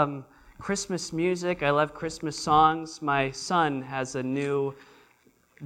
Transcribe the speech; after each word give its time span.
Um, 0.00 0.24
Christmas 0.58 1.12
music. 1.12 1.62
I 1.62 1.70
love 1.70 1.92
Christmas 1.92 2.38
songs. 2.38 3.02
My 3.02 3.30
son 3.32 3.82
has 3.82 4.14
a 4.14 4.22
new 4.22 4.74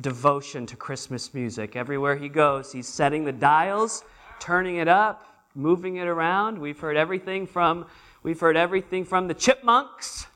devotion 0.00 0.66
to 0.66 0.76
Christmas 0.76 1.32
music. 1.34 1.76
Everywhere 1.76 2.16
he 2.16 2.28
goes, 2.28 2.72
he's 2.72 2.88
setting 2.88 3.24
the 3.24 3.32
dials, 3.32 4.02
turning 4.40 4.76
it 4.76 4.88
up, 4.88 5.24
moving 5.54 5.96
it 5.96 6.08
around. 6.08 6.58
We've 6.58 6.78
heard 6.78 6.96
everything 6.96 7.46
from 7.46 7.86
we've 8.24 8.40
heard 8.40 8.56
everything 8.56 9.04
from 9.04 9.28
the 9.28 9.34
Chipmunks 9.34 10.26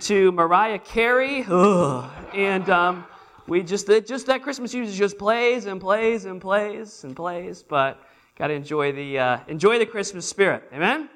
to 0.00 0.30
Mariah 0.32 0.78
Carey, 0.78 1.44
Ugh. 1.48 2.10
and 2.34 2.68
um, 2.68 3.06
we 3.46 3.62
just 3.62 3.86
just 4.06 4.26
that 4.26 4.42
Christmas 4.42 4.74
music 4.74 4.94
just 4.94 5.16
plays 5.16 5.64
and 5.64 5.80
plays 5.80 6.26
and 6.26 6.38
plays 6.38 7.02
and 7.04 7.16
plays. 7.16 7.62
But 7.62 7.98
got 8.36 8.48
to 8.48 8.54
enjoy 8.54 8.92
the 8.92 9.18
uh, 9.18 9.38
enjoy 9.48 9.78
the 9.78 9.86
Christmas 9.86 10.28
spirit. 10.28 10.64
Amen. 10.74 11.08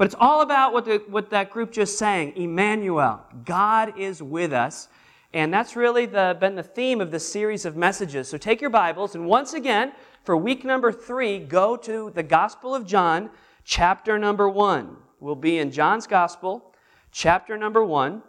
But 0.00 0.06
it's 0.06 0.16
all 0.18 0.40
about 0.40 0.72
what, 0.72 0.86
the, 0.86 1.02
what 1.08 1.28
that 1.28 1.50
group 1.50 1.70
just 1.70 1.98
sang 1.98 2.34
Emmanuel. 2.34 3.20
God 3.44 3.98
is 3.98 4.22
with 4.22 4.50
us. 4.50 4.88
And 5.34 5.52
that's 5.52 5.76
really 5.76 6.06
the, 6.06 6.38
been 6.40 6.54
the 6.54 6.62
theme 6.62 7.02
of 7.02 7.10
this 7.10 7.30
series 7.30 7.66
of 7.66 7.76
messages. 7.76 8.26
So 8.26 8.38
take 8.38 8.62
your 8.62 8.70
Bibles, 8.70 9.14
and 9.14 9.26
once 9.26 9.52
again, 9.52 9.92
for 10.24 10.38
week 10.38 10.64
number 10.64 10.90
three, 10.90 11.38
go 11.38 11.76
to 11.76 12.10
the 12.14 12.22
Gospel 12.22 12.74
of 12.74 12.86
John, 12.86 13.28
chapter 13.64 14.18
number 14.18 14.48
one. 14.48 14.96
We'll 15.20 15.34
be 15.34 15.58
in 15.58 15.70
John's 15.70 16.06
Gospel, 16.06 16.72
chapter 17.12 17.58
number 17.58 17.84
one. 17.84 18.22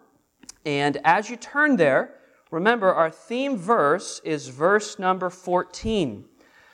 And 0.66 0.98
as 1.06 1.30
you 1.30 1.38
turn 1.38 1.78
there, 1.78 2.16
remember 2.52 2.94
our 2.94 3.10
theme 3.10 3.56
verse 3.56 4.20
is 4.26 4.50
verse 4.50 5.00
number 5.00 5.30
14. 5.30 6.26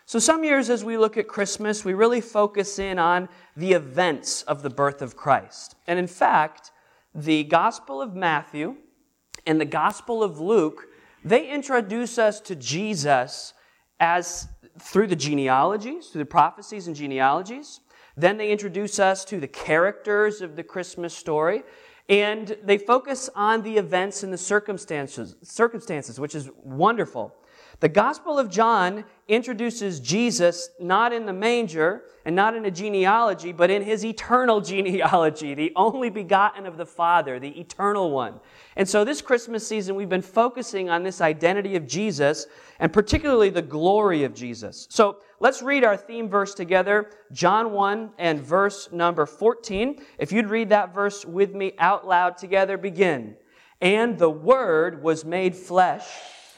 So, 0.07 0.19
some 0.19 0.45
years 0.45 0.69
as 0.69 0.85
we 0.85 0.97
look 0.97 1.17
at 1.17 1.27
Christmas, 1.27 1.83
we 1.83 1.93
really 1.93 2.21
focus 2.21 2.79
in 2.79 2.97
on 2.97 3.27
the 3.57 3.73
events 3.73 4.41
of 4.43 4.61
the 4.61 4.69
birth 4.69 5.01
of 5.01 5.17
Christ. 5.17 5.75
And 5.85 5.99
in 5.99 6.07
fact, 6.07 6.71
the 7.13 7.43
Gospel 7.43 8.01
of 8.01 8.15
Matthew 8.15 8.77
and 9.45 9.59
the 9.59 9.65
Gospel 9.65 10.23
of 10.23 10.39
Luke, 10.39 10.87
they 11.25 11.49
introduce 11.49 12.17
us 12.17 12.39
to 12.39 12.55
Jesus 12.55 13.53
as 13.99 14.47
through 14.79 15.07
the 15.07 15.15
genealogies, 15.17 16.07
through 16.07 16.19
the 16.19 16.25
prophecies 16.25 16.87
and 16.87 16.95
genealogies. 16.95 17.81
Then 18.15 18.37
they 18.37 18.49
introduce 18.49 18.99
us 18.99 19.25
to 19.25 19.41
the 19.41 19.47
characters 19.49 20.39
of 20.39 20.55
the 20.55 20.63
Christmas 20.63 21.13
story. 21.13 21.63
And 22.07 22.55
they 22.63 22.77
focus 22.77 23.29
on 23.35 23.61
the 23.61 23.75
events 23.75 24.23
and 24.23 24.31
the 24.31 24.37
circumstances, 24.37 25.35
circumstances, 25.43 26.17
which 26.17 26.33
is 26.33 26.49
wonderful. 26.63 27.35
The 27.79 27.89
Gospel 27.89 28.39
of 28.39 28.49
John 28.49 29.05
introduces 29.27 29.99
Jesus 29.99 30.71
not 30.79 31.13
in 31.13 31.27
the 31.27 31.33
manger 31.33 32.05
and 32.25 32.35
not 32.35 32.55
in 32.55 32.65
a 32.65 32.71
genealogy, 32.71 33.51
but 33.51 33.69
in 33.69 33.83
his 33.83 34.03
eternal 34.03 34.61
genealogy, 34.61 35.53
the 35.53 35.73
only 35.75 36.09
begotten 36.09 36.65
of 36.65 36.77
the 36.77 36.87
Father, 36.87 37.39
the 37.39 37.59
eternal 37.59 38.09
one. 38.09 38.39
And 38.77 38.89
so 38.89 39.03
this 39.03 39.21
Christmas 39.21 39.67
season, 39.67 39.95
we've 39.95 40.09
been 40.09 40.23
focusing 40.23 40.89
on 40.89 41.03
this 41.03 41.21
identity 41.21 41.75
of 41.75 41.85
Jesus 41.85 42.47
and 42.79 42.91
particularly 42.91 43.51
the 43.51 43.61
glory 43.61 44.23
of 44.23 44.33
Jesus. 44.33 44.87
So 44.89 45.17
let's 45.39 45.61
read 45.61 45.83
our 45.83 45.97
theme 45.97 46.29
verse 46.29 46.55
together, 46.55 47.11
John 47.31 47.73
1 47.73 48.09
and 48.17 48.39
verse 48.39 48.91
number 48.91 49.27
14. 49.27 50.01
If 50.17 50.31
you'd 50.31 50.49
read 50.49 50.69
that 50.69 50.95
verse 50.95 51.25
with 51.25 51.53
me 51.53 51.73
out 51.77 52.07
loud 52.07 52.37
together, 52.37 52.75
begin. 52.75 53.35
And 53.81 54.17
the 54.17 54.31
Word 54.31 55.03
was 55.03 55.23
made 55.23 55.55
flesh 55.55 56.07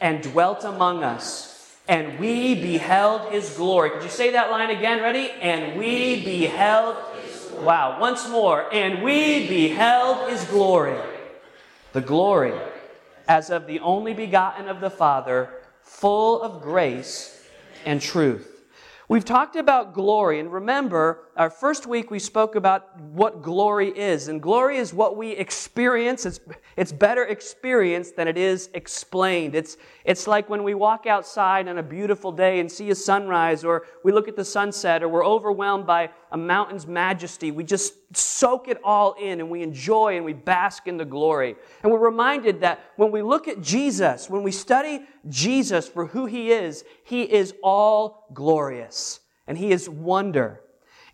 and 0.02 0.24
dwelt 0.24 0.64
among 0.64 1.04
us, 1.04 1.76
and 1.88 2.20
we 2.20 2.56
beheld 2.56 3.32
his 3.32 3.56
glory. 3.56 3.90
Could 3.90 4.04
you 4.04 4.10
say 4.10 4.32
that 4.32 4.52
line 4.52 4.70
again? 4.70 5.02
Ready? 5.02 5.32
And 5.42 5.78
we 5.78 6.24
beheld. 6.24 6.98
Wow, 7.62 8.00
once 8.00 8.30
more. 8.30 8.74
And 8.74 9.04
we 9.04 9.48
beheld 9.48 10.30
his 10.30 10.44
glory. 10.46 10.98
The 11.94 12.02
glory 12.02 12.54
as 13.28 13.50
of 13.50 13.68
the 13.68 13.80
only 13.80 14.14
begotten 14.14 14.68
of 14.68 14.82
the 14.82 14.90
Father, 14.90 15.50
full 15.82 16.42
of 16.42 16.62
grace 16.62 17.46
and 17.86 18.02
truth. 18.02 18.66
We've 19.08 19.26
talked 19.26 19.56
about 19.56 19.94
glory, 19.94 20.40
and 20.40 20.54
remember, 20.54 21.22
our 21.40 21.50
first 21.50 21.88
week 21.88 22.12
we 22.12 22.20
spoke 22.20 22.56
about 22.56 23.00
what 23.00 23.42
glory 23.42 23.98
is. 23.98 24.28
And 24.28 24.42
glory 24.42 24.76
is 24.76 24.94
what 24.94 25.16
we 25.16 25.32
experience. 25.32 26.26
It's, 26.26 26.42
it's 26.76 26.92
better 26.92 27.24
experienced 27.24 28.18
than 28.18 28.28
it 28.28 28.38
is 28.38 28.70
explained. 28.74 29.56
It's, 29.56 29.78
it's 30.04 30.28
like 30.28 30.50
when 30.50 30.66
we 30.66 30.74
walk 30.74 31.08
outside 31.08 31.70
on 31.70 31.78
a 31.78 31.84
beautiful 31.84 32.34
day 32.34 32.60
and 32.60 32.70
see 32.70 32.90
a 32.90 32.96
sunrise, 32.96 33.64
or 33.64 33.86
we 34.04 34.12
look 34.12 34.28
at 34.28 34.36
the 34.36 34.44
sunset, 34.44 35.02
or 35.02 35.08
we're 35.08 35.26
overwhelmed 35.26 35.88
by 35.88 36.10
a 36.34 36.38
mountain's 36.38 36.86
majesty. 36.86 37.52
We 37.52 37.64
just 37.64 37.94
soak 38.18 38.68
it 38.68 38.78
all 38.84 39.14
in 39.14 39.40
and 39.40 39.50
we 39.50 39.64
enjoy 39.64 40.18
and 40.18 40.26
we 40.26 40.34
bask 40.34 40.88
in 40.88 40.98
the 40.98 41.06
glory. 41.06 41.56
And 41.84 41.92
we're 41.92 42.00
reminded 42.00 42.60
that 42.62 42.82
when 42.98 43.12
we 43.12 43.22
look 43.22 43.48
at 43.48 43.62
Jesus, 43.62 44.30
when 44.30 44.44
we 44.44 44.52
study 44.52 45.06
Jesus 45.30 45.88
for 45.88 46.06
who 46.06 46.26
he 46.26 46.52
is, 46.52 46.84
he 47.06 47.22
is 47.22 47.54
all 47.64 48.28
glorious 48.34 49.22
and 49.48 49.58
he 49.58 49.72
is 49.72 49.88
wonder. 49.88 50.60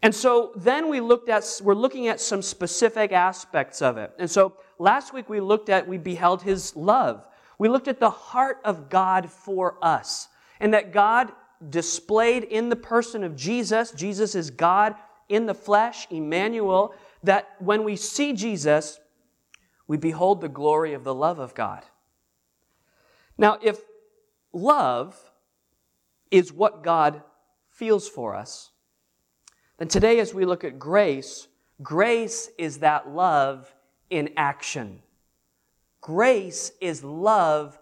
And 0.05 0.13
so 0.13 0.51
then 0.55 0.87
we 0.87 1.01
looked 1.01 1.29
at, 1.29 1.59
we're 1.63 1.73
looking 1.73 2.09
at 2.09 2.21
some 2.21 2.43
specific 2.43 3.11
aspects 3.11 3.81
of 3.81 3.97
it. 3.97 4.11
And 4.19 4.29
so 4.29 4.53
last 4.77 5.13
week 5.15 5.29
we 5.29 5.39
looked 5.39 5.67
at, 5.67 5.87
we 5.87 5.97
beheld 5.97 6.43
his 6.43 6.75
love. 6.75 7.27
We 7.57 7.69
looked 7.69 7.87
at 7.87 7.99
the 7.99 8.11
heart 8.11 8.59
of 8.63 8.87
God 8.87 9.31
for 9.31 9.79
us. 9.81 10.27
And 10.59 10.75
that 10.75 10.93
God 10.93 11.31
displayed 11.71 12.43
in 12.43 12.69
the 12.69 12.75
person 12.75 13.23
of 13.23 13.35
Jesus, 13.35 13.93
Jesus 13.93 14.35
is 14.35 14.51
God 14.51 14.93
in 15.27 15.47
the 15.47 15.55
flesh, 15.55 16.05
Emmanuel, 16.11 16.93
that 17.23 17.55
when 17.57 17.83
we 17.83 17.95
see 17.95 18.33
Jesus, 18.33 18.99
we 19.87 19.97
behold 19.97 20.39
the 20.39 20.49
glory 20.49 20.93
of 20.93 21.03
the 21.03 21.15
love 21.15 21.39
of 21.39 21.55
God. 21.55 21.83
Now, 23.39 23.57
if 23.59 23.79
love 24.53 25.19
is 26.29 26.53
what 26.53 26.83
God 26.83 27.23
feels 27.71 28.07
for 28.07 28.35
us, 28.35 28.69
then 29.77 29.87
today, 29.87 30.19
as 30.19 30.33
we 30.33 30.45
look 30.45 30.63
at 30.63 30.79
grace, 30.79 31.47
grace 31.83 32.49
is 32.57 32.79
that 32.79 33.09
love 33.09 33.73
in 34.09 34.29
action. 34.37 35.01
Grace 36.01 36.71
is 36.79 37.03
love 37.03 37.77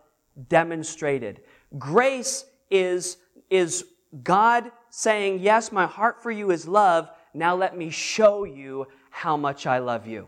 demonstrated. 0.48 1.42
Grace 1.78 2.46
is, 2.72 3.18
is 3.50 3.86
God 4.24 4.72
saying, 4.90 5.40
Yes, 5.40 5.72
my 5.72 5.86
heart 5.86 6.24
for 6.24 6.32
you 6.32 6.52
is 6.52 6.68
love. 6.68 7.10
Now 7.34 7.56
let 7.56 7.78
me 7.78 7.90
show 7.90 8.44
you 8.44 8.88
how 9.10 9.38
much 9.38 9.68
I 9.68 9.80
love 9.80 10.08
you. 10.08 10.28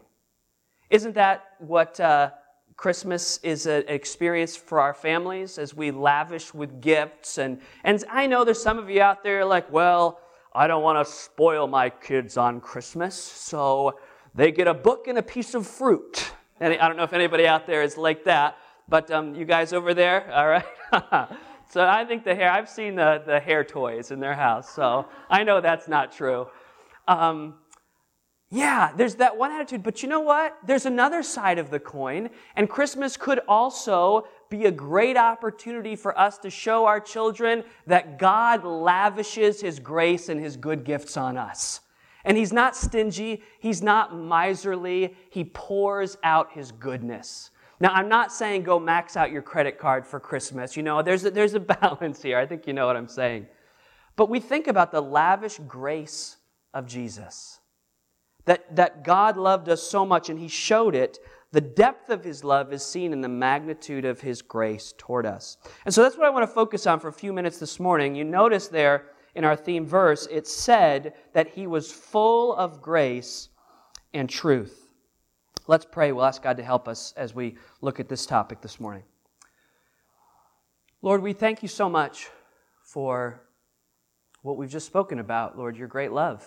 Isn't 0.89 1.15
that 1.15 1.53
what 1.59 1.99
uh, 1.99 2.31
Christmas 2.75 3.39
is 3.43 3.65
an 3.65 3.83
experience 3.87 4.55
for 4.55 4.79
our 4.79 4.93
families 4.93 5.57
as 5.57 5.73
we 5.73 5.91
lavish 5.91 6.53
with 6.53 6.81
gifts? 6.81 7.37
And, 7.37 7.59
and 7.83 8.03
I 8.09 8.27
know 8.27 8.43
there's 8.43 8.61
some 8.61 8.77
of 8.77 8.89
you 8.89 9.01
out 9.01 9.23
there 9.23 9.45
like, 9.45 9.71
well, 9.71 10.19
I 10.55 10.67
don't 10.67 10.83
want 10.83 11.05
to 11.05 11.13
spoil 11.13 11.67
my 11.67 11.89
kids 11.89 12.37
on 12.37 12.61
Christmas, 12.61 13.13
so 13.13 13.99
they 14.33 14.53
get 14.53 14.67
a 14.67 14.73
book 14.73 15.09
and 15.09 15.17
a 15.17 15.21
piece 15.21 15.53
of 15.53 15.67
fruit. 15.67 16.31
And 16.61 16.73
I 16.73 16.87
don't 16.87 16.95
know 16.95 17.03
if 17.03 17.11
anybody 17.11 17.45
out 17.45 17.67
there 17.67 17.83
is 17.83 17.97
like 17.97 18.23
that, 18.23 18.55
but 18.87 19.11
um, 19.11 19.35
you 19.35 19.43
guys 19.43 19.73
over 19.73 19.93
there, 19.93 20.31
all 20.33 20.47
right? 20.47 20.65
so 21.69 21.85
I 21.85 22.05
think 22.05 22.23
the 22.23 22.33
hair, 22.33 22.49
I've 22.49 22.69
seen 22.69 22.95
the, 22.95 23.21
the 23.25 23.37
hair 23.37 23.65
toys 23.65 24.11
in 24.11 24.21
their 24.21 24.33
house, 24.33 24.73
so 24.73 25.09
I 25.29 25.43
know 25.43 25.59
that's 25.59 25.89
not 25.89 26.13
true. 26.13 26.47
Um, 27.05 27.55
yeah, 28.49 28.93
there's 28.95 29.15
that 29.15 29.35
one 29.35 29.51
attitude, 29.51 29.83
but 29.83 30.01
you 30.01 30.07
know 30.07 30.21
what? 30.21 30.57
There's 30.65 30.85
another 30.85 31.21
side 31.21 31.57
of 31.57 31.69
the 31.69 31.81
coin, 31.81 32.29
and 32.55 32.69
Christmas 32.69 33.17
could 33.17 33.41
also 33.49 34.25
be 34.55 34.65
a 34.65 34.71
great 34.71 35.17
opportunity 35.17 35.95
for 35.95 36.17
us 36.17 36.37
to 36.39 36.49
show 36.49 36.85
our 36.85 36.99
children 36.99 37.63
that 37.87 38.17
God 38.17 38.63
lavishes 38.63 39.61
His 39.61 39.79
grace 39.79 40.29
and 40.29 40.39
His 40.39 40.57
good 40.57 40.83
gifts 40.83 41.17
on 41.17 41.37
us. 41.37 41.81
And 42.23 42.37
He's 42.37 42.53
not 42.53 42.75
stingy, 42.75 43.43
He's 43.59 43.81
not 43.81 44.15
miserly, 44.15 45.15
He 45.29 45.43
pours 45.43 46.17
out 46.23 46.51
His 46.53 46.71
goodness. 46.71 47.51
Now, 47.79 47.91
I'm 47.93 48.07
not 48.07 48.31
saying 48.31 48.63
go 48.63 48.79
max 48.79 49.17
out 49.17 49.31
your 49.31 49.41
credit 49.41 49.77
card 49.77 50.07
for 50.07 50.19
Christmas. 50.19 50.77
You 50.77 50.83
know, 50.83 51.01
there's 51.01 51.25
a, 51.25 51.31
there's 51.31 51.53
a 51.53 51.59
balance 51.81 52.21
here. 52.21 52.37
I 52.37 52.45
think 52.45 52.67
you 52.67 52.73
know 52.73 52.87
what 52.87 52.95
I'm 52.95 53.07
saying. 53.07 53.47
But 54.15 54.29
we 54.29 54.39
think 54.39 54.67
about 54.67 54.91
the 54.91 55.01
lavish 55.01 55.59
grace 55.67 56.37
of 56.73 56.85
Jesus. 56.85 57.59
That, 58.45 58.75
that 58.75 59.03
God 59.03 59.37
loved 59.37 59.69
us 59.69 59.81
so 59.83 60.05
much 60.05 60.29
and 60.29 60.39
He 60.39 60.47
showed 60.47 60.95
it 60.95 61.19
the 61.55 61.61
depth 61.61 62.09
of 62.09 62.21
his 62.21 62.43
love 62.43 62.73
is 62.73 62.85
seen 62.85 63.13
in 63.13 63.21
the 63.21 63.29
magnitude 63.29 64.03
of 64.03 64.19
his 64.19 64.41
grace 64.41 64.93
toward 64.97 65.25
us. 65.25 65.55
And 65.85 65.93
so 65.93 66.03
that's 66.03 66.17
what 66.17 66.25
I 66.25 66.29
want 66.29 66.43
to 66.43 66.53
focus 66.53 66.85
on 66.85 66.99
for 66.99 67.07
a 67.07 67.13
few 67.13 67.31
minutes 67.31 67.59
this 67.59 67.79
morning. 67.79 68.13
You 68.13 68.25
notice 68.25 68.67
there 68.67 69.05
in 69.35 69.45
our 69.45 69.55
theme 69.55 69.85
verse, 69.85 70.27
it 70.29 70.47
said 70.47 71.13
that 71.31 71.47
he 71.47 71.65
was 71.65 71.89
full 71.89 72.53
of 72.55 72.81
grace 72.81 73.47
and 74.13 74.29
truth. 74.29 74.91
Let's 75.65 75.85
pray. 75.89 76.11
We'll 76.11 76.25
ask 76.25 76.43
God 76.43 76.57
to 76.57 76.63
help 76.63 76.89
us 76.89 77.13
as 77.15 77.33
we 77.33 77.55
look 77.79 78.01
at 78.01 78.09
this 78.09 78.25
topic 78.25 78.59
this 78.59 78.77
morning. 78.77 79.03
Lord, 81.01 81.21
we 81.21 81.31
thank 81.31 81.61
you 81.61 81.69
so 81.69 81.87
much 81.87 82.27
for 82.83 83.39
what 84.41 84.57
we've 84.57 84.69
just 84.69 84.87
spoken 84.87 85.19
about, 85.19 85.57
Lord, 85.57 85.77
your 85.77 85.87
great 85.87 86.11
love. 86.11 86.45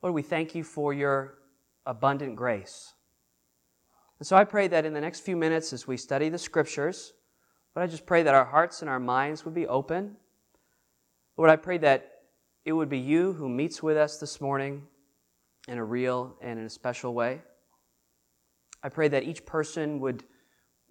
Lord, 0.00 0.14
we 0.14 0.22
thank 0.22 0.54
you 0.54 0.62
for 0.62 0.94
your 0.94 1.38
abundant 1.86 2.36
grace. 2.36 2.94
And 4.20 4.26
so 4.26 4.36
I 4.36 4.44
pray 4.44 4.68
that 4.68 4.84
in 4.84 4.92
the 4.92 5.00
next 5.00 5.20
few 5.20 5.34
minutes 5.34 5.72
as 5.72 5.88
we 5.88 5.96
study 5.96 6.28
the 6.28 6.38
scriptures, 6.38 7.14
Lord, 7.74 7.88
I 7.88 7.90
just 7.90 8.04
pray 8.04 8.22
that 8.22 8.34
our 8.34 8.44
hearts 8.44 8.82
and 8.82 8.90
our 8.90 9.00
minds 9.00 9.44
would 9.44 9.54
be 9.54 9.66
open. 9.66 10.16
Lord, 11.38 11.50
I 11.50 11.56
pray 11.56 11.78
that 11.78 12.10
it 12.66 12.72
would 12.72 12.90
be 12.90 12.98
you 12.98 13.32
who 13.32 13.48
meets 13.48 13.82
with 13.82 13.96
us 13.96 14.18
this 14.18 14.38
morning 14.40 14.82
in 15.68 15.78
a 15.78 15.84
real 15.84 16.36
and 16.42 16.58
in 16.58 16.66
a 16.66 16.70
special 16.70 17.14
way. 17.14 17.40
I 18.82 18.90
pray 18.90 19.08
that 19.08 19.24
each 19.24 19.46
person 19.46 20.00
would 20.00 20.24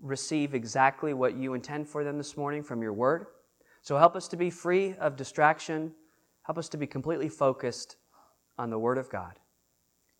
receive 0.01 0.55
exactly 0.55 1.13
what 1.13 1.35
you 1.35 1.53
intend 1.53 1.87
for 1.87 2.03
them 2.03 2.17
this 2.17 2.35
morning 2.35 2.63
from 2.63 2.81
your 2.81 2.93
word. 2.93 3.27
So 3.83 3.97
help 3.97 4.15
us 4.15 4.27
to 4.29 4.37
be 4.37 4.49
free 4.49 4.95
of 4.95 5.15
distraction. 5.15 5.93
Help 6.43 6.57
us 6.57 6.69
to 6.69 6.77
be 6.77 6.87
completely 6.87 7.29
focused 7.29 7.97
on 8.57 8.71
the 8.71 8.79
word 8.79 8.97
of 8.97 9.09
God. 9.09 9.37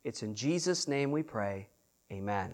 It's 0.04 0.22
in 0.22 0.36
Jesus' 0.36 0.88
name 0.88 1.12
we 1.12 1.24
pray. 1.24 1.70
Amen. 2.12 2.54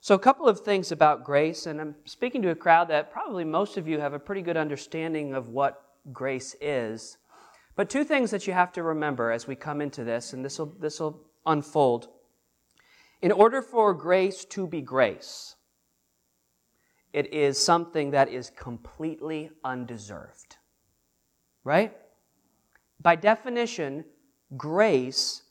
So, 0.00 0.14
a 0.14 0.18
couple 0.18 0.46
of 0.46 0.60
things 0.60 0.92
about 0.92 1.24
grace, 1.24 1.66
and 1.66 1.80
I'm 1.80 1.94
speaking 2.04 2.40
to 2.42 2.50
a 2.50 2.54
crowd 2.54 2.88
that 2.88 3.12
probably 3.12 3.44
most 3.44 3.76
of 3.76 3.88
you 3.88 3.98
have 3.98 4.12
a 4.12 4.18
pretty 4.18 4.42
good 4.42 4.56
understanding 4.56 5.34
of 5.34 5.48
what 5.48 5.82
grace 6.12 6.54
is. 6.60 7.18
But 7.74 7.90
two 7.90 8.04
things 8.04 8.30
that 8.30 8.46
you 8.46 8.52
have 8.52 8.72
to 8.72 8.82
remember 8.82 9.32
as 9.32 9.46
we 9.46 9.56
come 9.56 9.80
into 9.80 10.04
this, 10.04 10.32
and 10.32 10.44
this 10.44 10.58
will, 10.58 10.74
this 10.78 11.00
will 11.00 11.20
unfold. 11.46 12.08
In 13.22 13.32
order 13.32 13.60
for 13.60 13.92
grace 13.92 14.44
to 14.46 14.66
be 14.68 14.80
grace, 14.80 15.56
it 17.12 17.32
is 17.32 17.58
something 17.58 18.12
that 18.12 18.28
is 18.28 18.50
completely 18.50 19.50
undeserved. 19.64 20.56
Right? 21.64 21.96
By 23.00 23.16
definition, 23.16 24.04
grace 24.56 25.42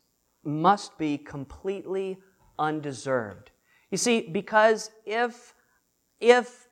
must 0.43 0.97
be 0.97 1.17
completely 1.17 2.17
undeserved. 2.57 3.51
You 3.91 3.97
see, 3.97 4.21
because 4.21 4.91
if, 5.05 5.53
if 6.19 6.67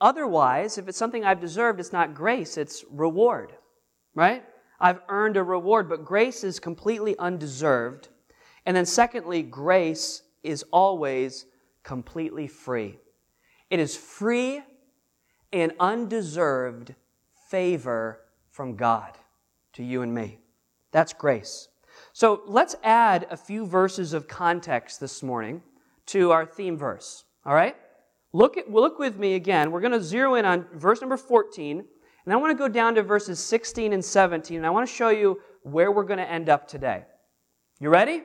otherwise, 0.00 0.78
if 0.78 0.88
it's 0.88 0.98
something 0.98 1.24
I've 1.24 1.40
deserved, 1.40 1.80
it's 1.80 1.92
not 1.92 2.14
grace, 2.14 2.56
it's 2.56 2.84
reward, 2.90 3.52
right? 4.14 4.44
I've 4.78 5.00
earned 5.08 5.36
a 5.36 5.42
reward, 5.42 5.88
but 5.88 6.04
grace 6.04 6.44
is 6.44 6.60
completely 6.60 7.16
undeserved. 7.18 8.08
And 8.66 8.76
then, 8.76 8.84
secondly, 8.84 9.42
grace 9.42 10.22
is 10.42 10.64
always 10.70 11.46
completely 11.82 12.46
free. 12.46 12.98
It 13.70 13.80
is 13.80 13.96
free 13.96 14.62
and 15.52 15.72
undeserved 15.80 16.94
favor 17.48 18.20
from 18.50 18.76
God 18.76 19.16
to 19.74 19.82
you 19.82 20.02
and 20.02 20.12
me. 20.12 20.40
That's 20.92 21.12
grace. 21.12 21.68
So 22.12 22.42
let's 22.46 22.76
add 22.82 23.26
a 23.30 23.36
few 23.36 23.66
verses 23.66 24.12
of 24.12 24.28
context 24.28 25.00
this 25.00 25.22
morning 25.22 25.62
to 26.06 26.32
our 26.32 26.46
theme 26.46 26.76
verse. 26.76 27.24
All 27.44 27.54
right? 27.54 27.76
Look, 28.32 28.56
at, 28.56 28.70
look 28.70 28.98
with 28.98 29.18
me 29.18 29.34
again. 29.34 29.70
We're 29.70 29.80
going 29.80 29.92
to 29.92 30.02
zero 30.02 30.34
in 30.34 30.44
on 30.44 30.66
verse 30.74 31.00
number 31.00 31.16
14, 31.16 31.84
and 32.24 32.32
I 32.32 32.36
want 32.36 32.50
to 32.50 32.58
go 32.58 32.68
down 32.68 32.94
to 32.96 33.02
verses 33.02 33.38
16 33.38 33.92
and 33.92 34.04
17, 34.04 34.56
and 34.56 34.66
I 34.66 34.70
want 34.70 34.88
to 34.88 34.94
show 34.94 35.08
you 35.08 35.40
where 35.62 35.90
we're 35.90 36.04
going 36.04 36.18
to 36.18 36.30
end 36.30 36.48
up 36.48 36.68
today. 36.68 37.04
You 37.80 37.88
ready? 37.88 38.22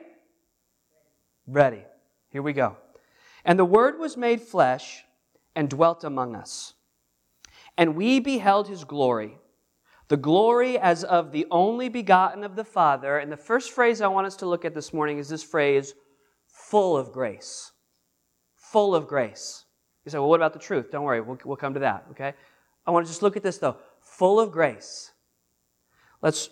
Ready. 1.46 1.84
Here 2.30 2.42
we 2.42 2.52
go. 2.52 2.76
And 3.44 3.58
the 3.58 3.64
Word 3.64 3.98
was 3.98 4.16
made 4.16 4.40
flesh 4.40 5.04
and 5.54 5.68
dwelt 5.68 6.04
among 6.04 6.36
us. 6.36 6.74
And 7.78 7.96
we 7.96 8.20
beheld 8.20 8.68
his 8.68 8.84
glory, 8.84 9.38
the 10.08 10.16
glory 10.16 10.78
as 10.78 11.04
of 11.04 11.32
the 11.32 11.46
only 11.50 11.88
begotten 11.88 12.44
of 12.44 12.54
the 12.54 12.64
Father. 12.64 13.18
And 13.18 13.32
the 13.32 13.36
first 13.36 13.70
phrase 13.70 14.00
I 14.00 14.08
want 14.08 14.26
us 14.26 14.36
to 14.36 14.46
look 14.46 14.64
at 14.64 14.74
this 14.74 14.92
morning 14.92 15.18
is 15.18 15.28
this 15.28 15.42
phrase, 15.42 15.94
full 16.46 16.96
of 16.96 17.12
grace 17.12 17.71
full 18.72 18.94
of 18.94 19.06
grace. 19.06 19.64
You 20.04 20.10
say, 20.10 20.18
well, 20.18 20.28
what 20.28 20.36
about 20.36 20.52
the 20.52 20.58
truth? 20.58 20.90
Don't 20.90 21.04
worry, 21.04 21.20
we'll, 21.20 21.38
we'll 21.44 21.56
come 21.56 21.74
to 21.74 21.80
that, 21.80 22.06
okay? 22.10 22.34
I 22.86 22.90
want 22.90 23.06
to 23.06 23.10
just 23.10 23.22
look 23.22 23.36
at 23.36 23.42
this 23.42 23.58
though. 23.58 23.76
Full 24.00 24.40
of 24.40 24.50
grace. 24.50 25.12
Let's, 26.22 26.50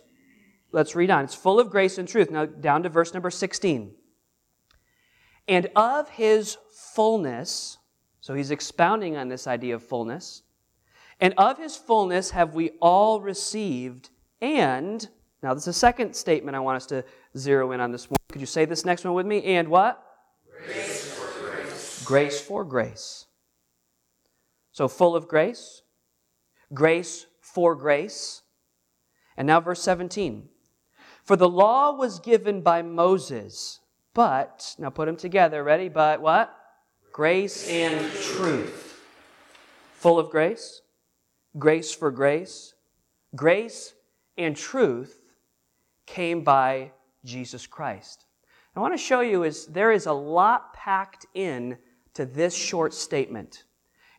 let's 0.70 0.94
read 0.94 1.10
on. 1.10 1.24
It's 1.24 1.34
full 1.34 1.58
of 1.58 1.70
grace 1.70 1.98
and 1.98 2.06
truth. 2.06 2.30
Now, 2.30 2.46
down 2.46 2.82
to 2.84 2.88
verse 2.88 3.12
number 3.12 3.30
16. 3.30 3.92
And 5.48 5.68
of 5.74 6.08
his 6.10 6.58
fullness, 6.94 7.78
so 8.20 8.34
he's 8.34 8.50
expounding 8.50 9.16
on 9.16 9.28
this 9.28 9.46
idea 9.46 9.74
of 9.74 9.82
fullness, 9.82 10.42
and 11.18 11.34
of 11.36 11.58
his 11.58 11.76
fullness 11.76 12.30
have 12.30 12.54
we 12.54 12.70
all 12.80 13.20
received, 13.20 14.10
and, 14.40 15.08
now 15.42 15.54
there's 15.54 15.66
a 15.66 15.72
second 15.72 16.14
statement 16.14 16.56
I 16.56 16.60
want 16.60 16.76
us 16.76 16.86
to 16.86 17.04
zero 17.36 17.72
in 17.72 17.80
on 17.80 17.90
this 17.90 18.08
one. 18.08 18.16
Could 18.28 18.40
you 18.40 18.46
say 18.46 18.64
this 18.64 18.84
next 18.84 19.04
one 19.04 19.14
with 19.14 19.26
me? 19.26 19.42
And 19.42 19.68
what? 19.68 20.09
Grace 22.10 22.40
for 22.40 22.64
grace. 22.64 23.26
So, 24.72 24.88
full 24.88 25.14
of 25.14 25.28
grace, 25.28 25.82
grace 26.74 27.26
for 27.40 27.76
grace. 27.76 28.42
And 29.36 29.46
now, 29.46 29.60
verse 29.60 29.80
17. 29.82 30.48
For 31.22 31.36
the 31.36 31.48
law 31.48 31.92
was 31.92 32.18
given 32.18 32.62
by 32.62 32.82
Moses, 32.82 33.78
but, 34.12 34.74
now 34.76 34.90
put 34.90 35.06
them 35.06 35.14
together, 35.16 35.62
ready? 35.62 35.88
But 35.88 36.20
what? 36.20 36.52
Grace 37.12 37.68
and 37.68 38.12
truth. 38.14 39.00
Full 39.92 40.18
of 40.18 40.30
grace, 40.30 40.82
grace 41.60 41.94
for 41.94 42.10
grace, 42.10 42.74
grace 43.36 43.94
and 44.36 44.56
truth 44.56 45.30
came 46.06 46.42
by 46.42 46.90
Jesus 47.24 47.68
Christ. 47.68 48.26
I 48.74 48.80
want 48.80 48.94
to 48.94 48.98
show 48.98 49.20
you 49.20 49.44
is 49.44 49.66
there 49.66 49.92
is 49.92 50.06
a 50.06 50.12
lot 50.12 50.74
packed 50.74 51.26
in 51.34 51.78
to 52.14 52.26
this 52.26 52.54
short 52.54 52.94
statement. 52.94 53.64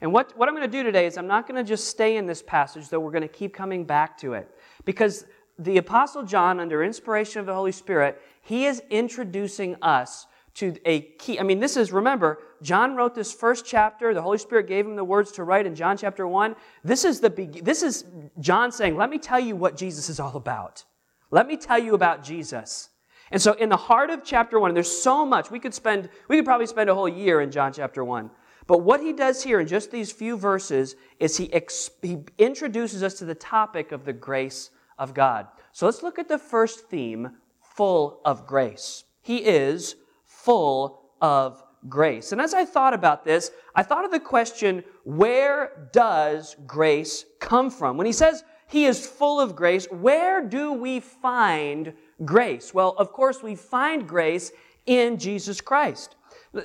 And 0.02 0.12
what, 0.12 0.36
what 0.38 0.50
I'm 0.50 0.56
going 0.56 0.70
to 0.70 0.78
do 0.78 0.84
today 0.84 1.06
is 1.06 1.18
I'm 1.18 1.28
not 1.28 1.48
going 1.48 1.64
to 1.64 1.68
just 1.68 1.88
stay 1.88 2.18
in 2.18 2.26
this 2.26 2.42
passage, 2.42 2.90
though 2.90 3.00
we're 3.00 3.12
going 3.12 3.22
to 3.22 3.28
keep 3.28 3.54
coming 3.54 3.86
back 3.86 4.18
to 4.20 4.34
it. 4.34 4.50
Because 4.84 5.26
the 5.60 5.78
Apostle 5.78 6.24
John, 6.24 6.60
under 6.60 6.84
inspiration 6.84 7.40
of 7.40 7.46
the 7.46 7.54
Holy 7.54 7.72
Spirit, 7.72 8.20
he 8.42 8.66
is 8.66 8.82
introducing 8.90 9.76
us 9.82 10.26
to 10.56 10.76
a 10.86 11.02
key. 11.02 11.40
I 11.40 11.44
mean, 11.44 11.60
this 11.60 11.78
is, 11.78 11.92
remember, 11.92 12.40
John 12.62 12.96
wrote 12.96 13.16
this 13.16 13.32
first 13.32 13.66
chapter. 13.66 14.14
The 14.14 14.22
Holy 14.22 14.38
Spirit 14.38 14.68
gave 14.68 14.86
him 14.86 14.96
the 14.96 15.04
words 15.04 15.32
to 15.34 15.44
write 15.44 15.66
in 15.66 15.76
John 15.76 15.98
chapter 15.98 16.28
1. 16.28 16.56
This 16.84 17.06
is, 17.06 17.20
the, 17.20 17.30
this 17.64 17.84
is 17.84 18.06
John 18.40 18.72
saying, 18.72 18.98
Let 18.98 19.10
me 19.10 19.18
tell 19.18 19.40
you 19.40 19.56
what 19.56 19.78
Jesus 19.78 20.10
is 20.10 20.20
all 20.20 20.36
about. 20.36 20.84
Let 21.30 21.48
me 21.48 21.56
tell 21.56 21.80
you 21.80 21.94
about 21.94 22.24
Jesus. 22.24 22.90
And 23.32 23.42
so 23.42 23.54
in 23.54 23.70
the 23.70 23.78
heart 23.78 24.10
of 24.10 24.24
chapter 24.24 24.60
1, 24.60 24.74
there's 24.74 24.92
so 24.92 25.26
much. 25.26 25.50
We 25.50 25.60
could 25.60 25.74
spend 25.74 26.10
we 26.28 26.38
could 26.38 26.46
probably 26.46 26.68
spend 26.68 26.90
a 26.90 26.96
whole 26.96 27.10
year 27.10 27.42
in 27.42 27.52
John 27.52 27.72
chapter 27.74 28.04
1. 28.04 28.30
But 28.68 28.80
what 28.80 29.02
he 29.02 29.14
does 29.14 29.44
here 29.44 29.60
in 29.60 29.68
just 29.68 29.92
these 29.92 30.12
few 30.12 30.38
verses 30.38 30.96
is 31.20 31.36
he, 31.36 31.52
ex- 31.52 31.90
he 32.02 32.20
introduces 32.38 33.04
us 33.04 33.16
to 33.16 33.26
the 33.26 33.36
topic 33.36 33.92
of 33.92 34.06
the 34.06 34.14
grace 34.14 34.70
of 34.98 35.14
God. 35.14 35.48
So 35.72 35.86
let's 35.86 36.04
look 36.04 36.20
at 36.20 36.28
the 36.28 36.38
first 36.38 36.88
theme, 36.88 37.32
full 37.60 38.22
of 38.24 38.46
grace. 38.46 39.04
He 39.22 39.38
is 39.38 39.96
full 40.26 41.10
of 41.22 41.64
grace. 41.90 42.32
And 42.32 42.40
as 42.40 42.54
I 42.54 42.66
thought 42.66 42.94
about 42.94 43.26
this, 43.26 43.52
I 43.76 43.84
thought 43.84 44.06
of 44.06 44.12
the 44.12 44.20
question, 44.20 44.84
where 45.04 45.90
does 45.92 46.56
grace 46.68 47.26
come 47.40 47.70
from? 47.70 47.98
When 47.98 48.06
he 48.06 48.14
says 48.14 48.44
he 48.68 48.86
is 48.86 49.06
full 49.06 49.40
of 49.40 49.56
grace, 49.56 49.86
where 49.92 50.42
do 50.48 50.74
we 50.74 51.00
find 51.00 51.94
grace? 52.26 52.74
Well, 52.74 52.96
of 52.98 53.12
course, 53.12 53.42
we 53.42 53.56
find 53.56 54.08
grace 54.08 54.52
in 54.86 55.18
Jesus 55.18 55.62
Christ. 55.62 56.16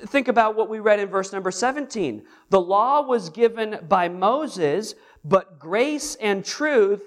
Think 0.07 0.29
about 0.29 0.57
what 0.57 0.69
we 0.69 0.81
read 0.81 0.99
in 0.99 1.09
verse 1.09 1.33
number 1.33 1.51
17. 1.51 2.25
The 2.51 2.61
law 2.61 3.03
was 3.03 3.31
given 3.31 3.79
by 3.89 4.09
Moses, 4.09 4.95
but 5.25 5.59
grace 5.59 6.17
and 6.17 6.45
truth 6.45 7.03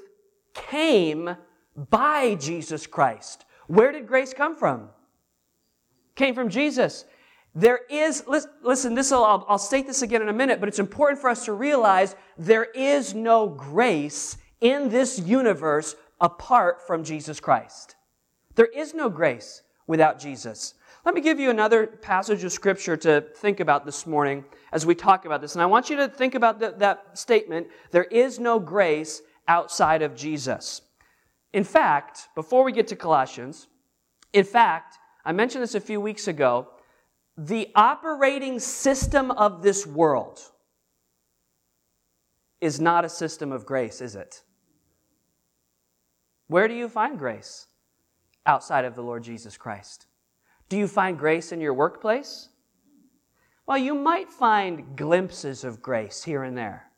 came 0.53 1.36
by 1.89 2.36
Jesus 2.36 2.88
Christ. 2.88 3.46
Where 3.68 3.91
did 3.91 4.08
grace 4.08 4.34
come 4.34 4.56
from? 4.56 4.89
Came 6.15 6.36
from 6.36 6.50
Jesus. 6.50 7.06
There 7.56 7.82
is, 7.89 8.24
listen, 8.63 8.94
this 8.94 9.12
I'll, 9.12 9.46
I'll 9.48 9.58
state 9.58 9.88
this 9.88 10.01
again 10.01 10.22
in 10.22 10.29
a 10.29 10.34
minute, 10.34 10.60
but 10.60 10.70
it's 10.70 10.79
important 10.79 11.20
for 11.20 11.29
us 11.29 11.46
to 11.46 11.53
realize 11.53 12.15
there 12.38 12.65
is 12.75 13.13
no 13.13 13.48
grace 13.48 14.38
in 14.62 14.89
this 14.89 15.20
universe 15.20 15.96
apart 16.22 16.86
from 16.86 17.03
Jesus 17.03 17.39
Christ. 17.39 17.96
There 18.60 18.66
is 18.66 18.94
no 18.94 19.08
grace 19.08 19.63
without 19.88 20.20
Jesus. 20.20 20.74
Let 21.06 21.16
me 21.16 21.22
give 21.22 21.39
you 21.39 21.50
another 21.50 21.88
passage 21.88 22.44
of 22.44 22.51
scripture 22.51 22.98
to 22.98 23.22
think 23.38 23.62
about 23.62 23.86
this 23.86 24.06
morning 24.06 24.44
as 24.74 24.86
we 24.86 24.96
talk 24.96 25.24
about 25.24 25.39
this. 25.39 25.56
And 25.56 25.62
I 25.62 25.66
want 25.66 25.89
you 25.89 25.96
to 25.96 26.10
think 26.10 26.36
about 26.36 26.60
the, 26.60 26.75
that 26.80 27.18
statement 27.18 27.68
there 27.92 28.04
is 28.04 28.38
no 28.38 28.60
grace 28.60 29.22
outside 29.48 30.01
of 30.01 30.13
Jesus. 30.13 30.82
In 31.54 31.63
fact, 31.63 32.28
before 32.36 32.66
we 32.66 32.74
get 32.74 32.89
to 32.89 32.98
Colossians, 32.98 33.70
in 34.34 34.44
fact, 34.44 34.98
I 35.24 35.32
mentioned 35.32 35.63
this 35.63 35.75
a 35.75 35.80
few 35.80 36.01
weeks 36.01 36.28
ago, 36.28 36.68
the 37.38 37.70
operating 37.75 38.60
system 38.60 39.32
of 39.32 39.63
this 39.63 39.88
world 39.88 40.42
is 42.60 42.82
not 42.82 43.06
a 43.06 43.10
system 43.10 43.54
of 43.54 43.66
grace, 43.66 44.01
is 44.01 44.18
it? 44.18 44.44
Where 46.48 46.68
do 46.68 46.74
you 46.74 46.89
find 46.89 47.18
grace? 47.18 47.69
Outside 48.50 48.84
of 48.84 48.96
the 48.96 49.03
Lord 49.03 49.24
Jesus 49.24 49.58
Christ? 49.58 50.08
Do 50.70 50.77
you 50.77 50.88
find 50.88 51.20
grace 51.20 51.51
in 51.51 51.62
your 51.62 51.75
workplace? 51.75 52.50
Well, 53.68 53.77
you 53.77 53.94
might 53.94 54.27
find 54.27 54.98
glimpses 54.98 55.63
of 55.63 55.84
grace 55.84 56.24
here 56.24 56.41
and 56.44 56.58
there, 56.58 56.89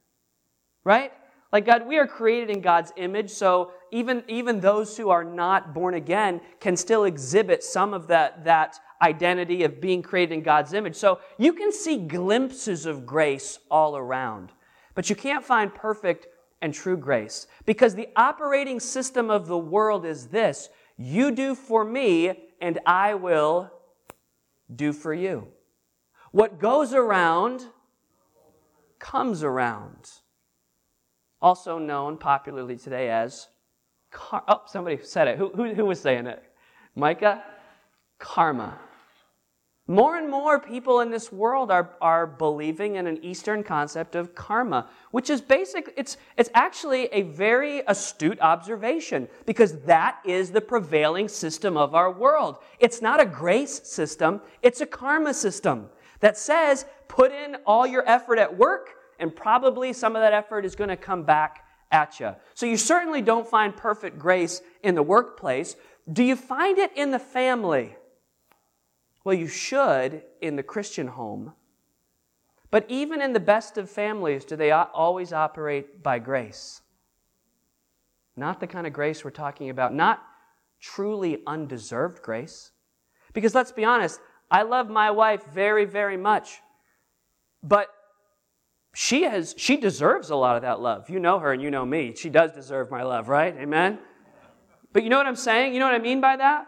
right? 0.86 1.12
Like 1.52 1.66
God, 1.66 1.86
we 1.86 1.98
are 1.98 2.08
created 2.08 2.50
in 2.50 2.62
God's 2.62 2.94
image, 2.96 3.30
so 3.30 3.74
even, 3.92 4.24
even 4.30 4.62
those 4.62 4.96
who 4.96 5.10
are 5.10 5.26
not 5.26 5.74
born 5.74 5.96
again 5.96 6.40
can 6.62 6.78
still 6.78 7.04
exhibit 7.04 7.62
some 7.62 7.94
of 7.94 8.08
that, 8.08 8.46
that 8.46 8.80
identity 9.02 9.64
of 9.64 9.82
being 9.82 10.02
created 10.02 10.34
in 10.34 10.44
God's 10.44 10.72
image. 10.72 10.96
So 10.96 11.20
you 11.38 11.52
can 11.52 11.74
see 11.74 11.98
glimpses 11.98 12.86
of 12.86 13.06
grace 13.06 13.60
all 13.70 13.98
around, 13.98 14.54
but 14.96 15.10
you 15.10 15.18
can't 15.18 15.44
find 15.44 15.76
perfect 15.76 16.28
and 16.62 16.74
true 16.74 16.96
grace 16.96 17.48
because 17.66 17.94
the 17.94 18.08
operating 18.16 18.80
system 18.80 19.30
of 19.30 19.48
the 19.48 19.58
world 19.58 20.06
is 20.06 20.28
this 20.28 20.70
you 21.02 21.32
do 21.32 21.56
for 21.56 21.84
me, 21.84 22.50
and 22.60 22.80
I 22.86 23.16
will 23.16 23.72
do 24.74 24.94
for 24.94 25.14
you. 25.14 25.48
What 26.32 26.60
goes 26.60 26.94
around 26.94 27.66
comes 29.00 29.44
around. 29.44 30.10
Also 31.42 31.80
known 31.80 32.18
popularly 32.18 32.78
today 32.78 33.10
as, 33.10 33.48
car- 34.12 34.44
oh, 34.48 34.62
somebody 34.68 35.00
said 35.02 35.28
it. 35.28 35.38
Who, 35.38 35.50
who, 35.50 35.74
who 35.74 35.86
was 35.86 36.00
saying 36.00 36.28
it? 36.28 36.42
Micah? 36.96 37.44
Karma. 38.20 38.78
More 39.92 40.16
and 40.16 40.30
more 40.30 40.58
people 40.58 41.02
in 41.02 41.12
this 41.12 41.34
world 41.34 41.70
are, 41.70 41.90
are 42.00 42.26
believing 42.26 42.96
in 42.96 43.08
an 43.08 43.22
Eastern 43.22 43.62
concept 43.62 44.16
of 44.16 44.34
karma, 44.34 44.88
which 45.12 45.30
is 45.30 45.42
basic, 45.42 45.94
it's, 45.98 46.16
it's 46.38 46.50
actually 46.54 47.08
a 47.08 47.24
very 47.24 47.84
astute 47.86 48.40
observation 48.40 49.28
because 49.46 49.80
that 49.80 50.22
is 50.24 50.50
the 50.50 50.62
prevailing 50.62 51.28
system 51.28 51.76
of 51.76 51.94
our 51.94 52.10
world. 52.10 52.60
It's 52.80 53.02
not 53.02 53.20
a 53.20 53.26
grace 53.26 53.82
system, 53.84 54.40
it's 54.62 54.80
a 54.80 54.86
karma 54.86 55.34
system 55.34 55.90
that 56.22 56.38
says 56.38 56.86
put 57.10 57.34
in 57.34 57.58
all 57.66 57.86
your 57.86 58.08
effort 58.08 58.40
at 58.40 58.58
work 58.58 58.92
and 59.20 59.36
probably 59.36 59.92
some 59.92 60.16
of 60.16 60.22
that 60.22 60.32
effort 60.32 60.64
is 60.64 60.74
going 60.74 60.90
to 60.90 60.96
come 60.96 61.24
back 61.24 61.66
at 61.92 62.18
you. 62.18 62.34
So 62.54 62.66
you 62.66 62.78
certainly 62.78 63.22
don't 63.22 63.46
find 63.46 63.76
perfect 63.76 64.18
grace 64.18 64.62
in 64.84 64.96
the 64.96 65.04
workplace. 65.04 65.76
Do 66.14 66.24
you 66.24 66.38
find 66.38 66.78
it 66.78 66.96
in 66.96 67.12
the 67.12 67.20
family? 67.20 67.98
Well, 69.24 69.36
you 69.36 69.48
should 69.48 70.24
in 70.42 70.56
the 70.56 70.64
Christian 70.64 71.08
home. 71.08 71.54
But 72.72 72.86
even 72.88 73.22
in 73.22 73.34
the 73.34 73.40
best 73.40 73.78
of 73.78 73.90
families, 73.90 74.46
do 74.46 74.56
they 74.56 74.72
always 74.72 75.34
operate 75.34 76.02
by 76.02 76.20
grace? 76.20 76.82
Not 78.36 78.60
the 78.60 78.68
kind 78.68 78.88
of 78.88 78.94
grace 78.94 79.24
we're 79.24 79.32
talking 79.32 79.70
about, 79.70 79.94
not 79.94 80.24
truly 80.80 81.44
undeserved 81.46 82.22
grace. 82.22 82.72
Because 83.34 83.54
let's 83.54 83.72
be 83.72 83.86
honest, 83.86 84.20
I 84.50 84.64
love 84.64 84.90
my 84.90 85.12
wife 85.12 85.46
very, 85.54 85.86
very 85.86 86.18
much. 86.18 86.62
But 87.62 87.88
she 88.94 89.24
has 89.24 89.56
she 89.58 89.78
deserves 89.78 90.30
a 90.30 90.36
lot 90.36 90.56
of 90.56 90.64
that 90.64 90.82
love. 90.82 91.10
You 91.10 91.20
know 91.20 91.40
her 91.40 91.54
and 91.54 91.62
you 91.62 91.72
know 91.72 91.86
me. 91.86 92.14
She 92.16 92.30
does 92.30 92.52
deserve 92.52 92.92
my 92.92 93.04
love, 93.04 93.30
right? 93.30 93.56
Amen. 93.58 94.00
But 94.92 95.04
you 95.04 95.10
know 95.10 95.18
what 95.18 95.28
I'm 95.28 95.36
saying? 95.36 95.74
You 95.74 95.80
know 95.80 95.86
what 95.86 95.96
I 95.96 96.00
mean 96.00 96.20
by 96.20 96.36
that? 96.38 96.68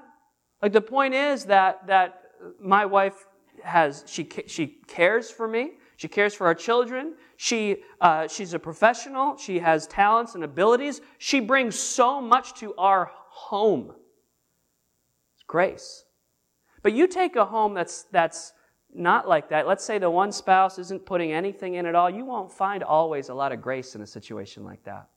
Like 0.62 0.72
the 0.72 0.81
point 0.81 1.13
is 1.13 1.45
that 1.45 1.88
that 1.88 2.22
my 2.59 2.85
wife 2.85 3.25
has, 3.63 4.03
she, 4.07 4.27
she 4.47 4.67
cares 4.88 5.29
for 5.29 5.47
me. 5.47 5.73
She 5.95 6.07
cares 6.07 6.33
for 6.33 6.47
our 6.47 6.55
children. 6.55 7.13
She, 7.38 7.83
uh, 8.01 8.27
she's 8.27 8.53
a 8.53 8.59
professional. 8.59 9.38
She 9.38 9.59
has 9.59 9.88
talents 9.88 10.35
and 10.35 10.43
abilities. 10.43 11.01
She 11.17 11.39
brings 11.39 11.77
so 11.77 12.19
much 12.19 12.55
to 12.55 12.73
our 12.75 13.12
home. 13.13 13.93
It's 15.35 15.43
grace. 15.47 16.05
But 16.81 16.93
you 16.93 17.07
take 17.07 17.35
a 17.35 17.45
home 17.45 17.73
that's, 17.73 18.03
that's 18.12 18.53
not 18.93 19.27
like 19.27 19.50
that. 19.50 19.67
Let's 19.67 19.83
say 19.85 19.97
the 19.97 20.09
one 20.09 20.31
spouse 20.31 20.77
isn't 20.77 21.05
putting 21.05 21.31
anything 21.31 21.75
in 21.75 21.85
at 21.85 21.95
all. 21.95 22.09
You 22.09 22.25
won't 22.25 22.51
find 22.51 22.83
always 22.83 23.29
a 23.29 23.33
lot 23.33 23.51
of 23.51 23.62
grace 23.62 23.95
in 23.95 24.01
a 24.01 24.07
situation 24.07 24.63
like 24.63 24.83
that. 24.83 25.09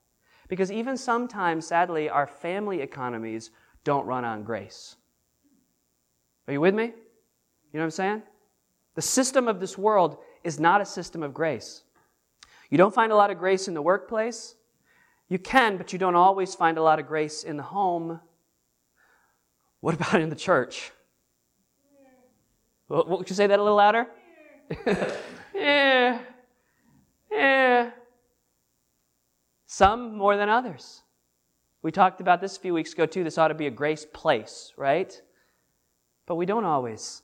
Because 0.48 0.70
even 0.70 0.96
sometimes, 0.96 1.66
sadly, 1.66 2.08
our 2.08 2.26
family 2.26 2.80
economies 2.80 3.50
don't 3.82 4.06
run 4.06 4.24
on 4.24 4.44
grace. 4.44 4.96
Are 6.46 6.52
you 6.52 6.60
with 6.60 6.74
me? 6.74 6.92
You 7.76 7.80
know 7.80 7.84
what 7.84 7.88
I'm 7.88 7.90
saying? 7.90 8.22
The 8.94 9.02
system 9.02 9.48
of 9.48 9.60
this 9.60 9.76
world 9.76 10.16
is 10.42 10.58
not 10.58 10.80
a 10.80 10.86
system 10.86 11.22
of 11.22 11.34
grace. 11.34 11.82
You 12.70 12.78
don't 12.78 12.94
find 12.94 13.12
a 13.12 13.14
lot 13.14 13.30
of 13.30 13.38
grace 13.38 13.68
in 13.68 13.74
the 13.74 13.82
workplace. 13.82 14.54
You 15.28 15.38
can, 15.38 15.76
but 15.76 15.92
you 15.92 15.98
don't 15.98 16.14
always 16.14 16.54
find 16.54 16.78
a 16.78 16.82
lot 16.82 16.98
of 16.98 17.06
grace 17.06 17.42
in 17.42 17.58
the 17.58 17.62
home. 17.62 18.18
What 19.80 19.94
about 19.94 20.22
in 20.22 20.30
the 20.30 20.36
church? 20.36 20.90
What, 22.88 23.10
would 23.10 23.28
you 23.28 23.36
say 23.36 23.46
that 23.46 23.58
a 23.58 23.62
little 23.62 23.76
louder? 23.76 24.06
yeah. 25.54 26.18
Yeah. 27.30 27.90
Some 29.66 30.16
more 30.16 30.38
than 30.38 30.48
others. 30.48 31.02
We 31.82 31.92
talked 31.92 32.22
about 32.22 32.40
this 32.40 32.56
a 32.56 32.60
few 32.60 32.72
weeks 32.72 32.94
ago, 32.94 33.04
too. 33.04 33.22
This 33.22 33.36
ought 33.36 33.48
to 33.48 33.54
be 33.54 33.66
a 33.66 33.70
grace 33.70 34.06
place, 34.14 34.72
right? 34.78 35.20
But 36.24 36.36
we 36.36 36.46
don't 36.46 36.64
always. 36.64 37.20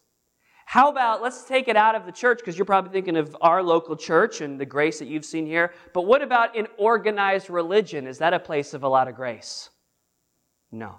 How 0.72 0.88
about 0.88 1.20
let's 1.20 1.44
take 1.44 1.68
it 1.68 1.76
out 1.76 1.94
of 1.94 2.06
the 2.06 2.12
church 2.12 2.38
because 2.38 2.56
you're 2.56 2.64
probably 2.64 2.92
thinking 2.92 3.18
of 3.18 3.36
our 3.42 3.62
local 3.62 3.94
church 3.94 4.40
and 4.40 4.58
the 4.58 4.64
grace 4.64 4.98
that 5.00 5.06
you've 5.06 5.26
seen 5.26 5.44
here. 5.44 5.74
But 5.92 6.06
what 6.06 6.22
about 6.22 6.56
an 6.56 6.66
organized 6.78 7.50
religion? 7.50 8.06
Is 8.06 8.16
that 8.20 8.32
a 8.32 8.38
place 8.38 8.72
of 8.72 8.82
a 8.82 8.88
lot 8.88 9.06
of 9.06 9.14
grace? 9.14 9.68
No, 10.70 10.94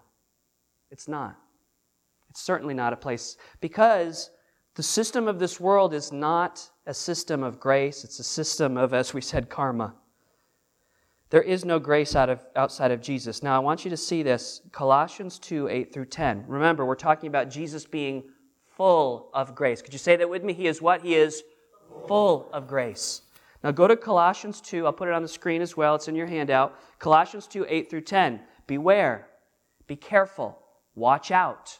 it's 0.92 1.08
not. 1.08 1.36
It's 2.30 2.40
certainly 2.40 2.76
not 2.76 2.94
a 2.94 2.96
place 2.96 3.36
because 3.62 4.30
the 4.76 4.84
system 4.84 5.28
of 5.28 5.40
this 5.40 5.60
world 5.60 5.96
is 5.96 6.12
not 6.12 6.70
a 6.86 6.94
system 6.94 7.42
of 7.42 7.60
grace, 7.60 8.04
it's 8.04 8.20
a 8.20 8.24
system 8.24 8.78
of, 8.78 8.94
as 8.94 9.12
we 9.12 9.22
said, 9.22 9.50
karma. 9.50 9.96
There 11.32 11.42
is 11.42 11.66
no 11.66 11.80
grace 11.80 12.16
out 12.16 12.30
of, 12.30 12.46
outside 12.56 12.92
of 12.92 13.02
Jesus. 13.02 13.42
Now, 13.42 13.56
I 13.56 13.60
want 13.60 13.84
you 13.84 13.90
to 13.90 13.98
see 13.98 14.22
this 14.22 14.62
Colossians 14.72 15.40
2 15.40 15.68
8 15.68 15.92
through 15.92 16.06
10. 16.06 16.46
Remember, 16.48 16.86
we're 16.86 16.94
talking 16.94 17.28
about 17.28 17.50
Jesus 17.50 17.88
being 17.88 18.26
full 18.76 19.30
of 19.34 19.56
grace. 19.56 19.82
Could 19.82 19.94
you 19.94 20.00
say 20.00 20.16
that 20.16 20.30
with 20.30 20.44
me? 20.44 20.54
He 20.54 20.68
is 20.68 20.82
what? 20.82 21.02
He 21.02 21.16
is 21.16 21.44
full 22.08 22.50
of 22.52 22.68
grace. 22.68 23.22
Now 23.64 23.72
go 23.72 23.88
to 23.88 23.96
Colossians 23.96 24.60
2. 24.62 24.86
I'll 24.86 24.94
put 24.94 25.08
it 25.08 25.14
on 25.14 25.22
the 25.22 25.28
screen 25.28 25.62
as 25.62 25.78
well. 25.78 25.96
It's 25.96 26.08
in 26.08 26.16
your 26.16 26.28
handout. 26.28 26.80
Colossians 27.00 27.48
2, 27.48 27.66
8 27.70 27.90
through 27.90 28.02
10. 28.02 28.42
Beware, 28.68 29.28
be 29.88 29.96
careful, 29.96 30.58
watch 30.96 31.32
out, 31.32 31.78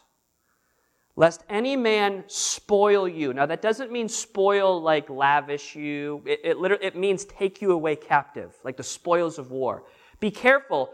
lest 1.16 1.44
any 1.48 1.76
man 1.76 2.24
spoil 2.26 3.08
you. 3.08 3.32
Now 3.32 3.46
that 3.46 3.62
doesn't 3.62 3.90
mean 3.90 4.08
spoil 4.08 4.80
like 4.80 5.08
lavish 5.08 5.74
you. 5.74 6.22
It, 6.26 6.40
it, 6.44 6.58
literally, 6.58 6.84
it 6.84 6.96
means 6.96 7.24
take 7.24 7.62
you 7.62 7.72
away 7.72 7.96
captive, 7.96 8.54
like 8.64 8.76
the 8.76 8.82
spoils 8.82 9.38
of 9.38 9.50
war. 9.50 9.84
Be 10.20 10.30
careful 10.30 10.90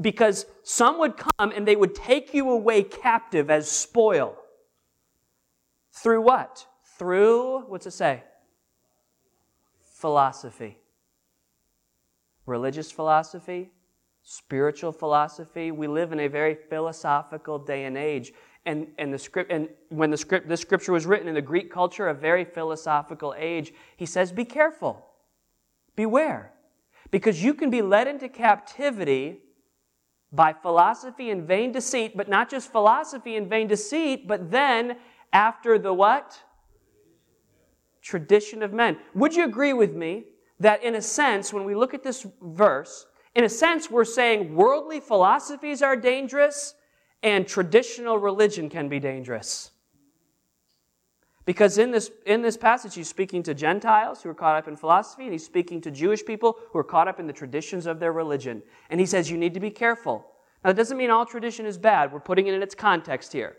because 0.00 0.46
some 0.62 0.98
would 0.98 1.16
come 1.18 1.52
and 1.54 1.68
they 1.68 1.76
would 1.76 1.94
take 1.94 2.32
you 2.32 2.50
away 2.50 2.82
captive 2.82 3.50
as 3.50 3.70
spoil. 3.70 4.38
Through 5.96 6.20
what? 6.20 6.66
Through, 6.98 7.62
what's 7.68 7.86
it 7.86 7.92
say? 7.92 8.22
Philosophy. 9.80 10.78
Religious 12.44 12.92
philosophy, 12.92 13.70
spiritual 14.22 14.92
philosophy. 14.92 15.70
We 15.70 15.88
live 15.88 16.12
in 16.12 16.20
a 16.20 16.28
very 16.28 16.54
philosophical 16.54 17.58
day 17.58 17.86
and 17.86 17.96
age. 17.96 18.32
And, 18.66 18.88
and, 18.98 19.12
the 19.12 19.18
script, 19.18 19.50
and 19.50 19.68
when 19.88 20.10
the 20.10 20.16
script, 20.18 20.48
this 20.48 20.60
scripture 20.60 20.92
was 20.92 21.06
written 21.06 21.28
in 21.28 21.34
the 21.34 21.42
Greek 21.42 21.72
culture, 21.72 22.08
a 22.08 22.14
very 22.14 22.44
philosophical 22.44 23.34
age, 23.38 23.72
he 23.96 24.04
says, 24.06 24.32
Be 24.32 24.44
careful, 24.44 25.06
beware, 25.94 26.52
because 27.10 27.42
you 27.42 27.54
can 27.54 27.70
be 27.70 27.80
led 27.80 28.06
into 28.06 28.28
captivity 28.28 29.38
by 30.32 30.52
philosophy 30.52 31.30
and 31.30 31.46
vain 31.46 31.72
deceit, 31.72 32.16
but 32.16 32.28
not 32.28 32.50
just 32.50 32.70
philosophy 32.70 33.36
and 33.36 33.48
vain 33.48 33.68
deceit, 33.68 34.26
but 34.26 34.50
then 34.50 34.96
after 35.32 35.78
the 35.78 35.92
what? 35.92 36.40
Tradition 38.02 38.62
of 38.62 38.72
men. 38.72 38.98
Would 39.14 39.34
you 39.34 39.44
agree 39.44 39.72
with 39.72 39.94
me 39.94 40.24
that, 40.60 40.82
in 40.82 40.94
a 40.94 41.02
sense, 41.02 41.52
when 41.52 41.64
we 41.64 41.74
look 41.74 41.94
at 41.94 42.02
this 42.02 42.26
verse, 42.40 43.06
in 43.34 43.44
a 43.44 43.48
sense, 43.48 43.90
we're 43.90 44.04
saying 44.04 44.54
worldly 44.54 45.00
philosophies 45.00 45.82
are 45.82 45.96
dangerous 45.96 46.74
and 47.22 47.46
traditional 47.46 48.18
religion 48.18 48.70
can 48.70 48.88
be 48.88 48.98
dangerous? 48.98 49.72
Because 51.44 51.78
in 51.78 51.92
this, 51.92 52.10
in 52.26 52.42
this 52.42 52.56
passage, 52.56 52.94
he's 52.94 53.08
speaking 53.08 53.42
to 53.44 53.54
Gentiles 53.54 54.22
who 54.22 54.28
are 54.28 54.34
caught 54.34 54.56
up 54.56 54.66
in 54.66 54.76
philosophy, 54.76 55.22
and 55.24 55.32
he's 55.32 55.44
speaking 55.44 55.80
to 55.82 55.92
Jewish 55.92 56.24
people 56.24 56.56
who 56.72 56.78
are 56.78 56.84
caught 56.84 57.08
up 57.08 57.20
in 57.20 57.26
the 57.26 57.32
traditions 57.32 57.86
of 57.86 58.00
their 58.00 58.12
religion. 58.12 58.62
And 58.90 58.98
he 58.98 59.06
says, 59.06 59.30
You 59.30 59.38
need 59.38 59.54
to 59.54 59.60
be 59.60 59.70
careful. 59.70 60.26
Now, 60.64 60.70
that 60.70 60.76
doesn't 60.76 60.96
mean 60.96 61.10
all 61.10 61.24
tradition 61.24 61.64
is 61.64 61.78
bad. 61.78 62.12
We're 62.12 62.18
putting 62.18 62.48
it 62.48 62.54
in 62.54 62.62
its 62.62 62.74
context 62.74 63.32
here. 63.32 63.56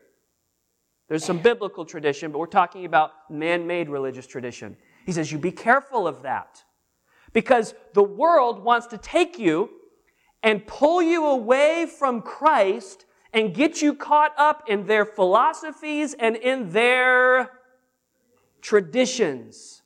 There's 1.08 1.24
some 1.24 1.40
biblical 1.40 1.86
tradition, 1.86 2.32
but 2.32 2.40
we're 2.40 2.48
talking 2.48 2.86
about 2.86 3.12
man 3.30 3.66
made 3.66 3.90
religious 3.90 4.28
tradition. 4.28 4.76
He 5.06 5.12
says, 5.14 5.32
You 5.32 5.38
be 5.38 5.52
careful 5.52 6.08
of 6.08 6.24
that. 6.24 6.64
Because 7.34 7.74
the 7.94 8.04
world 8.04 8.64
wants 8.64 8.88
to 8.88 8.98
take 8.98 9.40
you 9.40 9.70
and 10.44 10.66
pull 10.68 11.02
you 11.02 11.26
away 11.26 11.86
from 11.86 12.22
Christ 12.22 13.06
and 13.34 13.54
get 13.54 13.82
you 13.82 13.94
caught 13.94 14.34
up 14.38 14.64
in 14.68 14.86
their 14.86 15.06
philosophies 15.06 16.14
and 16.14 16.36
in 16.36 16.72
their 16.72 17.52
traditions, 18.62 19.82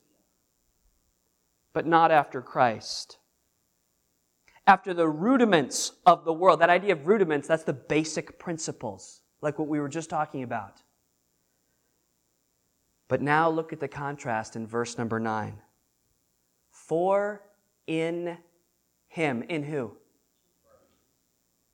but 1.73 1.85
not 1.85 2.11
after 2.11 2.41
Christ. 2.41 3.17
After 4.65 4.93
the 4.93 5.07
rudiments 5.07 5.93
of 6.05 6.23
the 6.23 6.33
world. 6.33 6.61
That 6.61 6.69
idea 6.69 6.93
of 6.93 7.07
rudiments, 7.07 7.47
that's 7.47 7.63
the 7.63 7.73
basic 7.73 8.39
principles, 8.39 9.21
like 9.41 9.59
what 9.59 9.67
we 9.67 9.79
were 9.79 9.89
just 9.89 10.09
talking 10.09 10.43
about. 10.43 10.81
But 13.11 13.21
now 13.21 13.49
look 13.49 13.73
at 13.73 13.81
the 13.81 13.89
contrast 13.89 14.55
in 14.55 14.65
verse 14.65 14.97
number 14.97 15.19
9. 15.19 15.59
For 16.69 17.41
in 17.85 18.37
him, 19.09 19.43
in 19.49 19.63
who? 19.63 19.97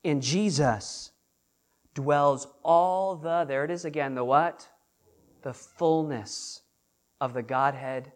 In 0.02 0.20
Jesus 0.20 1.12
dwells 1.94 2.48
all 2.64 3.14
the, 3.14 3.44
there 3.44 3.64
it 3.64 3.70
is 3.70 3.84
again, 3.84 4.16
the 4.16 4.24
what? 4.24 4.66
The 5.42 5.54
fullness 5.54 6.62
of 7.20 7.34
the 7.34 7.42
Godhead 7.44 8.10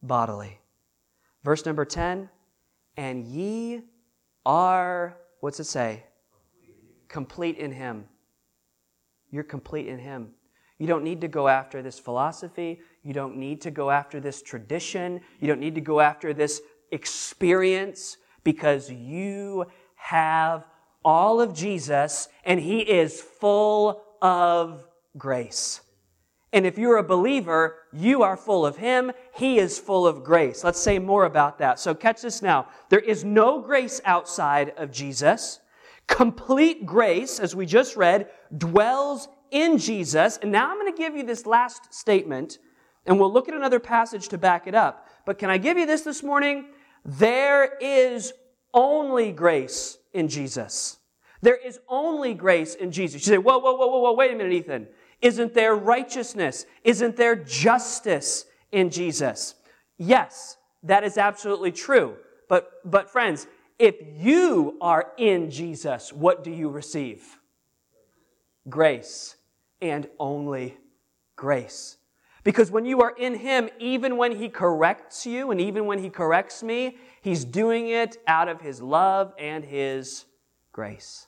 bodily. 0.00 0.60
Verse 1.42 1.66
number 1.66 1.84
10 1.84 2.30
and 2.96 3.24
ye 3.24 3.80
are, 4.44 5.16
what's 5.40 5.58
it 5.58 5.64
say? 5.64 6.04
Complete 7.08 7.56
in 7.56 7.72
Him. 7.72 8.04
You're 9.32 9.42
complete 9.42 9.88
in 9.88 9.98
Him. 9.98 10.30
You 10.78 10.86
don't 10.86 11.04
need 11.04 11.20
to 11.22 11.28
go 11.28 11.48
after 11.48 11.82
this 11.82 11.98
philosophy. 11.98 12.80
You 13.02 13.12
don't 13.12 13.36
need 13.36 13.60
to 13.62 13.70
go 13.70 13.90
after 13.90 14.20
this 14.20 14.42
tradition. 14.42 15.20
You 15.40 15.48
don't 15.48 15.60
need 15.60 15.74
to 15.76 15.80
go 15.80 16.00
after 16.00 16.34
this 16.34 16.60
experience 16.92 18.18
because 18.44 18.90
you 18.90 19.66
have 19.94 20.68
all 21.04 21.40
of 21.40 21.54
Jesus 21.54 22.28
and 22.44 22.60
He 22.60 22.80
is 22.80 23.20
full 23.20 24.02
of 24.20 24.86
grace. 25.16 25.80
And 26.52 26.64
if 26.66 26.78
you're 26.78 26.98
a 26.98 27.02
believer, 27.02 27.76
you 27.92 28.22
are 28.22 28.36
full 28.36 28.64
of 28.64 28.76
Him. 28.76 29.12
He 29.34 29.58
is 29.58 29.78
full 29.78 30.06
of 30.06 30.24
grace. 30.24 30.62
Let's 30.62 30.80
say 30.80 30.98
more 30.98 31.24
about 31.24 31.58
that. 31.58 31.78
So 31.78 31.94
catch 31.94 32.22
this 32.22 32.40
now. 32.40 32.68
There 32.88 33.00
is 33.00 33.24
no 33.24 33.60
grace 33.60 34.00
outside 34.04 34.72
of 34.76 34.90
Jesus. 34.90 35.60
Complete 36.06 36.86
grace, 36.86 37.40
as 37.40 37.56
we 37.56 37.66
just 37.66 37.96
read, 37.96 38.30
dwells 38.56 39.28
in 39.50 39.78
Jesus. 39.78 40.38
And 40.38 40.52
now 40.52 40.70
I'm 40.70 40.78
going 40.78 40.92
to 40.92 40.98
give 40.98 41.14
you 41.14 41.24
this 41.24 41.46
last 41.46 41.92
statement, 41.92 42.58
and 43.06 43.18
we'll 43.18 43.32
look 43.32 43.48
at 43.48 43.54
another 43.54 43.80
passage 43.80 44.28
to 44.28 44.38
back 44.38 44.66
it 44.66 44.74
up. 44.74 45.08
But 45.24 45.38
can 45.38 45.50
I 45.50 45.58
give 45.58 45.78
you 45.78 45.86
this 45.86 46.02
this 46.02 46.22
morning? 46.22 46.66
There 47.04 47.76
is 47.80 48.32
only 48.74 49.32
grace 49.32 49.98
in 50.12 50.28
Jesus. 50.28 50.98
There 51.42 51.56
is 51.56 51.78
only 51.88 52.34
grace 52.34 52.74
in 52.74 52.90
Jesus. 52.90 53.26
You 53.26 53.32
say, 53.32 53.38
whoa, 53.38 53.58
whoa, 53.58 53.76
whoa, 53.76 53.86
whoa, 53.86 54.00
whoa, 54.00 54.12
wait 54.14 54.32
a 54.32 54.36
minute, 54.36 54.52
Ethan. 54.52 54.88
Isn't 55.22 55.54
there 55.54 55.74
righteousness? 55.74 56.66
Isn't 56.84 57.16
there 57.16 57.36
justice 57.36 58.46
in 58.72 58.90
Jesus? 58.90 59.54
Yes, 59.98 60.56
that 60.82 61.04
is 61.04 61.18
absolutely 61.18 61.72
true. 61.72 62.16
But, 62.48 62.70
but 62.84 63.10
friends, 63.10 63.46
if 63.78 63.96
you 64.16 64.76
are 64.80 65.12
in 65.18 65.50
Jesus, 65.50 66.12
what 66.12 66.44
do 66.44 66.50
you 66.50 66.68
receive? 66.68 67.38
Grace 68.68 69.36
and 69.80 70.08
only 70.18 70.76
grace. 71.36 71.98
Because 72.44 72.70
when 72.70 72.84
you 72.84 73.02
are 73.02 73.14
in 73.16 73.34
Him, 73.34 73.68
even 73.78 74.16
when 74.16 74.36
He 74.36 74.48
corrects 74.48 75.26
you 75.26 75.50
and 75.50 75.60
even 75.60 75.86
when 75.86 75.98
He 75.98 76.08
corrects 76.08 76.62
me, 76.62 76.96
He's 77.20 77.44
doing 77.44 77.88
it 77.88 78.18
out 78.26 78.48
of 78.48 78.60
His 78.60 78.80
love 78.80 79.32
and 79.38 79.64
His 79.64 80.26
grace. 80.72 81.26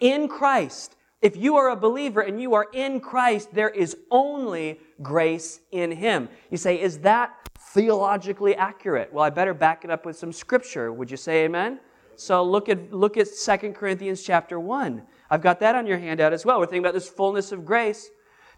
In 0.00 0.28
Christ, 0.28 0.96
if 1.22 1.36
you 1.36 1.56
are 1.56 1.70
a 1.70 1.76
believer 1.76 2.20
and 2.20 2.40
you 2.40 2.54
are 2.54 2.68
in 2.72 3.00
Christ, 3.00 3.54
there 3.54 3.70
is 3.70 3.96
only 4.10 4.80
grace 5.02 5.60
in 5.70 5.90
Him. 5.90 6.28
You 6.50 6.56
say, 6.56 6.80
is 6.80 6.98
that 7.00 7.34
theologically 7.58 8.54
accurate? 8.54 9.12
Well, 9.12 9.24
I 9.24 9.30
better 9.30 9.54
back 9.54 9.84
it 9.84 9.90
up 9.90 10.06
with 10.06 10.16
some 10.16 10.32
scripture. 10.32 10.92
Would 10.92 11.10
you 11.10 11.16
say 11.16 11.44
amen? 11.44 11.80
So 12.16 12.42
look 12.42 12.68
at, 12.68 12.92
look 12.92 13.16
at 13.18 13.28
2 13.44 13.72
Corinthians 13.72 14.22
chapter 14.22 14.58
1. 14.58 15.02
I've 15.30 15.42
got 15.42 15.60
that 15.60 15.74
on 15.74 15.86
your 15.86 15.98
handout 15.98 16.32
as 16.32 16.44
well. 16.44 16.58
We're 16.58 16.66
thinking 16.66 16.84
about 16.84 16.94
this 16.94 17.08
fullness 17.08 17.52
of 17.52 17.64
grace. 17.64 18.10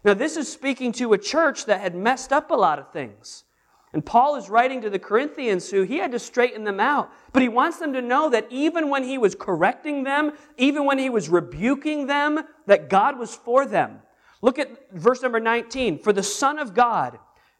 Now, 0.03 0.13
this 0.13 0.37
is 0.37 0.51
speaking 0.51 0.91
to 0.93 1.13
a 1.13 1.17
church 1.17 1.65
that 1.65 1.81
had 1.81 1.95
messed 1.95 2.31
up 2.31 2.51
a 2.51 2.55
lot 2.55 2.79
of 2.79 2.91
things. 2.91 3.43
And 3.91 4.05
Paul 4.05 4.35
is 4.35 4.49
writing 4.49 4.81
to 4.81 4.89
the 4.89 4.99
Corinthians 4.99 5.69
who 5.69 5.81
he 5.81 5.97
had 5.97 6.11
to 6.11 6.19
straighten 6.19 6.63
them 6.63 6.79
out. 6.79 7.11
But 7.33 7.41
he 7.41 7.49
wants 7.49 7.79
them 7.79 7.93
to 7.93 8.01
know 8.01 8.29
that 8.29 8.47
even 8.51 8.89
when 8.89 9.03
he 9.03 9.17
was 9.17 9.33
correcting 9.33 10.03
them, 10.03 10.33
even 10.57 10.85
when 10.85 10.99
he 10.99 11.09
was 11.09 11.27
rebuking 11.27 12.05
them, 12.05 12.39
that 12.67 12.89
God 12.89 13.17
was 13.17 13.33
for 13.33 13.65
them. 13.65 13.99
Look 14.41 14.59
at 14.59 14.91
verse 14.91 15.23
number 15.23 15.39
19. 15.39 15.99
For 15.99 16.13
the 16.13 16.23
Son 16.23 16.59
of 16.59 16.75
God, 16.75 17.17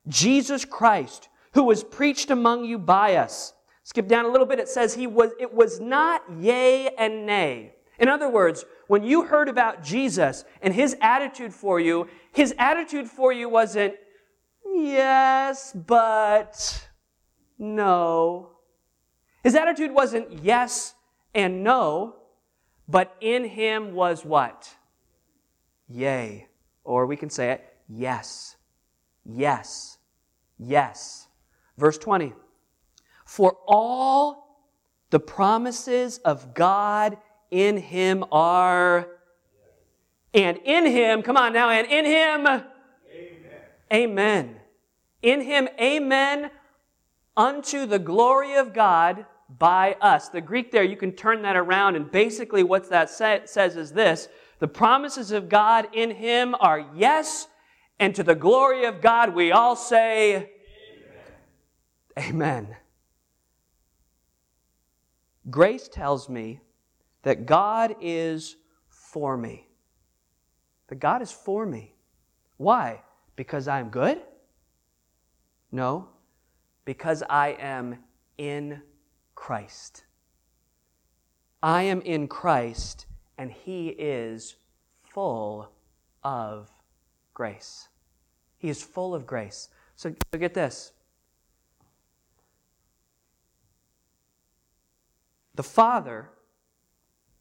Jesus 0.08 0.66
Christ, 0.66 1.30
who 1.54 1.64
was 1.64 1.84
preached 1.84 2.30
among 2.30 2.64
you 2.64 2.78
by 2.78 3.16
us. 3.16 3.54
Skip 3.84 4.08
down 4.08 4.26
a 4.26 4.30
little 4.30 4.46
bit. 4.46 4.60
It 4.60 4.70
says 4.70 4.94
he 4.94 5.08
was, 5.08 5.32
it 5.40 5.52
was 5.52 5.80
not 5.80 6.22
yea 6.40 6.90
and 6.90 7.26
nay. 7.26 7.74
In 8.00 8.08
other 8.08 8.30
words, 8.30 8.66
when 8.88 9.04
you 9.04 9.24
heard 9.24 9.50
about 9.50 9.84
Jesus 9.84 10.46
and 10.62 10.74
his 10.74 10.96
attitude 11.02 11.54
for 11.54 11.80
you, 11.80 12.08
his 12.32 12.56
attitude 12.58 13.08
for 13.08 13.34
you 13.34 13.50
wasn't, 13.50 13.96
yes, 14.66 15.74
but 15.74 16.88
no. 17.58 18.52
His 19.44 19.54
attitude 19.54 19.92
wasn't 19.92 20.44
yes 20.44 20.94
and 21.36 21.64
no, 21.64 22.16
but 22.88 23.16
in 23.20 23.44
him 23.44 23.94
was 23.94 24.24
what? 24.24 24.74
Yea. 25.90 26.48
Or 26.86 27.06
we 27.06 27.18
can 27.18 27.30
say 27.30 27.52
it, 27.52 27.64
yes, 27.88 28.56
yes, 29.26 29.98
yes. 30.58 31.28
Verse 31.78 31.98
20. 31.98 32.34
For 33.26 33.58
all 33.68 34.66
the 35.10 35.20
promises 35.20 36.20
of 36.20 36.54
God 36.54 37.18
in 37.52 37.78
him 37.78 38.24
are, 38.32 39.08
and 40.34 40.58
in 40.64 40.86
him, 40.86 41.22
come 41.22 41.38
on 41.38 41.54
now, 41.54 41.70
and 41.70 41.88
in 41.88 42.06
him, 42.06 42.48
amen. 42.48 42.66
amen. 43.92 44.56
In 45.22 45.42
him, 45.42 45.68
amen, 45.80 46.52
unto 47.36 47.86
the 47.86 48.00
glory 48.00 48.56
of 48.56 48.74
God 48.74 49.26
by 49.58 49.96
us. 50.02 50.30
The 50.30 50.42
Greek 50.42 50.72
there, 50.72 50.84
you 50.84 50.96
can 50.96 51.14
turn 51.14 51.42
that 51.42 51.56
around, 51.56 51.96
and 51.96 52.12
basically 52.12 52.64
what 52.64 52.90
that 52.90 53.10
say, 53.10 53.42
says 53.46 53.76
is 53.76 53.92
this 53.92 54.30
the 54.60 54.68
promises 54.68 55.32
of 55.32 55.50
God 55.50 55.88
in 55.94 56.12
him 56.12 56.54
are 56.60 56.86
yes, 56.96 57.48
and 58.00 58.14
to 58.16 58.24
the 58.24 58.36
glory 58.36 58.86
of 58.86 59.02
God 59.02 59.34
we 59.34 59.52
all 59.52 59.76
say, 59.76 60.52
Amen. 62.18 62.30
Amen. 62.30 62.76
Grace 65.50 65.88
tells 65.88 66.30
me 66.30 66.60
that 67.24 67.46
God 67.46 67.96
is 68.02 68.56
for 68.88 69.38
me. 69.38 69.68
That 70.88 71.00
God 71.00 71.22
is 71.22 71.32
for 71.32 71.66
me. 71.66 71.94
Why? 72.58 73.02
Because 73.36 73.68
I'm 73.68 73.90
good? 73.90 74.22
No, 75.72 76.10
because 76.86 77.24
I 77.30 77.50
am 77.60 78.00
in 78.38 78.82
Christ. 79.36 80.04
I 81.62 81.84
am 81.84 82.02
in 82.02 82.28
Christ, 82.28 83.06
and 83.38 83.52
He 83.52 83.90
is 83.90 84.56
full 85.04 85.70
of 86.24 86.70
grace. 87.34 87.88
He 88.58 88.70
is 88.70 88.82
full 88.82 89.14
of 89.14 89.26
grace. 89.26 89.70
So, 89.96 90.14
so 90.32 90.40
get 90.40 90.54
this. 90.54 90.92
The 95.56 95.64
Father 95.64 96.30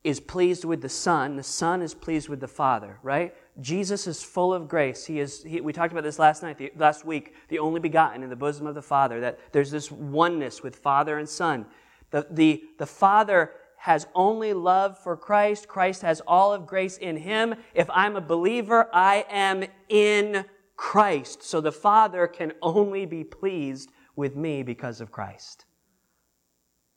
is 0.08 0.20
pleased 0.20 0.64
with 0.64 0.80
the 0.80 0.88
Son, 0.88 1.36
the 1.36 1.42
Son 1.42 1.82
is 1.82 1.94
pleased 1.94 2.28
with 2.28 2.40
the 2.40 2.48
Father, 2.48 2.98
right? 3.02 3.34
Jesus 3.60 4.06
is 4.06 4.22
full 4.22 4.54
of 4.54 4.68
grace. 4.68 5.04
He 5.04 5.20
is, 5.20 5.42
he, 5.42 5.60
we 5.60 5.72
talked 5.72 5.92
about 5.92 6.04
this 6.04 6.18
last 6.18 6.42
night, 6.42 6.56
the, 6.56 6.72
last 6.76 7.04
week, 7.04 7.34
the 7.48 7.58
only 7.58 7.78
begotten 7.78 8.22
in 8.22 8.30
the 8.30 8.36
bosom 8.36 8.66
of 8.66 8.74
the 8.74 8.82
Father, 8.82 9.20
that 9.20 9.38
there's 9.52 9.70
this 9.70 9.90
oneness 9.90 10.62
with 10.62 10.76
Father 10.76 11.18
and 11.18 11.28
Son. 11.28 11.66
The, 12.10 12.26
the, 12.30 12.64
the 12.78 12.86
Father 12.86 13.52
has 13.76 14.06
only 14.14 14.52
love 14.54 14.98
for 14.98 15.16
Christ. 15.16 15.68
Christ 15.68 16.02
has 16.02 16.22
all 16.26 16.52
of 16.54 16.66
grace 16.66 16.96
in 16.96 17.16
him. 17.16 17.54
If 17.74 17.90
I'm 17.90 18.16
a 18.16 18.20
believer, 18.20 18.88
I 18.92 19.26
am 19.28 19.64
in 19.90 20.44
Christ. 20.76 21.42
So 21.42 21.60
the 21.60 21.72
Father 21.72 22.26
can 22.26 22.52
only 22.62 23.04
be 23.04 23.24
pleased 23.24 23.90
with 24.16 24.36
me 24.36 24.62
because 24.62 25.00
of 25.00 25.12
Christ. 25.12 25.66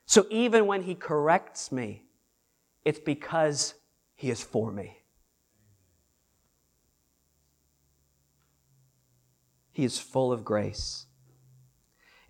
So 0.06 0.28
even 0.30 0.66
when 0.66 0.84
he 0.84 0.96
corrects 0.96 1.72
me, 1.72 2.04
it's 2.86 3.00
because 3.00 3.76
He 4.16 4.30
is 4.30 4.42
for 4.42 4.72
me. 4.72 4.98
He 9.72 9.84
is 9.84 10.00
full 10.00 10.32
of 10.32 10.44
grace. 10.44 11.06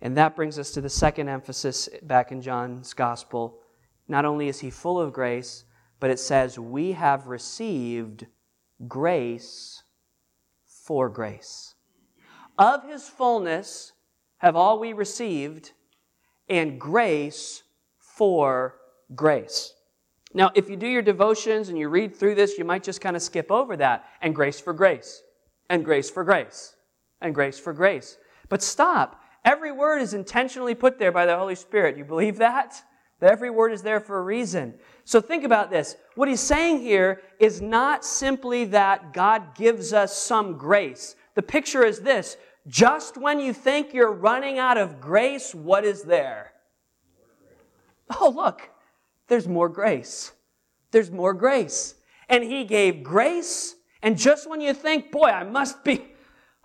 And 0.00 0.16
that 0.16 0.36
brings 0.36 0.58
us 0.58 0.72
to 0.72 0.80
the 0.80 0.88
second 0.88 1.28
emphasis 1.28 1.88
back 2.02 2.32
in 2.32 2.42
John's 2.42 2.92
Gospel. 2.94 3.60
Not 4.08 4.24
only 4.24 4.48
is 4.48 4.60
He 4.60 4.70
full 4.70 5.00
of 5.00 5.12
grace, 5.12 5.64
but 6.00 6.10
it 6.10 6.18
says, 6.18 6.58
We 6.58 6.92
have 6.92 7.28
received 7.28 8.26
grace 8.88 9.82
for 10.66 11.08
grace. 11.08 11.74
Of 12.58 12.84
his 12.84 13.08
fullness 13.08 13.92
have 14.38 14.56
all 14.56 14.78
we 14.78 14.92
received, 14.92 15.72
and 16.48 16.80
grace 16.80 17.62
for 17.98 18.76
grace. 19.14 19.74
Now, 20.34 20.50
if 20.54 20.70
you 20.70 20.76
do 20.76 20.86
your 20.86 21.02
devotions 21.02 21.68
and 21.68 21.78
you 21.78 21.88
read 21.88 22.16
through 22.16 22.34
this, 22.34 22.56
you 22.56 22.64
might 22.64 22.82
just 22.82 23.00
kind 23.00 23.16
of 23.16 23.22
skip 23.22 23.50
over 23.50 23.76
that. 23.76 24.06
And 24.20 24.34
grace 24.34 24.60
for 24.60 24.72
grace, 24.72 25.22
and 25.68 25.84
grace 25.84 26.10
for 26.10 26.24
grace, 26.24 26.74
and 27.20 27.34
grace 27.34 27.58
for 27.58 27.72
grace. 27.72 28.18
But 28.48 28.62
stop. 28.62 29.20
Every 29.44 29.72
word 29.72 30.00
is 30.00 30.14
intentionally 30.14 30.74
put 30.74 30.98
there 30.98 31.12
by 31.12 31.26
the 31.26 31.36
Holy 31.36 31.56
Spirit. 31.56 31.96
You 31.96 32.04
believe 32.04 32.38
that? 32.38 32.82
That 33.20 33.30
every 33.30 33.50
word 33.50 33.72
is 33.72 33.82
there 33.82 34.00
for 34.00 34.18
a 34.18 34.22
reason. 34.22 34.74
So 35.04 35.20
think 35.20 35.44
about 35.44 35.70
this. 35.70 35.96
What 36.14 36.28
he's 36.28 36.40
saying 36.40 36.80
here 36.80 37.22
is 37.38 37.60
not 37.60 38.04
simply 38.04 38.64
that 38.66 39.12
God 39.12 39.54
gives 39.54 39.92
us 39.92 40.16
some 40.16 40.56
grace. 40.56 41.16
The 41.34 41.42
picture 41.42 41.84
is 41.84 42.00
this 42.00 42.36
just 42.68 43.16
when 43.16 43.40
you 43.40 43.52
think 43.52 43.92
you're 43.92 44.12
running 44.12 44.58
out 44.58 44.76
of 44.76 45.00
grace, 45.00 45.54
what 45.54 45.84
is 45.84 46.02
there? 46.02 46.52
Oh, 48.20 48.32
look, 48.34 48.68
there's 49.32 49.48
more 49.48 49.70
grace. 49.70 50.32
There's 50.90 51.10
more 51.10 51.32
grace. 51.32 51.94
And 52.28 52.44
he 52.44 52.64
gave 52.64 53.02
grace, 53.02 53.76
and 54.02 54.18
just 54.18 54.46
when 54.46 54.60
you 54.60 54.74
think, 54.74 55.10
boy, 55.10 55.28
I 55.28 55.42
must 55.42 55.82
be, 55.84 56.04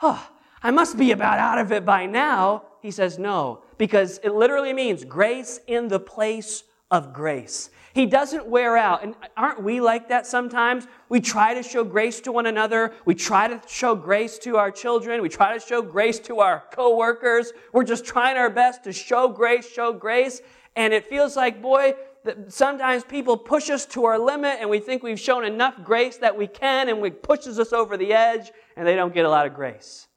oh, 0.01 0.30
I 0.62 0.71
must 0.71 0.97
be 0.97 1.13
about 1.13 1.39
out 1.39 1.60
of 1.60 1.71
it 1.71 1.86
by 1.86 2.06
now, 2.06 2.63
he 2.82 2.91
says 2.91 3.17
no, 3.17 3.63
because 3.77 4.19
it 4.21 4.34
literally 4.34 4.73
means 4.73 5.06
grace 5.06 5.62
in 5.67 5.88
the 5.88 5.99
place 5.99 6.65
of 6.91 7.13
grace. 7.13 7.69
He 7.93 8.06
doesn't 8.06 8.45
wear 8.45 8.75
out. 8.75 9.01
And 9.01 9.15
aren't 9.38 9.63
we 9.63 9.80
like 9.80 10.10
that 10.10 10.27
sometimes? 10.27 10.88
We 11.08 11.21
try 11.21 11.53
to 11.53 11.63
show 11.63 11.86
grace 11.86 12.19
to 12.21 12.34
one 12.34 12.47
another. 12.47 12.93
We 13.06 13.15
try 13.15 13.47
to 13.47 13.62
show 13.65 13.95
grace 13.95 14.38
to 14.39 14.58
our 14.58 14.71
children. 14.71 15.21
We 15.21 15.30
try 15.30 15.58
to 15.58 15.65
show 15.65 15.82
grace 15.82 16.19
to 16.19 16.41
our 16.41 16.65
coworkers. 16.73 17.53
We're 17.71 17.86
just 17.86 18.06
trying 18.06 18.36
our 18.36 18.49
best 18.49 18.84
to 18.84 18.91
show 18.91 19.30
grace, 19.30 19.71
show 19.71 19.93
grace. 19.93 20.41
And 20.75 20.93
it 20.93 21.08
feels 21.08 21.36
like, 21.36 21.60
boy, 21.60 21.95
that 22.28 22.52
sometimes 22.52 23.04
people 23.06 23.38
push 23.38 23.70
us 23.70 23.86
to 23.86 24.06
our 24.06 24.20
limit 24.20 24.58
and 24.60 24.70
we 24.70 24.80
think 24.80 25.02
we've 25.02 25.20
shown 25.20 25.46
enough 25.46 25.76
grace 25.84 26.18
that 26.18 26.38
we 26.38 26.46
can 26.46 26.90
and 26.90 27.04
it 27.06 27.24
pushes 27.24 27.58
us 27.58 27.72
over 27.72 27.96
the 27.96 28.13
edge 28.13 28.52
and 28.76 28.86
they 28.86 28.96
don't 28.96 29.13
get 29.13 29.26
a 29.26 29.30
lot 29.30 29.48
of 29.48 29.54
grace. 29.54 30.08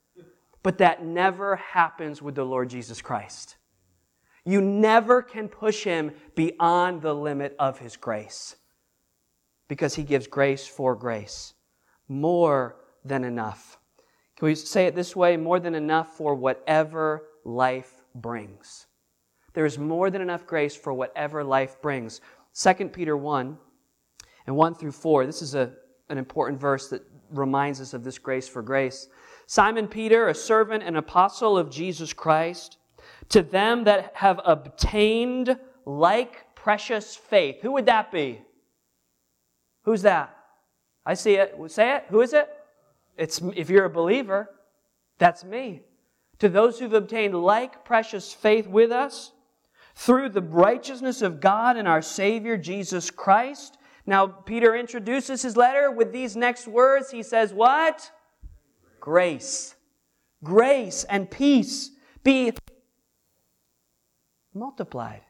But 0.62 0.78
that 0.78 1.04
never 1.04 1.56
happens 1.56 2.20
with 2.20 2.34
the 2.34 2.44
Lord 2.44 2.68
Jesus 2.68 3.00
Christ. 3.00 3.56
You 4.44 4.60
never 4.60 5.22
can 5.22 5.48
push 5.48 5.84
him 5.84 6.10
beyond 6.34 7.00
the 7.00 7.14
limit 7.14 7.54
of 7.58 7.78
his 7.78 7.96
grace 7.96 8.56
because 9.68 9.94
he 9.94 10.02
gives 10.02 10.26
grace 10.26 10.66
for 10.66 10.96
grace. 10.96 11.54
More 12.08 12.76
than 13.04 13.22
enough. 13.22 13.78
Can 14.36 14.46
we 14.46 14.56
say 14.56 14.86
it 14.86 14.96
this 14.96 15.14
way? 15.14 15.36
More 15.36 15.60
than 15.60 15.76
enough 15.76 16.16
for 16.16 16.34
whatever 16.34 17.28
life 17.44 18.02
brings. 18.14 18.86
There 19.52 19.66
is 19.66 19.78
more 19.78 20.10
than 20.10 20.22
enough 20.22 20.46
grace 20.46 20.76
for 20.76 20.92
whatever 20.92 21.42
life 21.42 21.80
brings. 21.82 22.20
2 22.54 22.88
Peter 22.88 23.16
1 23.16 23.58
and 24.46 24.56
1 24.56 24.74
through 24.74 24.92
4. 24.92 25.26
This 25.26 25.42
is 25.42 25.54
a, 25.54 25.72
an 26.08 26.18
important 26.18 26.60
verse 26.60 26.88
that 26.88 27.02
reminds 27.30 27.80
us 27.80 27.94
of 27.94 28.04
this 28.04 28.18
grace 28.18 28.48
for 28.48 28.62
grace. 28.62 29.08
Simon 29.46 29.88
Peter, 29.88 30.28
a 30.28 30.34
servant 30.34 30.82
and 30.82 30.96
apostle 30.96 31.58
of 31.58 31.70
Jesus 31.70 32.12
Christ, 32.12 32.78
to 33.28 33.42
them 33.42 33.84
that 33.84 34.12
have 34.14 34.40
obtained 34.44 35.56
like 35.84 36.54
precious 36.54 37.16
faith. 37.16 37.56
Who 37.62 37.72
would 37.72 37.86
that 37.86 38.12
be? 38.12 38.40
Who's 39.84 40.02
that? 40.02 40.36
I 41.06 41.14
see 41.14 41.34
it. 41.34 41.56
Say 41.68 41.96
it. 41.96 42.04
Who 42.10 42.20
is 42.20 42.32
it? 42.32 42.48
It's 43.16 43.40
if 43.56 43.70
you're 43.70 43.86
a 43.86 43.90
believer, 43.90 44.50
that's 45.18 45.44
me. 45.44 45.82
To 46.38 46.48
those 46.48 46.78
who've 46.78 46.92
obtained 46.92 47.34
like 47.34 47.84
precious 47.84 48.32
faith 48.32 48.66
with 48.66 48.90
us 48.90 49.32
through 50.00 50.30
the 50.30 50.40
righteousness 50.40 51.20
of 51.20 51.40
God 51.40 51.76
and 51.76 51.86
our 51.86 52.00
Savior 52.00 52.56
Jesus 52.56 53.10
Christ. 53.10 53.76
Now, 54.06 54.26
Peter 54.26 54.74
introduces 54.74 55.42
his 55.42 55.58
letter 55.58 55.90
with 55.90 56.10
these 56.10 56.34
next 56.34 56.66
words. 56.66 57.10
He 57.10 57.22
says, 57.22 57.52
What? 57.52 58.10
Grace. 58.98 59.74
Grace 60.42 61.04
and 61.04 61.30
peace 61.30 61.90
be 62.24 62.52
multiplied. 64.54 65.20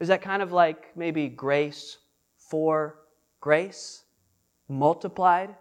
Is 0.00 0.08
that 0.08 0.22
kind 0.22 0.42
of 0.42 0.52
like 0.52 0.96
maybe 0.96 1.28
grace 1.28 1.98
for 2.38 3.00
grace? 3.42 4.04
Multiplied 4.66 5.54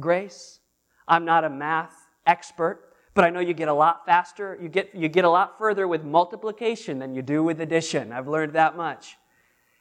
grace? 0.00 0.58
I'm 1.06 1.24
not 1.24 1.44
a 1.44 1.50
math 1.50 1.94
expert, 2.26 2.87
but 3.14 3.24
I 3.24 3.30
know 3.30 3.40
you 3.40 3.54
get 3.54 3.68
a 3.68 3.74
lot 3.74 4.04
faster, 4.06 4.58
you 4.60 4.68
get, 4.68 4.94
you 4.94 5.08
get 5.08 5.24
a 5.24 5.30
lot 5.30 5.58
further 5.58 5.88
with 5.88 6.04
multiplication 6.04 6.98
than 6.98 7.14
you 7.14 7.22
do 7.22 7.42
with 7.42 7.60
addition. 7.60 8.12
I've 8.12 8.28
learned 8.28 8.52
that 8.52 8.76
much. 8.76 9.16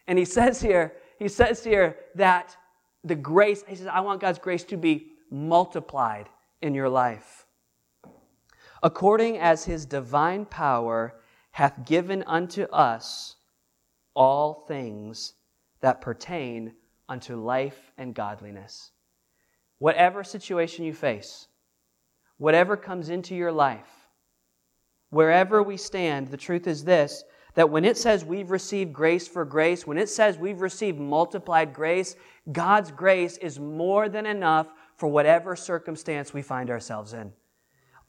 And 0.07 0.17
he 0.17 0.25
says 0.37 0.61
here, 0.61 0.93
he 1.19 1.27
says 1.27 1.63
here 1.63 1.97
that 2.15 2.55
the 3.03 3.15
grace, 3.15 3.63
he 3.67 3.75
says, 3.75 3.87
I 3.87 3.99
want 4.01 4.21
God's 4.21 4.39
grace 4.39 4.63
to 4.65 4.77
be 4.77 5.11
multiplied 5.29 6.29
in 6.61 6.73
your 6.73 6.89
life. 6.89 7.45
According 8.83 9.37
as 9.37 9.65
his 9.65 9.85
divine 9.85 10.45
power 10.45 11.15
hath 11.51 11.85
given 11.85 12.23
unto 12.27 12.63
us 12.63 13.35
all 14.13 14.65
things 14.67 15.33
that 15.81 16.01
pertain 16.01 16.73
unto 17.09 17.35
life 17.35 17.91
and 17.97 18.13
godliness. 18.13 18.91
Whatever 19.79 20.23
situation 20.23 20.85
you 20.85 20.93
face, 20.93 21.47
whatever 22.37 22.77
comes 22.77 23.09
into 23.09 23.35
your 23.35 23.51
life, 23.51 23.89
wherever 25.09 25.63
we 25.63 25.77
stand, 25.77 26.29
the 26.29 26.37
truth 26.37 26.67
is 26.67 26.83
this 26.83 27.23
that 27.55 27.71
when 27.71 27.85
it 27.85 27.97
says 27.97 28.23
we've 28.23 28.51
received 28.51 28.93
grace 28.93 29.27
for 29.27 29.43
grace, 29.43 29.87
when 29.87 29.97
it 29.97 30.09
says 30.09 30.37
we've 30.37 30.61
received 30.61 30.99
multiplied 30.99 31.73
grace, 31.73 32.15
God's 32.51 32.91
grace 32.91 33.37
is 33.37 33.59
more 33.59 34.09
than 34.09 34.27
enough 34.27 34.67
for 34.95 35.09
whatever 35.09 35.55
circumstance 35.55 36.35
we 36.35 36.43
find 36.43 36.69
ourselves 36.69 37.13
in. 37.13 37.33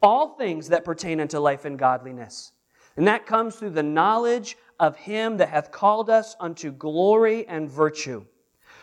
All 0.02 0.36
things 0.36 0.68
that 0.68 0.84
pertain 0.84 1.18
unto 1.18 1.38
life 1.38 1.64
and 1.64 1.78
godliness. 1.78 2.52
And 2.98 3.08
that 3.08 3.24
comes 3.24 3.56
through 3.56 3.70
the 3.70 3.82
knowledge 3.82 4.58
of 4.78 4.96
him 4.96 5.38
that 5.38 5.48
hath 5.48 5.70
called 5.70 6.10
us 6.10 6.36
unto 6.40 6.70
glory 6.70 7.48
and 7.48 7.70
virtue, 7.70 8.26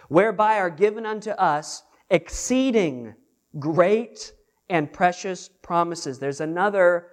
whereby 0.08 0.58
are 0.58 0.72
given 0.72 1.06
unto 1.06 1.30
us 1.30 1.84
exceeding 2.10 3.14
great 3.60 4.34
and 4.70 4.92
precious 4.92 5.50
promises. 5.62 6.20
There's 6.20 6.42
another 6.42 7.08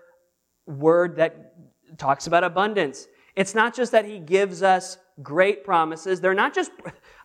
word 0.67 1.17
that 1.17 1.55
talks 1.99 2.27
about 2.27 2.45
abundance. 2.45 3.07
It's 3.37 3.55
not 3.55 3.75
just 3.75 3.93
that 3.93 4.05
he 4.05 4.19
gives 4.19 4.63
us 4.63 4.99
great 5.23 5.65
promises. 5.65 6.21
They're 6.21 6.35
not 6.35 6.55
just, 6.55 6.73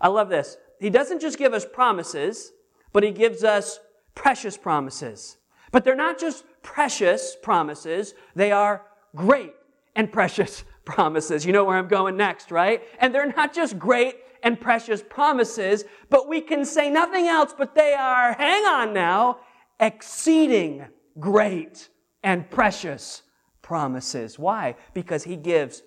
I 0.01 0.07
love 0.07 0.29
this. 0.29 0.57
He 0.79 0.89
doesn't 0.89 1.21
just 1.21 1.37
give 1.37 1.53
us 1.53 1.65
promises, 1.65 2.51
but 2.93 3.03
he 3.03 3.11
gives 3.11 3.43
us 3.43 3.79
precious 4.15 4.57
promises. 4.57 5.37
But 5.71 5.83
they're 5.83 5.95
not 5.95 6.19
just 6.19 6.43
precious 6.61 7.35
promises, 7.41 8.13
they 8.35 8.51
are 8.51 8.85
great 9.15 9.53
and 9.95 10.11
precious 10.11 10.63
promises. 10.85 11.45
You 11.45 11.53
know 11.53 11.63
where 11.63 11.77
I'm 11.77 11.87
going 11.87 12.17
next, 12.17 12.51
right? 12.51 12.81
And 12.99 13.13
they're 13.13 13.31
not 13.33 13.53
just 13.53 13.77
great 13.79 14.15
and 14.43 14.59
precious 14.59 15.01
promises, 15.01 15.83
but 16.09 16.29
we 16.29 16.41
can 16.41 16.63
say 16.63 16.89
nothing 16.89 17.27
else, 17.27 17.53
but 17.57 17.75
they 17.75 17.93
are, 17.93 18.33
hang 18.33 18.65
on 18.65 18.93
now, 18.93 19.39
exceeding 19.79 20.85
great 21.19 21.89
and 22.23 22.49
precious 22.49 23.23
promises. 23.61 24.39
Why? 24.39 24.75
Because 24.93 25.23
he 25.23 25.35
gives, 25.35 25.83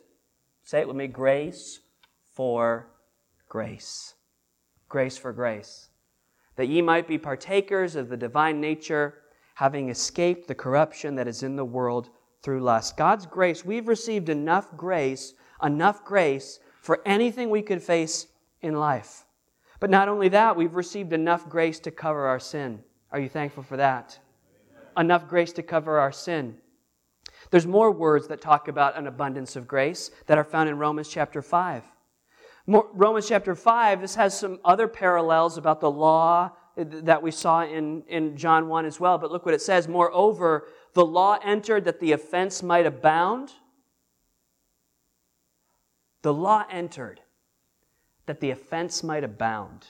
say 0.64 0.80
it 0.80 0.88
with 0.88 0.96
me, 0.96 1.06
grace 1.06 1.80
for 2.34 2.88
grace. 3.48 4.14
Grace 4.88 5.16
for 5.16 5.32
grace. 5.32 5.88
That 6.56 6.68
ye 6.68 6.82
might 6.82 7.08
be 7.08 7.18
partakers 7.18 7.96
of 7.96 8.08
the 8.08 8.16
divine 8.16 8.60
nature, 8.60 9.14
having 9.54 9.88
escaped 9.88 10.48
the 10.48 10.54
corruption 10.54 11.14
that 11.16 11.28
is 11.28 11.42
in 11.42 11.56
the 11.56 11.64
world 11.64 12.10
through 12.42 12.60
lust. 12.60 12.96
God's 12.96 13.26
grace, 13.26 13.64
we've 13.64 13.88
received 13.88 14.28
enough 14.28 14.76
grace, 14.76 15.34
enough 15.62 16.04
grace 16.04 16.58
for 16.80 17.00
anything 17.04 17.50
we 17.50 17.62
could 17.62 17.82
face 17.82 18.26
in 18.62 18.74
life. 18.74 19.26
But 19.78 19.90
not 19.90 20.08
only 20.08 20.28
that, 20.28 20.56
we've 20.56 20.74
received 20.74 21.12
enough 21.12 21.48
grace 21.48 21.78
to 21.80 21.90
cover 21.90 22.26
our 22.26 22.40
sin. 22.40 22.82
Are 23.12 23.20
you 23.20 23.28
thankful 23.28 23.62
for 23.62 23.76
that? 23.76 24.18
Enough 24.96 25.28
grace 25.28 25.52
to 25.54 25.62
cover 25.62 25.98
our 25.98 26.12
sin. 26.12 26.56
There's 27.50 27.66
more 27.66 27.90
words 27.90 28.28
that 28.28 28.40
talk 28.40 28.68
about 28.68 28.96
an 28.96 29.06
abundance 29.06 29.56
of 29.56 29.66
grace 29.66 30.10
that 30.26 30.38
are 30.38 30.44
found 30.44 30.68
in 30.68 30.78
Romans 30.78 31.08
chapter 31.08 31.42
5. 31.42 31.82
More, 32.66 32.88
Romans 32.92 33.28
chapter 33.28 33.54
5, 33.54 34.00
this 34.00 34.14
has 34.14 34.38
some 34.38 34.60
other 34.64 34.86
parallels 34.86 35.58
about 35.58 35.80
the 35.80 35.90
law 35.90 36.52
that 36.76 37.22
we 37.22 37.30
saw 37.30 37.64
in, 37.64 38.02
in 38.08 38.36
John 38.36 38.68
1 38.68 38.86
as 38.86 39.00
well. 39.00 39.18
But 39.18 39.32
look 39.32 39.44
what 39.44 39.54
it 39.54 39.62
says. 39.62 39.88
Moreover, 39.88 40.68
the 40.94 41.04
law 41.04 41.38
entered 41.44 41.84
that 41.84 42.00
the 42.00 42.12
offense 42.12 42.62
might 42.62 42.86
abound. 42.86 43.52
The 46.22 46.32
law 46.32 46.64
entered 46.70 47.20
that 48.26 48.40
the 48.40 48.50
offense 48.50 49.02
might 49.02 49.24
abound. 49.24 49.86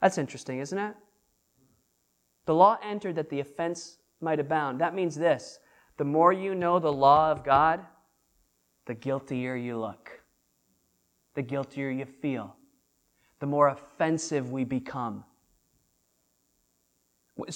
That's 0.00 0.18
interesting, 0.18 0.60
isn't 0.60 0.78
it? 0.78 0.94
The 2.50 2.56
law 2.56 2.78
entered 2.82 3.14
that 3.14 3.30
the 3.30 3.38
offense 3.38 3.98
might 4.20 4.40
abound. 4.40 4.80
That 4.80 4.92
means 4.92 5.14
this 5.14 5.60
the 5.98 6.04
more 6.04 6.32
you 6.32 6.56
know 6.56 6.80
the 6.80 6.92
law 6.92 7.30
of 7.30 7.44
God, 7.44 7.78
the 8.86 8.94
guiltier 8.94 9.54
you 9.54 9.78
look, 9.78 10.20
the 11.34 11.42
guiltier 11.42 11.90
you 11.90 12.06
feel, 12.06 12.56
the 13.38 13.46
more 13.46 13.68
offensive 13.68 14.50
we 14.50 14.64
become. 14.64 15.22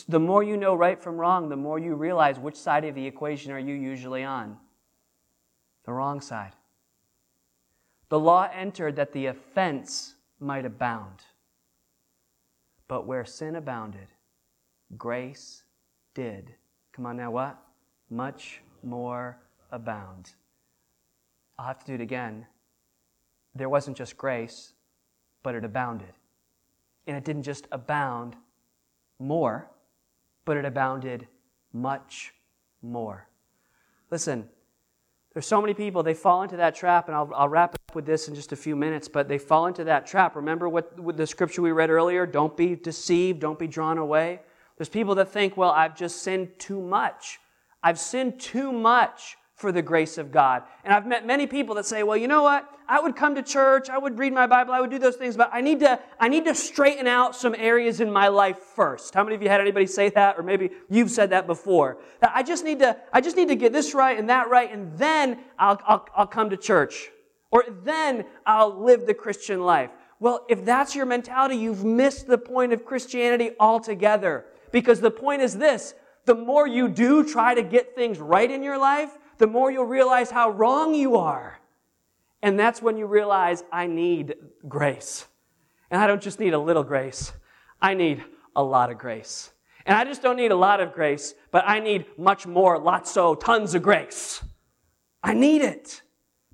The 0.07 0.20
more 0.20 0.44
you 0.44 0.57
know 0.57 0.76
right 0.76 1.02
from 1.02 1.16
wrong, 1.16 1.48
the 1.48 1.57
more 1.57 1.80
you 1.80 1.96
realize 1.96 2.38
which 2.38 2.54
side 2.54 2.85
of 2.85 2.94
the 2.94 3.04
equation 3.04 3.50
are 3.50 3.59
you 3.59 3.74
usually 3.74 4.22
on? 4.22 4.59
The 5.87 5.92
wrong 5.92 6.20
side. 6.20 6.52
The 8.11 8.20
law 8.20 8.48
entered 8.54 8.94
that 8.94 9.11
the 9.11 9.26
offense 9.26 10.14
might 10.38 10.64
abound. 10.64 11.24
But 12.87 13.09
where 13.09 13.24
sin 13.24 13.57
abounded, 13.57 14.07
grace 14.96 15.64
did. 16.14 16.54
Come 16.92 17.06
on 17.06 17.16
now, 17.16 17.30
what? 17.30 17.58
Much 18.10 18.60
more 18.82 19.38
abound. 19.70 20.30
I'll 21.58 21.66
have 21.66 21.78
to 21.80 21.86
do 21.86 21.94
it 21.94 22.00
again. 22.00 22.46
There 23.54 23.68
wasn't 23.68 23.96
just 23.96 24.16
grace, 24.16 24.72
but 25.42 25.54
it 25.54 25.64
abounded. 25.64 26.12
And 27.06 27.16
it 27.16 27.24
didn't 27.24 27.42
just 27.42 27.66
abound 27.70 28.36
more, 29.18 29.70
but 30.44 30.56
it 30.56 30.64
abounded 30.64 31.28
much 31.72 32.34
more. 32.82 33.28
Listen, 34.10 34.48
there's 35.32 35.46
so 35.46 35.60
many 35.60 35.74
people, 35.74 36.02
they 36.02 36.14
fall 36.14 36.42
into 36.42 36.56
that 36.56 36.74
trap, 36.74 37.08
and 37.08 37.16
I'll, 37.16 37.30
I'll 37.34 37.48
wrap 37.48 37.74
up 37.74 37.96
with 37.96 38.06
this 38.06 38.28
in 38.28 38.34
just 38.34 38.52
a 38.52 38.56
few 38.56 38.76
minutes, 38.76 39.08
but 39.08 39.28
they 39.28 39.38
fall 39.38 39.66
into 39.66 39.84
that 39.84 40.06
trap. 40.06 40.36
Remember 40.36 40.68
what 40.68 40.98
with 40.98 41.16
the 41.16 41.26
scripture 41.26 41.62
we 41.62 41.72
read 41.72 41.90
earlier? 41.90 42.24
Don't 42.24 42.56
be 42.56 42.76
deceived, 42.76 43.40
don't 43.40 43.58
be 43.58 43.66
drawn 43.66 43.98
away. 43.98 44.40
There's 44.76 44.88
people 44.88 45.14
that 45.16 45.28
think, 45.28 45.56
well, 45.56 45.70
I've 45.70 45.96
just 45.96 46.22
sinned 46.22 46.58
too 46.58 46.80
much. 46.80 47.38
I've 47.82 47.98
sinned 47.98 48.40
too 48.40 48.72
much 48.72 49.37
for 49.54 49.70
the 49.70 49.82
grace 49.82 50.18
of 50.18 50.32
God. 50.32 50.64
And 50.84 50.92
I've 50.92 51.06
met 51.06 51.26
many 51.26 51.46
people 51.46 51.76
that 51.76 51.87
say, 51.87 52.02
well, 52.02 52.16
you 52.16 52.26
know 52.26 52.42
what? 52.42 52.68
I 52.88 53.00
would 53.00 53.16
come 53.16 53.34
to 53.37 53.42
church, 53.42 53.88
I 53.88 53.96
would 53.96 54.18
read 54.18 54.32
my 54.32 54.46
Bible, 54.46 54.74
I 54.74 54.80
would 54.80 54.90
do 54.90 54.98
those 54.98 55.16
things, 55.16 55.37
but 55.37 55.48
I 55.52 55.62
need 55.62 55.80
to, 55.80 55.98
I 56.20 56.28
need 56.28 56.44
to 56.44 56.54
straighten 56.54 57.06
out 57.06 57.34
some 57.34 57.54
areas 57.56 58.00
in 58.00 58.12
my 58.12 58.28
life 58.28 58.58
first. 58.58 59.14
How 59.14 59.24
many 59.24 59.37
of 59.37 59.42
you 59.42 59.48
had 59.48 59.60
anybody 59.60 59.87
say 59.87 60.10
that? 60.10 60.38
Or 60.38 60.42
maybe 60.42 60.70
you've 60.90 61.10
said 61.10 61.30
that 61.30 61.46
before. 61.46 61.98
That 62.20 62.32
I 62.34 62.42
just 62.42 62.64
need 62.64 62.80
to, 62.80 62.96
I 63.12 63.20
just 63.20 63.37
need 63.37 63.48
to 63.48 63.56
get 63.56 63.72
this 63.72 63.94
right 63.94 64.18
and 64.18 64.28
that 64.28 64.50
right, 64.50 64.70
and 64.70 64.98
then 64.98 65.38
I'll, 65.58 65.80
I'll, 65.87 66.06
I'll 66.14 66.26
come 66.26 66.50
to 66.50 66.56
church. 66.56 67.10
Or 67.50 67.64
then 67.84 68.24
I'll 68.44 68.82
live 68.82 69.06
the 69.06 69.14
Christian 69.14 69.62
life. 69.62 69.90
Well, 70.20 70.44
if 70.48 70.64
that's 70.64 70.94
your 70.94 71.06
mentality, 71.06 71.56
you've 71.56 71.84
missed 71.84 72.26
the 72.26 72.38
point 72.38 72.72
of 72.72 72.84
Christianity 72.84 73.52
altogether. 73.60 74.46
Because 74.74 75.00
the 75.00 75.10
point 75.12 75.40
is 75.40 75.56
this, 75.56 75.94
the 76.24 76.34
more 76.34 76.66
you 76.66 76.88
do 76.88 77.22
try 77.22 77.54
to 77.54 77.62
get 77.62 77.94
things 77.94 78.18
right 78.18 78.50
in 78.50 78.60
your 78.60 78.76
life, 78.76 79.16
the 79.38 79.46
more 79.46 79.70
you'll 79.70 79.84
realize 79.84 80.32
how 80.32 80.50
wrong 80.50 80.96
you 80.96 81.14
are. 81.14 81.60
And 82.42 82.58
that's 82.58 82.82
when 82.82 82.96
you 82.96 83.06
realize 83.06 83.62
I 83.70 83.87
need 83.87 84.34
grace. 84.66 85.28
And 85.92 86.02
I 86.02 86.08
don't 86.08 86.20
just 86.20 86.40
need 86.40 86.54
a 86.54 86.58
little 86.58 86.82
grace, 86.82 87.32
I 87.80 87.94
need 87.94 88.24
a 88.56 88.64
lot 88.64 88.90
of 88.90 88.98
grace. 88.98 89.52
And 89.87 89.96
I 89.96 90.02
just 90.02 90.22
don't 90.22 90.34
need 90.34 90.50
a 90.50 90.56
lot 90.56 90.80
of 90.80 90.92
grace, 90.92 91.34
but 91.52 91.62
I 91.68 91.78
need 91.78 92.06
much 92.18 92.44
more, 92.44 92.76
lots 92.76 93.12
so, 93.12 93.37
tons 93.37 93.76
of 93.76 93.82
grace. 93.84 94.42
I 95.22 95.34
need 95.34 95.62
it. 95.62 96.02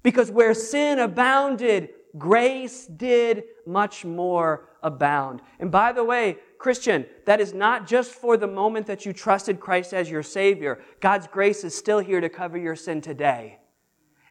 Because 0.03 0.31
where 0.31 0.53
sin 0.53 0.99
abounded, 0.99 1.89
grace 2.19 2.87
did 2.87 3.45
much 3.67 4.05
more 4.05 4.69
abound. 4.83 5.41
And 5.59 5.71
by 5.71 5.93
the 5.93 6.05
way, 6.05 6.37
Christian, 6.61 7.07
that 7.25 7.41
is 7.41 7.55
not 7.55 7.87
just 7.87 8.13
for 8.13 8.37
the 8.37 8.47
moment 8.47 8.87
that 8.87 9.07
you 9.07 9.15
trusted 9.15 9.59
Christ 9.59 9.95
as 9.95 10.11
your 10.11 10.23
Savior. 10.23 10.79
God's 11.01 11.27
grace 11.27 11.65
is 11.65 11.75
still 11.75 12.01
here 12.01 12.21
to 12.21 12.29
cover 12.29 12.59
your 12.59 12.77
sin 12.77 13.01
today. 13.01 13.59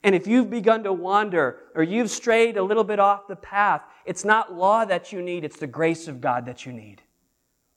And 0.04 0.13
if 0.13 0.28
you've 0.28 0.52
begun 0.52 0.84
to 0.84 0.94
wander 0.94 1.58
or 1.74 1.82
you've 1.82 2.12
strayed 2.12 2.56
a 2.56 2.62
little 2.62 2.84
bit 2.84 3.00
off 3.00 3.28
the 3.28 3.36
path, 3.36 3.82
it's 4.06 4.24
not 4.24 4.54
law 4.54 4.86
that 4.86 5.12
you 5.12 5.24
need, 5.24 5.44
it's 5.44 5.58
the 5.58 5.65
grace 5.65 6.08
of 6.08 6.22
God 6.22 6.46
that 6.46 6.68
you 6.68 6.72
need. 6.72 7.02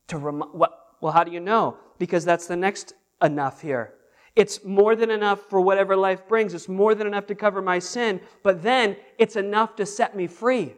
To 0.09 0.19
rem- 0.19 0.53
well, 0.53 1.13
how 1.13 1.25
do 1.25 1.33
you 1.33 1.41
know? 1.41 1.79
Because 1.99 2.27
that's 2.27 2.47
the 2.47 2.55
next 2.55 2.93
enough 3.23 3.63
here. 3.63 3.95
It's 4.37 4.63
more 4.67 4.95
than 4.95 5.11
enough 5.11 5.49
for 5.49 5.63
whatever 5.63 5.97
life 5.97 6.29
brings. 6.29 6.53
It's 6.53 6.69
more 6.69 6.95
than 6.95 7.07
enough 7.07 7.27
to 7.29 7.35
cover 7.35 7.63
my 7.63 7.79
sin, 7.79 8.21
but 8.43 8.63
then 8.63 8.97
it's 9.17 9.37
enough 9.37 9.77
to 9.77 9.87
set 9.87 10.15
me 10.15 10.27
free. 10.27 10.75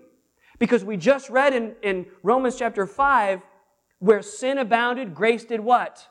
Because 0.61 0.85
we 0.85 0.97
just 0.97 1.29
read 1.29 1.53
in, 1.53 1.75
in 1.83 2.07
Romans 2.23 2.55
chapter 2.57 2.87
5 2.87 3.43
where 4.05 4.21
sin 4.21 4.59
abounded, 4.59 5.15
grace 5.15 5.47
did 5.47 5.61
what? 5.61 6.07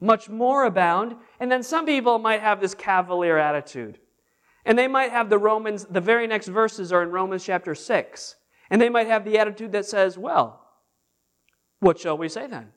Much 0.00 0.28
more 0.28 0.66
abound. 0.66 1.16
And 1.40 1.50
then 1.50 1.64
some 1.64 1.84
people 1.84 2.20
might 2.20 2.40
have 2.40 2.60
this 2.60 2.76
cavalier 2.76 3.36
attitude. 3.38 3.98
And 4.64 4.78
they 4.78 4.86
might 4.86 5.10
have 5.10 5.28
the 5.28 5.36
Romans, 5.36 5.84
the 5.84 6.00
very 6.00 6.28
next 6.28 6.46
verses 6.46 6.92
are 6.92 7.02
in 7.02 7.10
Romans 7.10 7.44
chapter 7.44 7.74
6. 7.74 8.36
And 8.70 8.80
they 8.80 8.88
might 8.88 9.08
have 9.08 9.24
the 9.24 9.36
attitude 9.36 9.72
that 9.72 9.84
says, 9.84 10.16
well, 10.16 10.64
what 11.80 11.98
shall 11.98 12.16
we 12.16 12.28
say 12.28 12.46
then? 12.46 12.68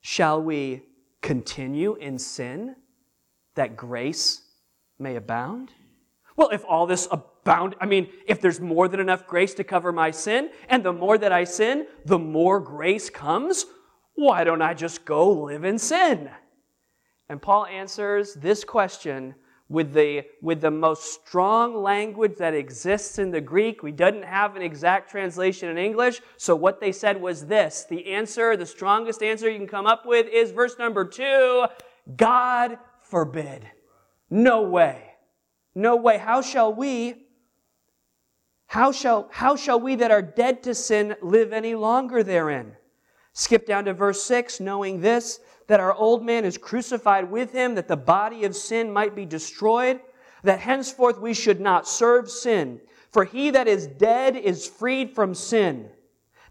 Shall 0.00 0.42
we 0.42 0.84
continue 1.20 1.96
in 1.96 2.18
sin 2.18 2.76
that 3.56 3.76
grace 3.76 4.40
may 4.98 5.16
abound? 5.16 5.70
Well, 6.34 6.48
if 6.48 6.64
all 6.64 6.86
this 6.86 7.06
I 7.46 7.86
mean, 7.86 8.08
if 8.26 8.40
there's 8.40 8.60
more 8.60 8.88
than 8.88 9.00
enough 9.00 9.26
grace 9.26 9.54
to 9.54 9.64
cover 9.64 9.92
my 9.92 10.10
sin, 10.10 10.50
and 10.68 10.82
the 10.82 10.92
more 10.92 11.18
that 11.18 11.32
I 11.32 11.44
sin, 11.44 11.86
the 12.04 12.18
more 12.18 12.60
grace 12.60 13.10
comes, 13.10 13.66
why 14.14 14.44
don't 14.44 14.62
I 14.62 14.74
just 14.74 15.04
go 15.04 15.30
live 15.30 15.64
in 15.64 15.78
sin? 15.78 16.30
And 17.28 17.40
Paul 17.40 17.66
answers 17.66 18.34
this 18.34 18.64
question 18.64 19.34
with 19.68 19.92
the, 19.92 20.24
with 20.42 20.60
the 20.60 20.70
most 20.70 21.14
strong 21.14 21.74
language 21.74 22.36
that 22.36 22.54
exists 22.54 23.18
in 23.18 23.30
the 23.30 23.40
Greek. 23.40 23.82
We 23.82 23.92
didn't 23.92 24.24
have 24.24 24.56
an 24.56 24.62
exact 24.62 25.10
translation 25.10 25.68
in 25.68 25.78
English, 25.78 26.20
so 26.36 26.54
what 26.54 26.80
they 26.80 26.92
said 26.92 27.20
was 27.20 27.46
this. 27.46 27.84
The 27.88 28.12
answer, 28.12 28.56
the 28.56 28.66
strongest 28.66 29.22
answer 29.22 29.50
you 29.50 29.58
can 29.58 29.66
come 29.66 29.86
up 29.86 30.04
with 30.04 30.26
is 30.28 30.50
verse 30.50 30.78
number 30.78 31.04
two 31.04 31.66
God 32.16 32.78
forbid. 33.00 33.66
No 34.28 34.62
way. 34.62 35.14
No 35.74 35.96
way. 35.96 36.18
How 36.18 36.42
shall 36.42 36.72
we, 36.72 37.23
how 38.74 38.90
shall, 38.90 39.28
how 39.30 39.54
shall 39.54 39.78
we 39.78 39.94
that 39.94 40.10
are 40.10 40.20
dead 40.20 40.64
to 40.64 40.74
sin 40.74 41.14
live 41.22 41.52
any 41.52 41.76
longer 41.76 42.24
therein? 42.24 42.72
Skip 43.32 43.68
down 43.68 43.84
to 43.84 43.94
verse 43.94 44.24
6, 44.24 44.58
knowing 44.58 45.00
this, 45.00 45.38
that 45.68 45.78
our 45.78 45.94
old 45.94 46.24
man 46.26 46.44
is 46.44 46.58
crucified 46.58 47.30
with 47.30 47.52
him, 47.52 47.76
that 47.76 47.86
the 47.86 47.96
body 47.96 48.44
of 48.44 48.56
sin 48.56 48.92
might 48.92 49.14
be 49.14 49.24
destroyed, 49.24 50.00
that 50.42 50.58
henceforth 50.58 51.20
we 51.20 51.32
should 51.32 51.60
not 51.60 51.86
serve 51.86 52.28
sin. 52.28 52.80
For 53.12 53.22
he 53.24 53.50
that 53.50 53.68
is 53.68 53.86
dead 53.86 54.34
is 54.34 54.66
freed 54.66 55.14
from 55.14 55.36
sin. 55.36 55.88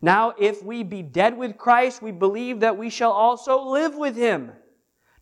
Now, 0.02 0.34
if 0.40 0.64
we 0.64 0.84
be 0.84 1.02
dead 1.02 1.38
with 1.38 1.58
Christ, 1.58 2.02
we 2.02 2.12
believe 2.14 2.62
that 2.62 2.78
we 2.78 2.90
shall 2.90 3.12
also 3.12 3.66
live 3.66 3.96
with 3.96 4.16
him, 4.16 4.54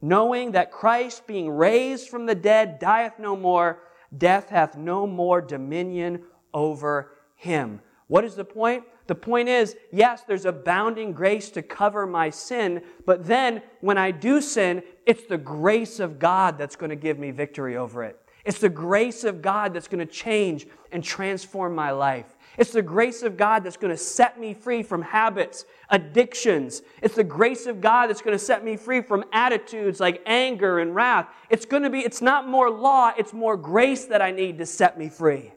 knowing 0.04 0.52
that 0.52 0.72
Christ, 0.72 1.26
being 1.26 1.50
raised 1.50 2.10
from 2.10 2.28
the 2.28 2.36
dead, 2.36 2.78
dieth 2.78 3.18
no 3.18 3.36
more 3.36 3.80
death 4.18 4.50
hath 4.50 4.78
no 4.78 5.08
more 5.08 5.42
dominion 5.42 6.24
over 6.54 7.12
him. 7.36 7.82
What 8.08 8.26
is 8.26 8.36
the 8.36 8.46
point? 8.46 8.84
The 9.08 9.16
point 9.16 9.50
is, 9.50 9.76
yes, 9.92 10.24
there's 10.24 10.46
abounding 10.46 11.14
grace 11.14 11.50
to 11.52 11.62
cover 11.62 12.06
my 12.06 12.30
sin, 12.30 12.82
but 13.06 13.26
then 13.26 13.62
when 13.80 13.98
I 13.98 14.12
do 14.12 14.42
sin, 14.42 14.84
it's 15.06 15.26
the 15.26 15.38
grace 15.38 16.00
of 16.00 16.20
God 16.20 16.58
that's 16.58 16.76
going 16.76 16.90
to 16.90 16.96
give 16.96 17.18
me 17.18 17.32
victory 17.32 17.78
over 17.78 18.04
it. 18.04 18.18
It's 18.44 18.60
the 18.60 18.70
grace 18.70 19.24
of 19.24 19.42
God 19.42 19.74
that's 19.74 19.88
going 19.88 20.06
to 20.06 20.12
change 20.12 20.68
and 20.92 21.04
transform 21.04 21.76
my 21.76 21.92
life. 21.92 22.38
It's 22.58 22.72
the 22.72 22.82
grace 22.82 23.24
of 23.24 23.38
God 23.38 23.64
that's 23.64 23.78
going 23.78 23.96
to 23.96 23.98
set 23.98 24.40
me 24.40 24.54
free 24.54 24.84
from 24.84 25.02
habits, 25.02 25.66
addictions. 25.90 26.82
It's 27.02 27.16
the 27.16 27.24
grace 27.24 27.66
of 27.66 27.82
God 27.82 28.08
that's 28.08 28.22
going 28.22 28.38
to 28.38 28.44
set 28.44 28.64
me 28.64 28.76
free 28.78 29.02
from 29.02 29.24
attitudes 29.32 30.00
like 30.00 30.22
anger 30.26 30.80
and 30.80 30.94
wrath. 30.94 31.28
It's 31.50 31.66
going 31.66 31.84
to 31.84 31.90
be, 31.90 32.00
it's 32.00 32.22
not 32.22 32.48
more 32.48 32.70
law, 32.70 33.14
it's 33.18 33.32
more 33.32 33.56
grace 33.56 34.06
that 34.06 34.22
I 34.22 34.32
need 34.32 34.58
to 34.58 34.66
set 34.66 34.98
me 34.98 35.08
free. 35.08 35.54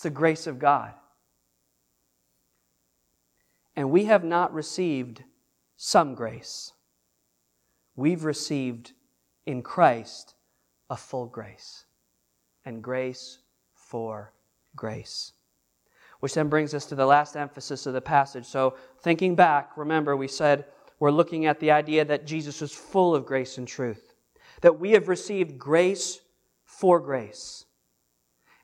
It's 0.00 0.04
the 0.04 0.08
grace 0.08 0.46
of 0.46 0.58
God. 0.58 0.94
And 3.76 3.90
we 3.90 4.06
have 4.06 4.24
not 4.24 4.54
received 4.54 5.22
some 5.76 6.14
grace. 6.14 6.72
We've 7.96 8.24
received 8.24 8.94
in 9.44 9.60
Christ 9.60 10.36
a 10.88 10.96
full 10.96 11.26
grace 11.26 11.84
and 12.64 12.82
grace 12.82 13.40
for 13.74 14.32
grace. 14.74 15.34
Which 16.20 16.32
then 16.32 16.48
brings 16.48 16.72
us 16.72 16.86
to 16.86 16.94
the 16.94 17.04
last 17.04 17.36
emphasis 17.36 17.84
of 17.84 17.92
the 17.92 18.00
passage. 18.00 18.46
So, 18.46 18.76
thinking 19.02 19.34
back, 19.34 19.76
remember 19.76 20.16
we 20.16 20.28
said 20.28 20.64
we're 20.98 21.10
looking 21.10 21.44
at 21.44 21.60
the 21.60 21.72
idea 21.72 22.06
that 22.06 22.26
Jesus 22.26 22.62
was 22.62 22.72
full 22.72 23.14
of 23.14 23.26
grace 23.26 23.58
and 23.58 23.68
truth, 23.68 24.14
that 24.62 24.80
we 24.80 24.92
have 24.92 25.08
received 25.08 25.58
grace 25.58 26.22
for 26.64 27.00
grace. 27.00 27.66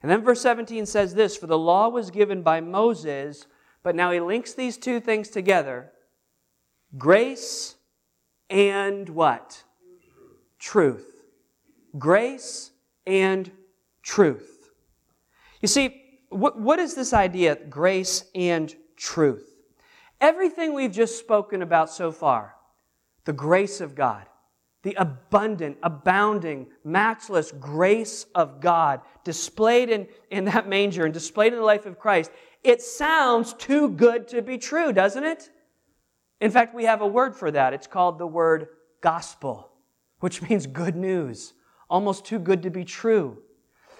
And 0.03 0.11
then 0.11 0.23
verse 0.23 0.41
17 0.41 0.87
says 0.87 1.15
this 1.15 1.37
For 1.37 1.47
the 1.47 1.59
law 1.59 1.89
was 1.89 2.11
given 2.11 2.43
by 2.43 2.61
Moses, 2.61 3.47
but 3.83 3.95
now 3.95 4.11
he 4.11 4.21
links 4.21 4.53
these 4.55 4.77
two 4.77 5.01
things 5.01 5.29
together 5.29 5.93
grace 6.97 7.77
and 8.49 9.09
what? 9.09 9.65
Truth. 10.59 11.25
Grace 11.99 12.71
and 13.07 13.51
truth. 14.03 14.71
You 15.61 15.69
see, 15.69 16.03
what, 16.29 16.59
what 16.61 16.79
is 16.79 16.95
this 16.95 17.13
idea, 17.13 17.57
grace 17.57 18.25
and 18.35 18.75
truth? 18.97 19.53
Everything 20.21 20.75
we've 20.75 20.93
just 20.93 21.19
spoken 21.19 21.63
about 21.63 21.91
so 21.91 22.11
far, 22.13 22.55
the 23.25 23.33
grace 23.33 23.81
of 23.81 23.95
God, 23.95 24.27
the 24.87 24.95
abundant, 25.01 25.77
abounding, 25.83 26.69
matchless 26.85 27.51
grace 27.51 28.25
of 28.37 28.61
God 28.61 29.01
displayed 29.25 29.91
in, 29.91 30.07
in 30.31 30.45
that 30.45 30.69
manger 30.69 31.05
and 31.05 31.13
displayed 31.13 31.53
in 31.53 31.59
the 31.59 31.65
life 31.65 31.87
of 31.87 31.99
Christ, 31.99 32.31
it 32.63 32.81
sounds 32.81 33.53
too 33.55 33.89
good 33.89 34.29
to 34.29 34.43
be 34.43 34.59
true, 34.59 34.93
doesn't 34.93 35.25
it? 35.25 35.51
In 36.41 36.53
fact, 36.53 36.73
we 36.73 36.85
have 36.85 37.01
a 37.01 37.07
word 37.07 37.35
for 37.35 37.51
that. 37.51 37.75
It's 37.75 37.89
called 37.89 38.21
the 38.21 38.29
word 38.29 38.69
gospel, 39.01 39.73
which 40.21 40.41
means 40.49 40.69
good 40.69 40.95
news, 40.95 41.53
almost 41.91 42.25
too 42.25 42.39
good 42.39 42.63
to 42.63 42.71
be 42.71 42.85
true. 42.85 43.39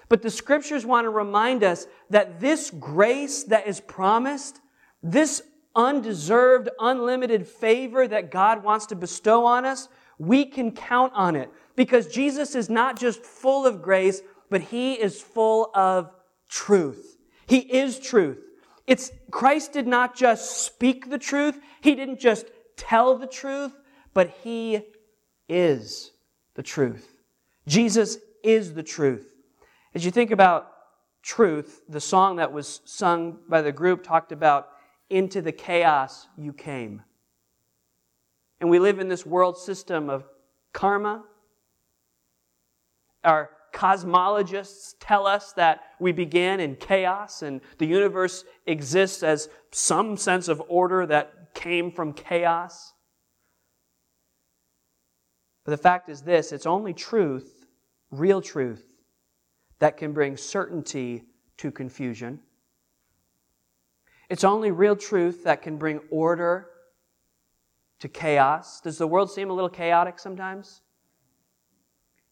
But 0.07 0.21
the 0.21 0.31
scriptures 0.31 0.85
want 0.85 1.03
to 1.03 1.09
remind 1.09 1.65
us 1.65 1.85
that 2.11 2.39
this 2.39 2.71
grace 2.71 3.43
that 3.43 3.67
is 3.67 3.81
promised, 3.81 4.61
this 5.03 5.41
undeserved, 5.75 6.69
unlimited 6.79 7.45
favor 7.45 8.07
that 8.07 8.31
God 8.31 8.63
wants 8.63 8.85
to 8.85 8.95
bestow 8.95 9.45
on 9.45 9.65
us, 9.65 9.89
we 10.17 10.45
can 10.45 10.71
count 10.71 11.13
on 11.15 11.35
it 11.35 11.51
because 11.75 12.07
Jesus 12.07 12.55
is 12.55 12.69
not 12.69 12.99
just 12.99 13.23
full 13.23 13.65
of 13.65 13.81
grace, 13.81 14.21
but 14.49 14.61
he 14.61 14.93
is 14.93 15.21
full 15.21 15.69
of 15.73 16.11
truth. 16.49 17.17
He 17.45 17.59
is 17.59 17.99
truth. 17.99 18.39
It's 18.87 19.11
Christ 19.31 19.73
did 19.73 19.85
not 19.85 20.15
just 20.15 20.65
speak 20.65 21.09
the 21.09 21.19
truth, 21.19 21.59
he 21.81 21.93
didn't 21.93 22.19
just 22.19 22.47
tell 22.77 23.17
the 23.17 23.27
truth, 23.27 23.73
but 24.13 24.29
he 24.43 24.81
is 25.49 26.11
the 26.55 26.63
truth. 26.63 27.13
Jesus 27.67 28.17
is 28.43 28.73
the 28.73 28.83
truth. 28.83 29.27
As 29.93 30.05
you 30.05 30.11
think 30.11 30.31
about 30.31 30.71
truth, 31.21 31.81
the 31.89 31.99
song 31.99 32.37
that 32.37 32.53
was 32.53 32.81
sung 32.85 33.39
by 33.49 33.61
the 33.61 33.71
group 33.71 34.03
talked 34.03 34.31
about 34.31 34.69
into 35.09 35.41
the 35.41 35.51
chaos 35.51 36.27
you 36.37 36.53
came. 36.53 37.01
And 38.59 38.69
we 38.69 38.79
live 38.79 38.99
in 38.99 39.07
this 39.07 39.25
world 39.25 39.57
system 39.57 40.09
of 40.09 40.25
karma. 40.73 41.23
Our 43.23 43.49
cosmologists 43.73 44.95
tell 44.99 45.27
us 45.27 45.53
that 45.53 45.81
we 45.99 46.11
began 46.11 46.59
in 46.59 46.75
chaos 46.75 47.43
and 47.43 47.61
the 47.77 47.85
universe 47.85 48.43
exists 48.65 49.21
as 49.21 49.49
some 49.71 50.17
sense 50.17 50.47
of 50.47 50.61
order 50.67 51.05
that 51.05 51.53
came 51.53 51.91
from 51.91 52.13
chaos. 52.13 52.93
But 55.63 55.71
the 55.71 55.77
fact 55.77 56.09
is 56.09 56.21
this 56.21 56.51
it's 56.51 56.65
only 56.65 56.93
truth, 56.93 57.67
real 58.09 58.41
truth, 58.41 58.87
that 59.79 59.97
can 59.97 60.13
bring 60.13 60.37
certainty 60.37 61.25
to 61.57 61.71
confusion. 61.71 62.39
It's 64.29 64.43
only 64.43 64.71
real 64.71 64.95
truth 64.95 65.43
that 65.43 65.61
can 65.61 65.77
bring 65.77 65.99
order 66.09 66.69
to 67.99 68.07
chaos. 68.07 68.81
Does 68.81 68.97
the 68.97 69.07
world 69.07 69.31
seem 69.31 69.49
a 69.49 69.53
little 69.53 69.69
chaotic 69.69 70.19
sometimes? 70.19 70.81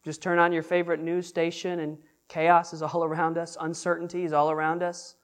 Just 0.04 0.22
turn 0.22 0.38
on 0.38 0.52
your 0.52 0.62
favorite 0.62 1.00
news 1.00 1.26
station 1.26 1.80
and 1.80 1.98
chaos 2.28 2.72
is 2.72 2.82
all 2.82 3.04
around 3.10 3.38
us, 3.38 3.56
uncertainty 3.60 4.24
is 4.24 4.32
all 4.32 4.50
around 4.50 4.82
us. 4.82 5.16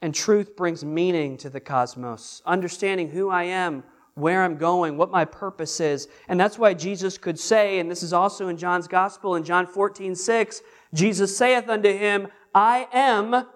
And 0.00 0.14
truth 0.14 0.56
brings 0.56 0.84
meaning 0.84 1.36
to 1.38 1.50
the 1.50 1.60
cosmos, 1.60 2.42
understanding 2.44 3.08
who 3.08 3.30
I 3.30 3.44
am, 3.44 3.84
where 4.14 4.42
I'm 4.42 4.56
going, 4.56 4.96
what 4.96 5.10
my 5.10 5.24
purpose 5.24 5.80
is. 5.80 6.08
And 6.28 6.38
that's 6.38 6.58
why 6.58 6.74
Jesus 6.74 7.16
could 7.16 7.38
say, 7.38 7.78
and 7.78 7.90
this 7.90 8.02
is 8.02 8.12
also 8.12 8.48
in 8.48 8.56
John's 8.56 8.88
Gospel, 8.88 9.36
in 9.36 9.44
John 9.44 9.66
14, 9.66 10.14
6, 10.14 10.62
Jesus 10.92 11.36
saith 11.36 11.68
unto 11.68 11.96
him, 11.96 12.28
I 12.54 12.88
am 12.92 13.46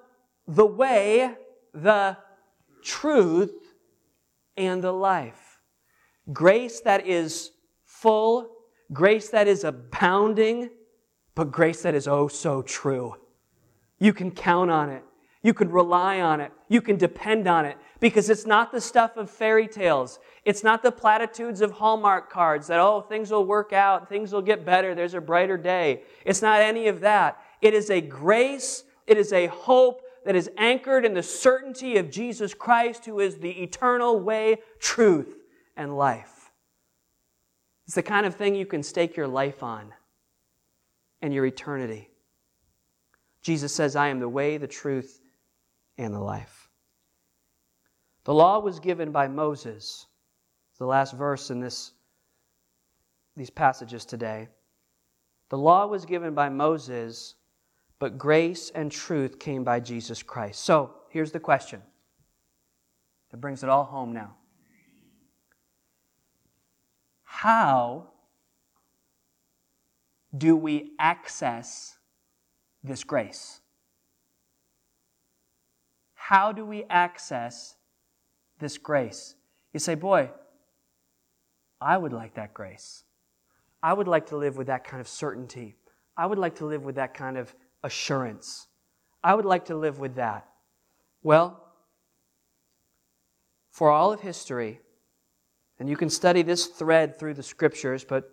the 0.47 0.65
way, 0.65 1.35
the 1.75 2.17
truth, 2.83 3.53
and 4.57 4.83
the 4.83 4.93
life. 4.93 5.61
Grace 6.33 6.81
that 6.81 7.07
is 7.07 7.53
full, 7.85 8.51
grace 8.93 9.29
that 9.31 9.49
is 9.49 9.65
abounding, 9.65 10.71
but 11.35 11.53
grace 11.53 11.83
that 11.83 11.95
is 11.95 12.09
oh 12.09 12.29
so 12.29 12.63
true. 12.63 13.15
You 13.99 14.13
can 14.13 14.31
count 14.31 14.71
on 14.71 14.91
it. 14.91 15.03
You 15.43 15.55
can 15.55 15.71
rely 15.71 16.21
on 16.21 16.41
it. 16.41 16.51
You 16.69 16.81
can 16.81 16.97
depend 16.97 17.47
on 17.47 17.65
it 17.65 17.77
because 18.01 18.29
it's 18.31 18.47
not 18.47 18.73
the 18.73 18.81
stuff 18.81 19.17
of 19.17 19.31
fairy 19.31 19.69
tales. 19.69 20.19
It's 20.45 20.65
not 20.65 20.83
the 20.83 20.91
platitudes 20.91 21.61
of 21.61 21.71
Hallmark 21.71 22.31
cards 22.31 22.67
that, 22.67 22.81
oh, 22.81 23.01
things 23.01 23.31
will 23.31 23.45
work 23.45 23.73
out, 23.73 24.09
things 24.09 24.33
will 24.33 24.43
get 24.43 24.65
better, 24.65 24.95
there's 24.95 25.15
a 25.15 25.21
brighter 25.21 25.57
day. 25.57 26.03
It's 26.25 26.43
not 26.43 26.61
any 26.61 26.89
of 26.89 27.01
that. 27.01 27.41
It 27.63 27.75
is 27.75 27.91
a 27.91 28.01
grace, 28.01 28.85
it 29.07 29.19
is 29.19 29.33
a 29.33 29.47
hope 29.47 30.03
that 30.27 30.35
is 30.35 30.51
anchored 30.59 31.05
in 31.05 31.15
the 31.15 31.23
certainty 31.23 31.99
of 31.99 32.11
Jesus 32.11 32.53
Christ, 32.53 33.07
who 33.07 33.21
is 33.21 33.39
the 33.39 33.63
eternal 33.63 34.19
way, 34.19 34.59
truth, 34.81 35.37
and 35.77 35.97
life. 35.97 36.51
It's 37.87 37.95
the 37.95 38.03
kind 38.03 38.27
of 38.27 38.35
thing 38.35 38.57
you 38.57 38.67
can 38.67 38.83
stake 38.83 39.17
your 39.17 39.29
life 39.29 39.63
on 39.63 39.95
and 41.23 41.33
your 41.33 41.47
eternity. 41.47 42.11
Jesus 43.41 43.73
says, 43.73 43.95
I 43.95 44.09
am 44.09 44.19
the 44.19 44.29
way, 44.29 44.59
the 44.59 44.67
truth, 44.67 45.21
and 45.97 46.13
the 46.13 46.19
life. 46.19 46.71
The 48.25 48.35
law 48.35 48.59
was 48.59 48.81
given 48.81 49.13
by 49.13 49.29
Moses. 49.29 50.07
The 50.79 50.87
last 50.87 51.15
verse 51.15 51.51
in 51.51 51.61
this, 51.61 51.93
these 53.37 53.51
passages 53.51 54.05
today. 54.05 54.49
The 55.51 55.59
law 55.59 55.87
was 55.87 56.05
given 56.05 56.35
by 56.35 56.49
Moses 56.49 57.37
but 57.99 58.19
grace 58.19 58.71
and 58.75 58.93
truth 58.93 59.39
came 59.39 59.65
by 59.65 59.81
Jesus 59.81 60.23
Christ. 60.23 60.65
So 60.65 60.95
here's 61.09 61.33
the 61.33 61.41
question 61.41 61.83
that 63.31 63.39
brings 63.39 63.63
it 63.63 63.69
all 63.69 63.85
home 63.85 64.13
now. 64.13 64.37
How 67.23 68.09
do 70.37 70.57
we 70.57 70.93
access 70.99 71.97
this 72.83 73.05
grace? 73.05 73.61
How 76.15 76.53
do 76.53 76.65
we 76.65 76.85
access 76.91 77.77
this 78.59 78.79
grace? 78.79 79.35
You 79.73 79.81
say, 79.81 79.95
boy, 79.95 80.31
I 81.81 81.97
would 81.99 82.13
like 82.13 82.35
that 82.35 82.55
grace. 82.55 83.05
I 83.83 83.93
would 83.93 84.09
like 84.09 84.27
to 84.27 84.37
live 84.37 84.57
with 84.57 84.67
that 84.69 84.85
kind 84.85 85.01
of 85.01 85.09
certainty. 85.09 85.77
I 86.17 86.27
would 86.27 86.39
like 86.39 86.57
to 86.57 86.67
live 86.67 86.83
with 86.85 86.97
that 86.97 87.15
kind 87.15 87.37
of 87.37 87.55
assurance. 87.83 88.69
I 89.23 89.35
would 89.35 89.45
like 89.45 89.67
to 89.67 89.77
live 89.77 89.99
with 89.99 90.17
that. 90.17 90.47
Well, 91.23 91.63
for 93.71 93.91
all 93.91 94.13
of 94.13 94.21
history, 94.21 94.81
and 95.79 95.89
you 95.89 95.97
can 95.97 96.09
study 96.09 96.43
this 96.43 96.67
thread 96.67 97.19
through 97.19 97.35
the 97.35 97.43
scriptures, 97.43 98.05
but 98.05 98.31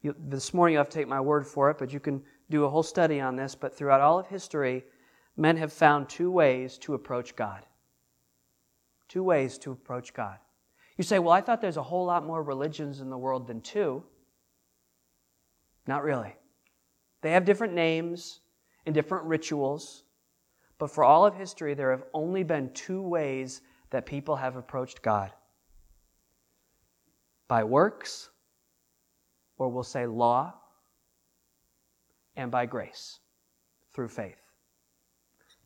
you, 0.00 0.14
this 0.18 0.52
morning 0.52 0.72
you 0.72 0.78
have 0.78 0.88
to 0.88 0.98
take 0.98 1.08
my 1.08 1.20
word 1.20 1.46
for 1.46 1.70
it, 1.70 1.78
but 1.78 1.92
you 1.92 2.00
can 2.00 2.22
do 2.50 2.64
a 2.64 2.68
whole 2.68 2.82
study 2.82 3.20
on 3.20 3.36
this. 3.36 3.54
But 3.54 3.76
throughout 3.76 4.00
all 4.00 4.18
of 4.18 4.26
history, 4.26 4.84
men 5.36 5.56
have 5.56 5.72
found 5.72 6.08
two 6.08 6.30
ways 6.30 6.78
to 6.78 6.94
approach 6.94 7.36
God. 7.36 7.64
Two 9.08 9.22
ways 9.22 9.58
to 9.58 9.70
approach 9.70 10.12
God. 10.12 10.38
You 10.96 11.04
say, 11.04 11.18
well, 11.18 11.32
I 11.32 11.40
thought 11.40 11.60
there's 11.60 11.76
a 11.76 11.82
whole 11.82 12.04
lot 12.04 12.26
more 12.26 12.42
religions 12.42 13.00
in 13.00 13.10
the 13.10 13.18
world 13.18 13.46
than 13.46 13.60
two. 13.60 14.02
Not 15.86 16.02
really. 16.02 16.34
They 17.22 17.30
have 17.32 17.44
different 17.44 17.74
names, 17.74 18.40
in 18.86 18.92
different 18.92 19.24
rituals. 19.24 20.04
But 20.78 20.90
for 20.90 21.04
all 21.04 21.24
of 21.24 21.34
history, 21.34 21.74
there 21.74 21.90
have 21.90 22.04
only 22.12 22.42
been 22.42 22.72
two 22.72 23.02
ways 23.02 23.62
that 23.90 24.06
people 24.06 24.36
have 24.36 24.56
approached 24.56 25.02
God 25.02 25.32
by 27.46 27.62
works, 27.62 28.30
or 29.58 29.68
we'll 29.68 29.82
say 29.82 30.06
law, 30.06 30.54
and 32.36 32.50
by 32.50 32.66
grace 32.66 33.20
through 33.92 34.08
faith. 34.08 34.40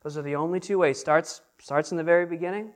Those 0.03 0.19
are 0.19 0.23
the 0.23 0.37
only 0.37 0.61
two 0.61 0.79
ways. 0.79 0.99
Starts, 0.99 1.41
starts 1.59 1.93
in 1.93 1.97
the 1.97 2.05
very 2.05 2.27
beginning 2.27 2.73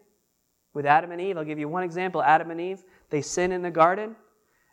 with 0.73 0.87
Adam 0.87 1.11
and 1.11 1.21
Eve. 1.21 1.37
I'll 1.37 1.45
give 1.45 1.59
you 1.59 1.69
one 1.69 1.83
example 1.83 2.23
Adam 2.23 2.51
and 2.51 2.61
Eve, 2.61 2.85
they 3.11 3.23
sin 3.23 3.53
in 3.53 3.63
the 3.63 3.71
garden. 3.71 4.17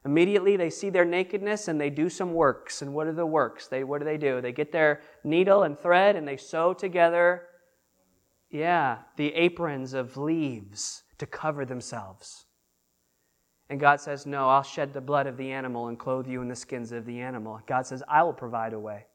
Immediately 0.05 0.57
they 0.57 0.69
see 0.69 0.89
their 0.89 1.05
nakedness 1.05 1.67
and 1.67 1.79
they 1.81 1.89
do 1.89 2.09
some 2.09 2.33
works. 2.33 2.81
And 2.81 2.93
what 2.93 3.07
are 3.07 3.13
the 3.13 3.25
works? 3.25 3.67
They 3.67 3.83
what 3.83 3.99
do 3.99 4.05
they 4.05 4.17
do? 4.17 4.41
They 4.41 4.51
get 4.51 4.71
their 4.71 5.01
needle 5.23 5.63
and 5.63 5.77
thread 5.77 6.15
and 6.15 6.27
they 6.27 6.37
sew 6.37 6.73
together 6.73 7.43
yeah, 8.49 8.99
the 9.17 9.33
aprons 9.33 9.93
of 9.93 10.15
leaves 10.15 11.03
to 11.17 11.25
cover 11.25 11.65
themselves. 11.65 12.45
And 13.69 13.79
God 13.79 13.99
says, 13.99 14.25
No, 14.25 14.47
I'll 14.47 14.63
shed 14.63 14.93
the 14.93 15.01
blood 15.01 15.27
of 15.27 15.35
the 15.35 15.51
animal 15.51 15.87
and 15.87 15.99
clothe 15.99 16.27
you 16.27 16.41
in 16.41 16.47
the 16.47 16.55
skins 16.55 16.91
of 16.91 17.05
the 17.05 17.19
animal. 17.19 17.59
God 17.67 17.85
says, 17.85 18.01
I 18.07 18.23
will 18.23 18.33
provide 18.33 18.73
a 18.73 18.79
way. 18.79 19.05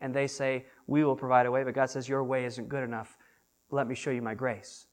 And 0.00 0.14
they 0.14 0.28
say, 0.28 0.66
We 0.86 1.04
will 1.04 1.16
provide 1.16 1.46
a 1.46 1.50
way, 1.50 1.64
but 1.64 1.74
God 1.74 1.90
says, 1.90 2.08
Your 2.08 2.22
way 2.22 2.44
isn't 2.44 2.68
good 2.68 2.84
enough. 2.84 3.16
Let 3.70 3.88
me 3.88 3.94
show 3.94 4.10
you 4.10 4.22
my 4.22 4.34
grace. 4.34 4.86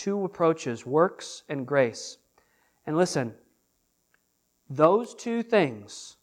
Two 0.00 0.24
approaches 0.24 0.86
works 0.86 1.42
and 1.50 1.66
grace. 1.66 2.16
And 2.86 2.96
listen, 2.96 3.34
those 4.70 5.14
two 5.14 5.42
things, 5.42 6.16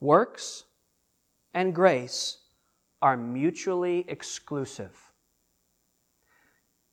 works 0.00 0.64
and 1.52 1.74
grace, 1.74 2.38
are 3.02 3.14
mutually 3.14 4.06
exclusive. 4.08 4.96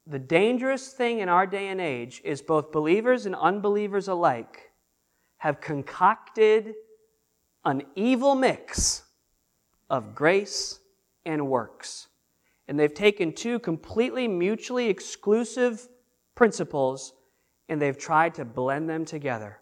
The 0.05 0.19
dangerous 0.19 0.91
thing 0.91 1.19
in 1.19 1.29
our 1.29 1.47
day 1.47 1.69
and 1.69 1.79
age 1.79 2.21
is 2.25 2.41
both 2.41 2.73
believers 2.73 3.25
and 3.25 3.33
unbelievers 3.33 4.09
alike 4.09 4.73
have 5.37 5.61
concocted 5.61 6.73
an 7.63 7.83
evil 7.95 8.35
mix 8.35 9.03
of 9.89 10.13
grace 10.13 10.81
and 11.25 11.47
works. 11.47 12.09
And 12.67 12.77
they've 12.77 12.93
taken 12.93 13.31
two 13.31 13.59
completely 13.59 14.27
mutually 14.27 14.89
exclusive 14.89 15.87
principles 16.35 17.13
and 17.69 17.81
they've 17.81 17.97
tried 17.97 18.35
to 18.35 18.45
blend 18.45 18.89
them 18.89 19.05
together. 19.05 19.59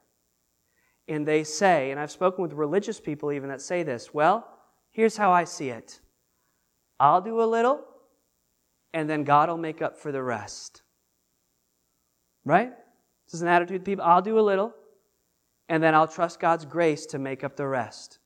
And 1.08 1.28
they 1.28 1.44
say, 1.44 1.92
and 1.92 2.00
I've 2.00 2.12
spoken 2.12 2.42
with 2.42 2.54
religious 2.54 3.00
people 3.00 3.32
even 3.32 3.50
that 3.50 3.62
say 3.62 3.84
this, 3.84 4.14
well, 4.14 4.48
here's 4.92 5.18
how 5.18 5.32
I 5.32 5.44
see 5.44 5.70
it 5.70 6.00
I'll 7.00 7.22
do 7.22 7.42
a 7.42 7.46
little, 7.46 7.82
and 8.94 9.10
then 9.10 9.24
God 9.24 9.50
will 9.50 9.58
make 9.58 9.82
up 9.82 9.98
for 9.98 10.12
the 10.12 10.24
rest. 10.24 10.84
Right? 12.46 12.72
This 13.26 13.36
is 13.36 13.42
an 13.42 13.48
attitude 13.48 13.86
people, 13.86 14.04
I'll 14.04 14.22
do 14.22 14.40
a 14.40 14.42
little, 14.42 14.74
and 15.68 15.84
then 15.84 15.94
I'll 15.94 16.08
trust 16.08 16.40
God's 16.40 16.66
grace 16.66 17.06
to 17.08 17.20
make 17.20 17.44
up 17.44 17.56
the 17.56 17.68
rest. 17.68 18.20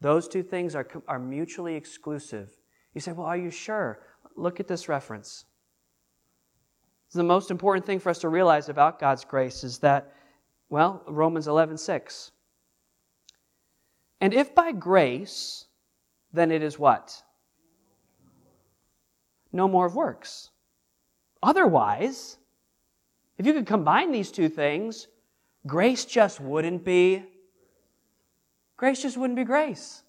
Those 0.00 0.26
two 0.26 0.42
things 0.42 0.74
are, 0.74 0.88
are 1.06 1.18
mutually 1.18 1.74
exclusive. 1.76 2.56
You 2.94 3.00
say, 3.00 3.12
well, 3.12 3.26
are 3.26 3.36
you 3.36 3.50
sure? 3.50 4.00
Look 4.36 4.58
at 4.58 4.68
this 4.68 4.88
reference. 4.88 5.44
The 7.12 7.22
most 7.22 7.50
important 7.50 7.84
thing 7.84 7.98
for 7.98 8.08
us 8.08 8.18
to 8.20 8.28
realize 8.28 8.70
about 8.70 8.98
God's 8.98 9.24
grace 9.24 9.64
is 9.64 9.78
that, 9.78 10.14
well, 10.70 11.02
Romans 11.06 11.46
11, 11.46 11.76
6. 11.76 12.30
And 14.22 14.32
if 14.32 14.54
by 14.54 14.72
grace, 14.72 15.66
then 16.32 16.50
it 16.50 16.62
is 16.62 16.78
what? 16.78 17.22
No 19.52 19.68
more 19.68 19.86
of 19.86 19.94
works. 19.94 20.50
Otherwise, 21.42 22.38
if 23.36 23.44
you 23.44 23.52
could 23.52 23.66
combine 23.66 24.12
these 24.12 24.30
two 24.30 24.48
things, 24.48 25.08
grace 25.66 26.06
just 26.06 26.40
wouldn't 26.40 26.84
be 26.84 27.24
grace 28.76 29.02
just 29.02 29.16
wouldn't 29.16 29.36
be 29.36 29.44
grace. 29.44 30.02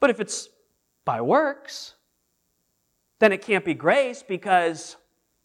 But 0.00 0.10
if 0.10 0.18
it's 0.20 0.48
by 1.04 1.20
works, 1.20 1.94
then 3.20 3.32
it 3.32 3.42
can't 3.42 3.64
be 3.64 3.74
grace 3.74 4.22
because 4.22 4.96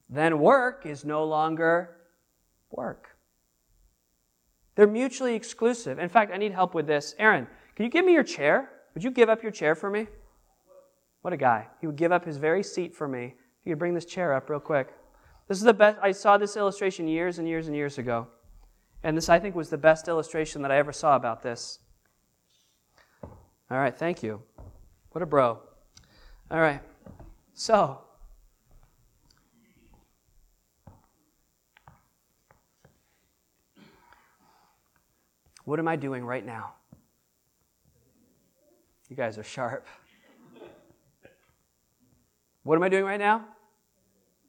then 0.09 0.39
work 0.39 0.85
is 0.85 1.05
no 1.05 1.23
longer 1.23 1.97
work. 2.69 3.09
They're 4.75 4.87
mutually 4.87 5.35
exclusive. 5.35 5.99
In 5.99 6.09
fact, 6.09 6.31
I 6.33 6.37
need 6.37 6.51
help 6.51 6.73
with 6.73 6.87
this. 6.87 7.15
Aaron, 7.19 7.47
can 7.75 7.85
you 7.85 7.91
give 7.91 8.05
me 8.05 8.13
your 8.13 8.23
chair? 8.23 8.69
Would 8.93 9.03
you 9.03 9.11
give 9.11 9.29
up 9.29 9.43
your 9.43 9.51
chair 9.51 9.75
for 9.75 9.89
me? 9.89 10.07
What 11.21 11.33
a 11.33 11.37
guy. 11.37 11.67
He 11.79 11.87
would 11.87 11.95
give 11.95 12.11
up 12.11 12.25
his 12.25 12.37
very 12.37 12.63
seat 12.63 12.95
for 12.95 13.07
me. 13.07 13.35
If 13.61 13.65
you 13.65 13.71
could 13.73 13.79
bring 13.79 13.93
this 13.93 14.05
chair 14.05 14.33
up 14.33 14.49
real 14.49 14.59
quick. 14.59 14.93
This 15.47 15.57
is 15.57 15.63
the 15.63 15.73
best. 15.73 15.97
I 16.01 16.11
saw 16.11 16.37
this 16.37 16.57
illustration 16.57 17.07
years 17.07 17.39
and 17.39 17.47
years 17.47 17.67
and 17.67 17.75
years 17.75 17.97
ago. 17.97 18.27
And 19.03 19.15
this, 19.17 19.29
I 19.29 19.39
think, 19.39 19.55
was 19.55 19.69
the 19.69 19.77
best 19.77 20.07
illustration 20.07 20.61
that 20.61 20.71
I 20.71 20.77
ever 20.77 20.91
saw 20.91 21.15
about 21.15 21.41
this. 21.41 21.79
All 23.23 23.77
right, 23.79 23.97
thank 23.97 24.23
you. 24.23 24.41
What 25.11 25.21
a 25.21 25.25
bro. 25.25 25.59
All 26.49 26.59
right. 26.59 26.81
So, 27.53 28.02
what 35.65 35.79
am 35.79 35.87
I 35.87 35.95
doing 35.95 36.25
right 36.25 36.45
now? 36.45 36.73
You 39.09 39.15
guys 39.15 39.37
are 39.37 39.43
sharp. 39.43 39.85
What 42.63 42.75
am 42.75 42.83
I 42.83 42.89
doing 42.89 43.03
right 43.03 43.19
now? 43.19 43.45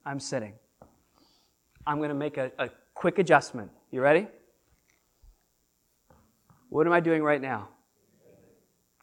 I'm 0.06 0.20
sitting. 0.20 0.54
I'm 1.86 1.98
going 1.98 2.10
to 2.10 2.14
make 2.14 2.36
a, 2.36 2.50
a 2.58 2.70
quick 2.94 3.18
adjustment. 3.18 3.70
You 3.90 4.00
ready? 4.00 4.26
What 6.68 6.86
am 6.86 6.92
I 6.92 7.00
doing 7.00 7.22
right 7.22 7.40
now? 7.40 7.68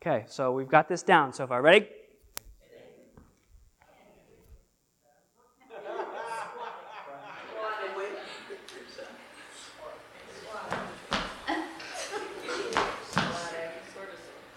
Okay, 0.01 0.25
so 0.27 0.51
we've 0.51 0.67
got 0.67 0.89
this 0.89 1.03
down 1.03 1.31
so 1.33 1.45
far. 1.45 1.61
Ready? 1.61 1.87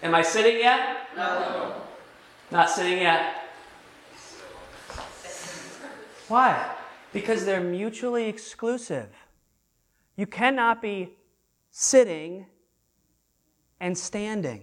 Am 0.05 0.15
I 0.15 0.21
sitting 0.21 0.59
yet? 0.59 1.09
No. 1.17 1.81
Not 2.51 2.69
sitting 2.69 2.99
yet. 2.99 3.37
Why? 6.29 6.77
Because 7.15 7.47
they're 7.47 7.63
mutually 7.63 8.27
exclusive. 8.27 9.09
You 10.17 10.27
cannot 10.27 10.83
be 10.83 11.17
sitting 11.71 12.45
and 13.81 13.97
standing. 13.97 14.63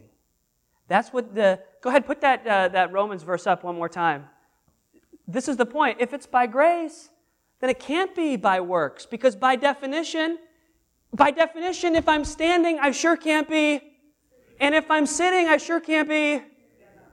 That's 0.87 1.11
what 1.11 1.33
the. 1.33 1.59
Go 1.81 1.89
ahead, 1.89 2.05
put 2.05 2.21
that, 2.21 2.45
uh, 2.45 2.67
that 2.67 2.91
Romans 2.91 3.23
verse 3.23 3.47
up 3.47 3.63
one 3.63 3.75
more 3.75 3.89
time. 3.89 4.27
This 5.27 5.47
is 5.47 5.57
the 5.57 5.65
point. 5.65 5.97
If 5.99 6.13
it's 6.13 6.27
by 6.27 6.45
grace, 6.45 7.09
then 7.61 7.71
it 7.71 7.79
can't 7.79 8.15
be 8.15 8.35
by 8.35 8.59
works, 8.59 9.07
because 9.07 9.35
by 9.35 9.55
definition, 9.55 10.37
by 11.11 11.31
definition, 11.31 11.95
if 11.95 12.07
I'm 12.07 12.25
standing, 12.25 12.77
I 12.77 12.91
sure 12.91 13.17
can't 13.17 13.49
be. 13.49 13.81
And 14.61 14.75
if 14.75 14.91
I'm 14.91 15.07
sitting, 15.07 15.47
I 15.47 15.57
sure 15.57 15.79
can't 15.79 16.07
be, 16.07 16.39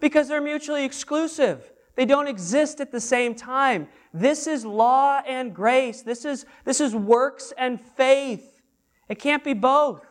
because 0.00 0.28
they're 0.28 0.42
mutually 0.42 0.84
exclusive. 0.84 1.72
They 1.96 2.04
don't 2.04 2.28
exist 2.28 2.78
at 2.78 2.92
the 2.92 3.00
same 3.00 3.34
time. 3.34 3.88
This 4.12 4.46
is 4.46 4.66
law 4.66 5.22
and 5.26 5.54
grace. 5.54 6.02
This 6.02 6.26
is, 6.26 6.44
this 6.64 6.78
is 6.80 6.94
works 6.94 7.54
and 7.56 7.80
faith. 7.80 8.60
It 9.08 9.18
can't 9.18 9.42
be 9.42 9.54
both. 9.54 10.06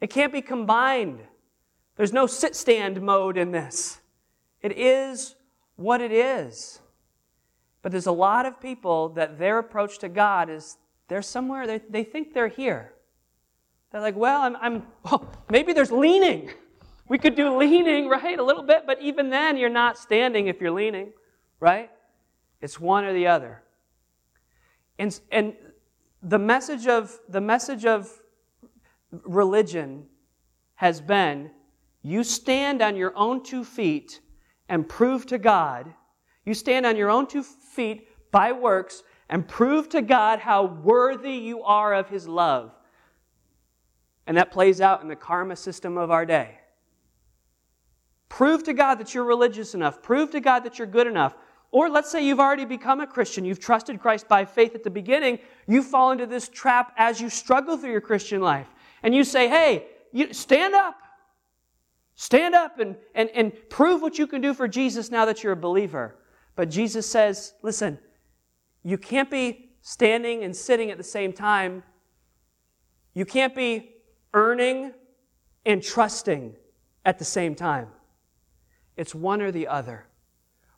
It 0.00 0.10
can't 0.10 0.32
be 0.32 0.42
combined. 0.42 1.20
There's 1.96 2.12
no 2.12 2.26
sit 2.26 2.56
stand 2.56 3.00
mode 3.00 3.38
in 3.38 3.52
this. 3.52 4.00
It 4.60 4.76
is 4.76 5.36
what 5.76 6.00
it 6.00 6.10
is. 6.10 6.80
But 7.82 7.92
there's 7.92 8.06
a 8.06 8.12
lot 8.12 8.46
of 8.46 8.60
people 8.60 9.10
that 9.10 9.38
their 9.38 9.58
approach 9.58 9.98
to 10.00 10.08
God 10.08 10.50
is 10.50 10.76
they're 11.06 11.22
somewhere, 11.22 11.68
they, 11.68 11.80
they 11.88 12.02
think 12.02 12.34
they're 12.34 12.48
here. 12.48 12.94
They're 13.92 14.00
like, 14.00 14.16
well, 14.16 14.40
I'm, 14.40 14.56
I'm 14.56 14.74
well, 15.04 15.30
oh, 15.32 15.32
maybe 15.48 15.72
there's 15.72 15.92
leaning. 15.92 16.50
We 17.08 17.18
could 17.18 17.34
do 17.34 17.56
leaning, 17.56 18.08
right? 18.08 18.38
A 18.38 18.42
little 18.42 18.62
bit, 18.62 18.84
but 18.86 19.00
even 19.02 19.30
then, 19.30 19.56
you're 19.56 19.68
not 19.68 19.98
standing 19.98 20.46
if 20.46 20.60
you're 20.60 20.70
leaning, 20.70 21.12
right? 21.60 21.90
It's 22.60 22.80
one 22.80 23.04
or 23.04 23.12
the 23.12 23.26
other. 23.26 23.62
And, 24.98 25.18
and 25.30 25.54
the 26.22 26.38
message 26.38 26.86
of 26.86 27.18
the 27.28 27.40
message 27.40 27.84
of 27.84 28.10
religion 29.10 30.06
has 30.76 31.00
been 31.00 31.50
you 32.02 32.24
stand 32.24 32.82
on 32.82 32.96
your 32.96 33.16
own 33.16 33.42
two 33.42 33.64
feet 33.64 34.20
and 34.68 34.88
prove 34.88 35.26
to 35.26 35.38
God, 35.38 35.92
you 36.44 36.54
stand 36.54 36.86
on 36.86 36.96
your 36.96 37.10
own 37.10 37.26
two 37.26 37.42
feet 37.42 38.08
by 38.30 38.52
works 38.52 39.02
and 39.28 39.46
prove 39.46 39.88
to 39.90 40.02
God 40.02 40.38
how 40.38 40.64
worthy 40.64 41.32
you 41.32 41.62
are 41.62 41.94
of 41.94 42.08
His 42.08 42.28
love. 42.28 42.72
And 44.26 44.36
that 44.36 44.50
plays 44.50 44.80
out 44.80 45.02
in 45.02 45.08
the 45.08 45.16
karma 45.16 45.56
system 45.56 45.96
of 45.96 46.10
our 46.10 46.24
day. 46.24 46.58
Prove 48.34 48.64
to 48.64 48.72
God 48.72 48.96
that 48.96 49.14
you're 49.14 49.22
religious 49.22 49.76
enough. 49.76 50.02
Prove 50.02 50.32
to 50.32 50.40
God 50.40 50.64
that 50.64 50.76
you're 50.76 50.88
good 50.88 51.06
enough. 51.06 51.36
Or 51.70 51.88
let's 51.88 52.10
say 52.10 52.26
you've 52.26 52.40
already 52.40 52.64
become 52.64 53.00
a 53.00 53.06
Christian, 53.06 53.44
you've 53.44 53.60
trusted 53.60 54.00
Christ 54.00 54.26
by 54.26 54.44
faith 54.44 54.74
at 54.74 54.82
the 54.82 54.90
beginning, 54.90 55.38
you 55.68 55.84
fall 55.84 56.10
into 56.10 56.26
this 56.26 56.48
trap 56.48 56.92
as 56.96 57.20
you 57.20 57.30
struggle 57.30 57.76
through 57.76 57.92
your 57.92 58.00
Christian 58.00 58.40
life. 58.40 58.66
And 59.04 59.14
you 59.14 59.22
say, 59.22 59.48
hey, 59.48 59.86
you 60.10 60.32
stand 60.34 60.74
up. 60.74 60.96
Stand 62.16 62.56
up 62.56 62.80
and, 62.80 62.96
and, 63.14 63.30
and 63.36 63.52
prove 63.70 64.02
what 64.02 64.18
you 64.18 64.26
can 64.26 64.40
do 64.40 64.52
for 64.52 64.66
Jesus 64.66 65.12
now 65.12 65.24
that 65.26 65.44
you're 65.44 65.52
a 65.52 65.56
believer. 65.56 66.16
But 66.56 66.70
Jesus 66.70 67.08
says, 67.08 67.54
listen, 67.62 68.00
you 68.82 68.98
can't 68.98 69.30
be 69.30 69.76
standing 69.80 70.42
and 70.42 70.56
sitting 70.56 70.90
at 70.90 70.98
the 70.98 71.04
same 71.04 71.32
time. 71.32 71.84
You 73.14 73.26
can't 73.26 73.54
be 73.54 73.92
earning 74.32 74.92
and 75.64 75.80
trusting 75.80 76.56
at 77.04 77.20
the 77.20 77.24
same 77.24 77.54
time. 77.54 77.86
It's 78.96 79.14
one 79.14 79.42
or 79.42 79.50
the 79.50 79.66
other. 79.66 80.06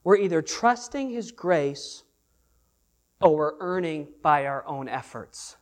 We're 0.04 0.16
either 0.16 0.42
trusting 0.42 1.10
His 1.10 1.32
grace 1.32 2.04
or 3.20 3.36
we're 3.36 3.58
earning 3.60 4.08
by 4.22 4.46
our 4.46 4.66
own 4.66 4.88
efforts. 4.88 5.56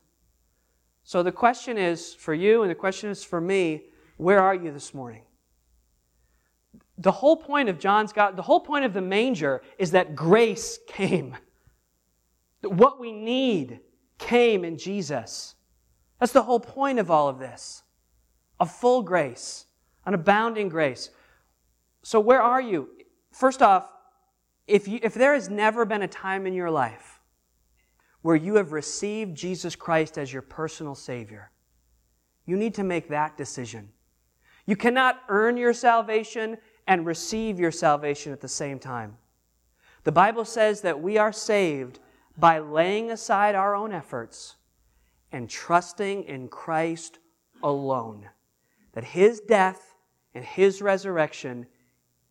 So 1.05 1.23
the 1.23 1.33
question 1.33 1.77
is 1.77 2.15
for 2.15 2.35
you, 2.35 2.63
and 2.63 2.71
the 2.71 2.75
question 2.75 3.11
is 3.11 3.23
for 3.23 3.41
me 3.41 3.85
where 4.17 4.41
are 4.41 4.55
you 4.55 4.73
this 4.73 4.95
morning? 4.95 5.23
The 6.99 7.13
whole 7.13 7.37
point 7.37 7.69
of 7.69 7.79
John's 7.79 8.13
God, 8.13 8.37
the 8.37 8.43
whole 8.43 8.61
point 8.61 8.85
of 8.85 8.93
the 8.93 9.01
manger 9.01 9.63
is 9.79 9.91
that 9.91 10.15
grace 10.15 10.79
came. 10.87 11.37
What 12.63 13.01
we 13.01 13.13
need 13.13 13.81
came 14.19 14.65
in 14.65 14.79
Jesus. 14.79 15.57
That's 16.21 16.33
the 16.33 16.43
whole 16.43 16.61
point 16.61 16.99
of 16.99 17.11
all 17.11 17.29
of 17.29 17.39
this 17.39 17.83
a 18.61 18.67
full 18.67 19.03
grace, 19.03 19.67
an 20.07 20.15
abounding 20.15 20.69
grace. 20.69 21.11
So, 22.05 22.21
where 22.21 22.43
are 22.43 22.61
you? 22.61 22.91
First 23.33 23.63
off, 23.63 23.91
if, 24.67 24.87
you, 24.87 25.01
if 25.03 25.15
there 25.15 25.33
has 25.33 25.49
never 25.49 25.87
been 25.87 26.03
a 26.03 26.09
time 26.09 26.47
in 26.47 26.53
your 26.53 26.71
life 26.71 27.21
where 28.21 28.37
you 28.37 28.57
have 28.57 28.73
received 28.73 29.35
Jesus 29.35 29.75
Christ 29.75 30.19
as 30.19 30.31
your 30.31 30.43
personal 30.43 30.95
Savior, 30.95 31.51
you 32.45 32.57
need 32.57 32.75
to 32.75 32.85
make 32.85 33.09
that 33.09 33.39
decision. 33.39 33.89
You 34.67 34.77
cannot 34.77 35.23
earn 35.31 35.57
your 35.57 35.73
salvation 35.73 36.59
and 36.87 37.07
receive 37.07 37.59
your 37.59 37.71
salvation 37.71 38.33
at 38.33 38.41
the 38.43 38.49
same 38.49 38.79
time. 38.79 39.17
The 40.05 40.13
Bible 40.13 40.45
says 40.45 40.83
that 40.83 41.01
we 41.01 41.17
are 41.17 41.33
saved 41.33 42.01
by 42.37 42.59
laying 42.59 43.13
aside 43.13 43.55
our 43.55 43.75
own 43.75 43.93
efforts 43.93 44.57
and 45.33 45.49
trusting 45.49 46.25
in 46.25 46.49
Christ 46.49 47.19
alone. 47.63 48.29
That 48.93 49.05
His 49.05 49.41
death 49.41 49.95
and 50.35 50.45
His 50.45 50.83
resurrection, 50.83 51.67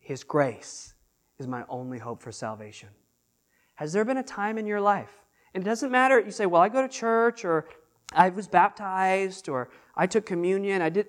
His 0.03 0.23
grace, 0.25 0.93
is 1.39 1.47
my 1.47 1.63
only 1.69 1.97
hope 1.97 2.21
for 2.21 2.31
salvation. 2.31 2.89
Has 3.75 3.93
there 3.93 4.03
been 4.03 4.17
a 4.17 4.23
time 4.23 4.57
in 4.57 4.67
your 4.67 4.81
life? 4.81 5.11
And 5.53 5.63
it 5.63 5.65
doesn't 5.65 5.91
matter, 5.91 6.19
you 6.19 6.31
say, 6.31 6.45
well, 6.45 6.61
I 6.61 6.67
go 6.67 6.81
to 6.81 6.89
church, 6.89 7.45
or 7.45 7.67
I 8.11 8.29
was 8.29 8.47
baptized, 8.47 9.47
or 9.47 9.69
I 9.95 10.05
took 10.07 10.25
communion, 10.25 10.81
I 10.81 10.89
did 10.89 11.07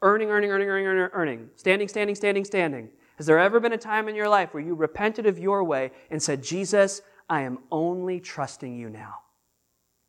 earning, 0.00 0.30
earning, 0.30 0.50
earning, 0.50 0.68
earning, 0.68 0.86
earning, 0.86 1.10
earning, 1.12 1.50
standing, 1.56 1.88
standing, 1.88 2.14
standing, 2.14 2.44
standing. 2.44 2.88
Has 3.16 3.26
there 3.26 3.38
ever 3.38 3.58
been 3.58 3.72
a 3.72 3.78
time 3.78 4.08
in 4.08 4.14
your 4.14 4.28
life 4.28 4.54
where 4.54 4.62
you 4.62 4.74
repented 4.74 5.26
of 5.26 5.38
your 5.38 5.64
way 5.64 5.90
and 6.10 6.22
said, 6.22 6.42
Jesus, 6.42 7.02
I 7.28 7.42
am 7.42 7.58
only 7.72 8.20
trusting 8.20 8.76
you 8.76 8.90
now? 8.90 9.14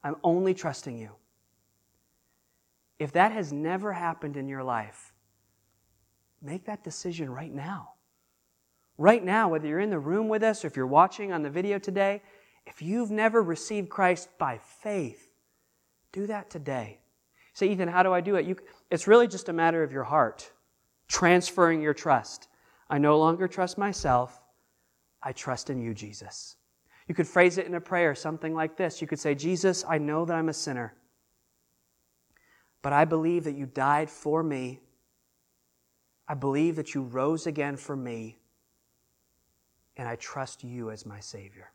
I'm 0.03 0.17
only 0.23 0.53
trusting 0.53 0.95
you. 0.95 1.09
If 2.99 3.13
that 3.13 3.31
has 3.31 3.51
never 3.51 3.93
happened 3.93 4.37
in 4.37 4.47
your 4.47 4.63
life, 4.63 5.13
make 6.41 6.65
that 6.65 6.83
decision 6.83 7.31
right 7.31 7.51
now. 7.51 7.94
Right 8.97 9.23
now, 9.23 9.49
whether 9.49 9.67
you're 9.67 9.79
in 9.79 9.89
the 9.89 9.99
room 9.99 10.29
with 10.29 10.43
us 10.43 10.63
or 10.63 10.67
if 10.67 10.77
you're 10.77 10.87
watching 10.87 11.33
on 11.33 11.43
the 11.43 11.49
video 11.49 11.79
today, 11.79 12.21
if 12.65 12.81
you've 12.81 13.11
never 13.11 13.43
received 13.43 13.89
Christ 13.89 14.29
by 14.37 14.57
faith, 14.57 15.33
do 16.11 16.27
that 16.27 16.49
today. 16.49 16.99
Say, 17.53 17.67
Ethan, 17.67 17.89
how 17.89 18.03
do 18.03 18.13
I 18.13 18.21
do 18.21 18.35
it? 18.35 18.45
You, 18.45 18.55
it's 18.89 19.07
really 19.07 19.27
just 19.27 19.49
a 19.49 19.53
matter 19.53 19.83
of 19.83 19.91
your 19.91 20.03
heart, 20.03 20.51
transferring 21.07 21.81
your 21.81 21.93
trust. 21.93 22.47
I 22.89 22.97
no 22.97 23.17
longer 23.17 23.47
trust 23.47 23.77
myself. 23.77 24.41
I 25.21 25.31
trust 25.31 25.69
in 25.69 25.81
you, 25.81 25.93
Jesus. 25.93 26.55
You 27.07 27.15
could 27.15 27.27
phrase 27.27 27.57
it 27.57 27.67
in 27.67 27.75
a 27.75 27.81
prayer, 27.81 28.15
something 28.15 28.53
like 28.53 28.77
this. 28.77 29.01
You 29.01 29.07
could 29.07 29.19
say, 29.19 29.35
Jesus, 29.35 29.83
I 29.87 29.97
know 29.97 30.25
that 30.25 30.35
I'm 30.35 30.49
a 30.49 30.53
sinner, 30.53 30.95
but 32.81 32.93
I 32.93 33.05
believe 33.05 33.43
that 33.43 33.55
you 33.55 33.65
died 33.65 34.09
for 34.09 34.41
me. 34.41 34.79
I 36.27 36.33
believe 36.33 36.75
that 36.77 36.93
you 36.93 37.03
rose 37.03 37.45
again 37.45 37.77
for 37.77 37.95
me, 37.95 38.37
and 39.97 40.07
I 40.07 40.15
trust 40.15 40.63
you 40.63 40.91
as 40.91 41.05
my 41.05 41.19
Savior. 41.19 41.71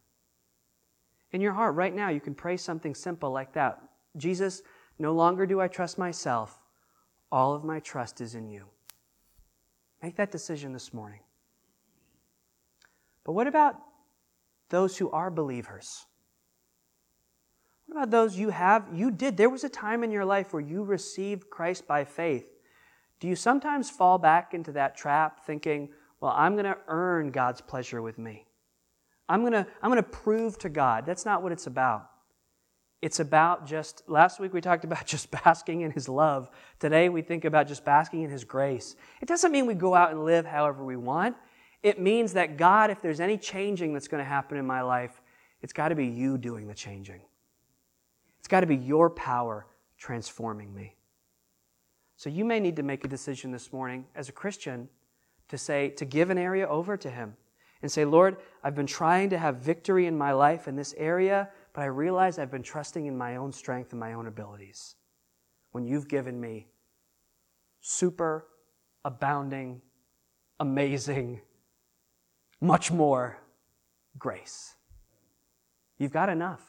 In 1.32 1.40
your 1.40 1.52
heart, 1.52 1.74
right 1.74 1.94
now, 1.94 2.08
you 2.08 2.20
can 2.20 2.34
pray 2.34 2.56
something 2.56 2.94
simple 2.94 3.30
like 3.30 3.52
that 3.54 3.82
Jesus, 4.16 4.62
no 4.98 5.12
longer 5.12 5.46
do 5.46 5.60
I 5.60 5.68
trust 5.68 5.98
myself. 5.98 6.62
All 7.30 7.54
of 7.54 7.62
my 7.62 7.78
trust 7.78 8.20
is 8.20 8.34
in 8.34 8.48
you. 8.48 8.64
Make 10.02 10.16
that 10.16 10.32
decision 10.32 10.72
this 10.72 10.92
morning. 10.92 11.20
But 13.24 13.32
what 13.32 13.46
about 13.46 13.76
those 14.70 14.96
who 14.96 15.10
are 15.10 15.30
believers? 15.30 16.06
What 17.86 17.98
about 17.98 18.10
those 18.10 18.36
you 18.36 18.50
have? 18.50 18.88
You 18.92 19.10
did. 19.10 19.36
There 19.36 19.50
was 19.50 19.64
a 19.64 19.68
time 19.68 20.02
in 20.02 20.10
your 20.10 20.24
life 20.24 20.52
where 20.52 20.62
you 20.62 20.82
received 20.82 21.50
Christ 21.50 21.86
by 21.86 22.04
faith. 22.04 22.46
Do 23.20 23.28
you 23.28 23.36
sometimes 23.36 23.90
fall 23.90 24.18
back 24.18 24.54
into 24.54 24.72
that 24.72 24.96
trap 24.96 25.44
thinking, 25.44 25.90
well, 26.20 26.32
I'm 26.36 26.54
going 26.54 26.66
to 26.66 26.76
earn 26.88 27.30
God's 27.30 27.60
pleasure 27.60 28.02
with 28.02 28.18
me? 28.18 28.46
I'm 29.28 29.40
going 29.40 29.52
to, 29.52 29.66
I'm 29.82 29.90
going 29.90 30.02
to 30.02 30.08
prove 30.08 30.58
to 30.58 30.68
God. 30.68 31.06
That's 31.06 31.24
not 31.24 31.42
what 31.42 31.52
it's 31.52 31.66
about. 31.66 32.10
It's 33.00 33.20
about 33.20 33.66
just, 33.66 34.02
last 34.08 34.40
week 34.40 34.52
we 34.52 34.60
talked 34.60 34.84
about 34.90 35.06
just 35.06 35.30
basking 35.30 35.80
in 35.82 35.90
His 35.90 36.08
love. 36.08 36.50
Today 36.78 37.08
we 37.08 37.22
think 37.22 37.44
about 37.44 37.66
just 37.66 37.84
basking 37.84 38.22
in 38.22 38.30
His 38.30 38.44
grace. 38.44 38.96
It 39.20 39.28
doesn't 39.28 39.52
mean 39.52 39.66
we 39.66 39.74
go 39.74 39.94
out 39.94 40.10
and 40.10 40.24
live 40.24 40.44
however 40.44 40.84
we 40.84 40.96
want. 40.96 41.36
It 41.82 41.98
means 41.98 42.34
that 42.34 42.58
God, 42.58 42.90
if 42.90 43.00
there's 43.00 43.20
any 43.20 43.38
changing 43.38 43.94
that's 43.94 44.08
going 44.08 44.22
to 44.22 44.28
happen 44.28 44.58
in 44.58 44.66
my 44.66 44.82
life, 44.82 45.22
it's 45.62 45.72
got 45.72 45.88
to 45.88 45.94
be 45.94 46.06
you 46.06 46.36
doing 46.36 46.66
the 46.66 46.74
changing. 46.74 47.22
It's 48.38 48.48
got 48.48 48.60
to 48.60 48.66
be 48.66 48.76
your 48.76 49.08
power 49.08 49.66
transforming 49.96 50.74
me. 50.74 50.96
So 52.16 52.28
you 52.28 52.44
may 52.44 52.60
need 52.60 52.76
to 52.76 52.82
make 52.82 53.04
a 53.04 53.08
decision 53.08 53.50
this 53.50 53.72
morning 53.72 54.04
as 54.14 54.28
a 54.28 54.32
Christian 54.32 54.88
to 55.50 55.58
say, 55.58 55.90
to 55.90 56.04
give 56.04 56.30
an 56.30 56.38
area 56.38 56.66
over 56.66 56.96
to 56.96 57.10
Him 57.10 57.36
and 57.82 57.92
say, 57.92 58.04
Lord, 58.04 58.38
I've 58.64 58.74
been 58.74 58.86
trying 58.86 59.30
to 59.30 59.38
have 59.38 59.56
victory 59.56 60.06
in 60.06 60.18
my 60.18 60.32
life 60.32 60.66
in 60.66 60.74
this 60.74 60.94
area 60.96 61.50
but 61.72 61.82
I 61.82 61.86
realize 61.86 62.38
I've 62.38 62.50
been 62.50 62.62
trusting 62.62 63.06
in 63.06 63.16
my 63.16 63.36
own 63.36 63.52
strength 63.52 63.92
and 63.92 64.00
my 64.00 64.14
own 64.14 64.26
abilities 64.26 64.96
when 65.72 65.84
you've 65.84 66.08
given 66.08 66.40
me 66.40 66.66
super 67.80 68.46
abounding, 69.04 69.80
amazing, 70.58 71.40
much 72.60 72.90
more 72.90 73.38
grace. 74.18 74.74
You've 75.98 76.12
got 76.12 76.28
enough. 76.28 76.62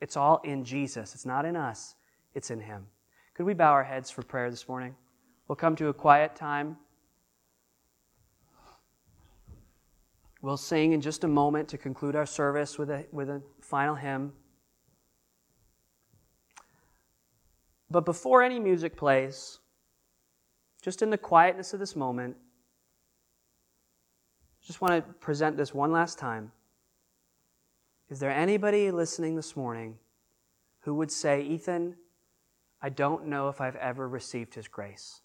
It's 0.00 0.16
all 0.16 0.40
in 0.44 0.64
Jesus. 0.64 1.14
It's 1.14 1.26
not 1.26 1.44
in 1.44 1.56
us, 1.56 1.96
it's 2.34 2.50
in 2.50 2.60
Him. 2.60 2.86
Could 3.34 3.46
we 3.46 3.54
bow 3.54 3.72
our 3.72 3.84
heads 3.84 4.10
for 4.10 4.22
prayer 4.22 4.50
this 4.50 4.68
morning? 4.68 4.94
We'll 5.48 5.56
come 5.56 5.74
to 5.76 5.88
a 5.88 5.94
quiet 5.94 6.36
time. 6.36 6.76
We'll 10.44 10.58
sing 10.58 10.92
in 10.92 11.00
just 11.00 11.24
a 11.24 11.26
moment 11.26 11.70
to 11.70 11.78
conclude 11.78 12.14
our 12.14 12.26
service 12.26 12.76
with 12.76 12.90
a, 12.90 13.06
with 13.10 13.30
a 13.30 13.40
final 13.62 13.94
hymn. 13.94 14.34
But 17.90 18.04
before 18.04 18.42
any 18.42 18.60
music 18.60 18.94
plays, 18.94 19.60
just 20.82 21.00
in 21.00 21.08
the 21.08 21.16
quietness 21.16 21.72
of 21.72 21.80
this 21.80 21.96
moment, 21.96 22.36
just 24.62 24.82
want 24.82 24.92
to 24.92 25.14
present 25.14 25.56
this 25.56 25.72
one 25.72 25.92
last 25.92 26.18
time. 26.18 26.52
Is 28.10 28.20
there 28.20 28.30
anybody 28.30 28.90
listening 28.90 29.36
this 29.36 29.56
morning 29.56 29.96
who 30.80 30.92
would 30.92 31.10
say, 31.10 31.40
Ethan, 31.40 31.96
I 32.82 32.90
don't 32.90 33.28
know 33.28 33.48
if 33.48 33.62
I've 33.62 33.76
ever 33.76 34.06
received 34.06 34.52
His 34.52 34.68
grace? 34.68 35.22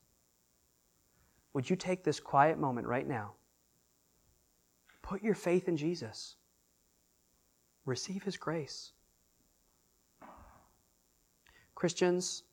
Would 1.52 1.70
you 1.70 1.76
take 1.76 2.06
this 2.06 2.22
quiet 2.22 2.58
moment 2.58 2.88
right 2.88 3.06
now 3.06 3.34
Put 5.10 5.24
your 5.24 5.34
faith 5.34 5.68
in 5.68 5.76
Jesus. 5.76 6.36
Receive 7.84 8.22
His 8.22 8.38
grace. 8.38 8.92
Christians, 11.74 12.44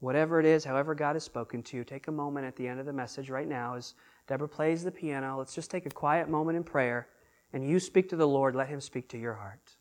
whatever 0.00 0.40
it 0.40 0.46
is, 0.46 0.64
however 0.64 0.96
God 0.96 1.14
has 1.14 1.22
spoken 1.22 1.62
to 1.62 1.76
you, 1.76 1.84
take 1.84 2.08
a 2.08 2.12
moment 2.12 2.46
at 2.46 2.56
the 2.56 2.66
end 2.66 2.80
of 2.80 2.86
the 2.86 2.92
message 2.92 3.30
right 3.30 3.46
now 3.46 3.76
as 3.76 3.94
Deborah 4.26 4.48
plays 4.48 4.82
the 4.82 4.90
piano. 4.90 5.38
Let's 5.38 5.54
just 5.54 5.70
take 5.70 5.86
a 5.86 5.90
quiet 5.90 6.28
moment 6.28 6.56
in 6.56 6.64
prayer 6.64 7.06
and 7.52 7.64
you 7.64 7.78
speak 7.78 8.08
to 8.08 8.16
the 8.16 8.26
Lord. 8.26 8.56
Let 8.56 8.70
Him 8.70 8.80
speak 8.80 9.08
to 9.10 9.18
your 9.18 9.34
heart. 9.34 9.76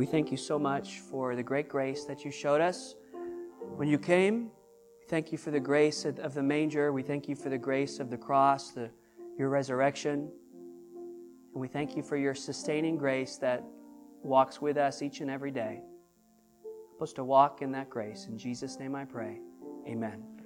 We 0.00 0.06
thank 0.06 0.30
you 0.30 0.36
so 0.38 0.58
much 0.58 1.00
for 1.00 1.36
the 1.36 1.42
great 1.42 1.68
grace 1.68 2.06
that 2.06 2.24
you 2.24 2.30
showed 2.30 2.62
us 2.62 2.94
when 3.76 3.86
you 3.86 3.98
came. 3.98 4.44
We 4.98 5.06
thank 5.06 5.30
you 5.30 5.36
for 5.36 5.50
the 5.50 5.60
grace 5.60 6.06
of 6.06 6.32
the 6.32 6.42
manger. 6.42 6.90
We 6.90 7.02
thank 7.02 7.28
you 7.28 7.36
for 7.36 7.50
the 7.50 7.58
grace 7.58 8.00
of 8.00 8.08
the 8.08 8.16
cross, 8.16 8.70
the, 8.70 8.88
your 9.36 9.50
resurrection. 9.50 10.32
And 11.52 11.60
we 11.60 11.68
thank 11.68 11.98
you 11.98 12.02
for 12.02 12.16
your 12.16 12.34
sustaining 12.34 12.96
grace 12.96 13.36
that 13.42 13.62
walks 14.22 14.62
with 14.62 14.78
us 14.78 15.02
each 15.02 15.20
and 15.20 15.30
every 15.30 15.50
day. 15.50 15.82
Help 16.92 17.02
us 17.02 17.12
to 17.12 17.22
walk 17.22 17.60
in 17.60 17.70
that 17.72 17.90
grace. 17.90 18.24
In 18.26 18.38
Jesus' 18.38 18.78
name 18.78 18.94
I 18.94 19.04
pray. 19.04 19.38
Amen. 19.86 20.39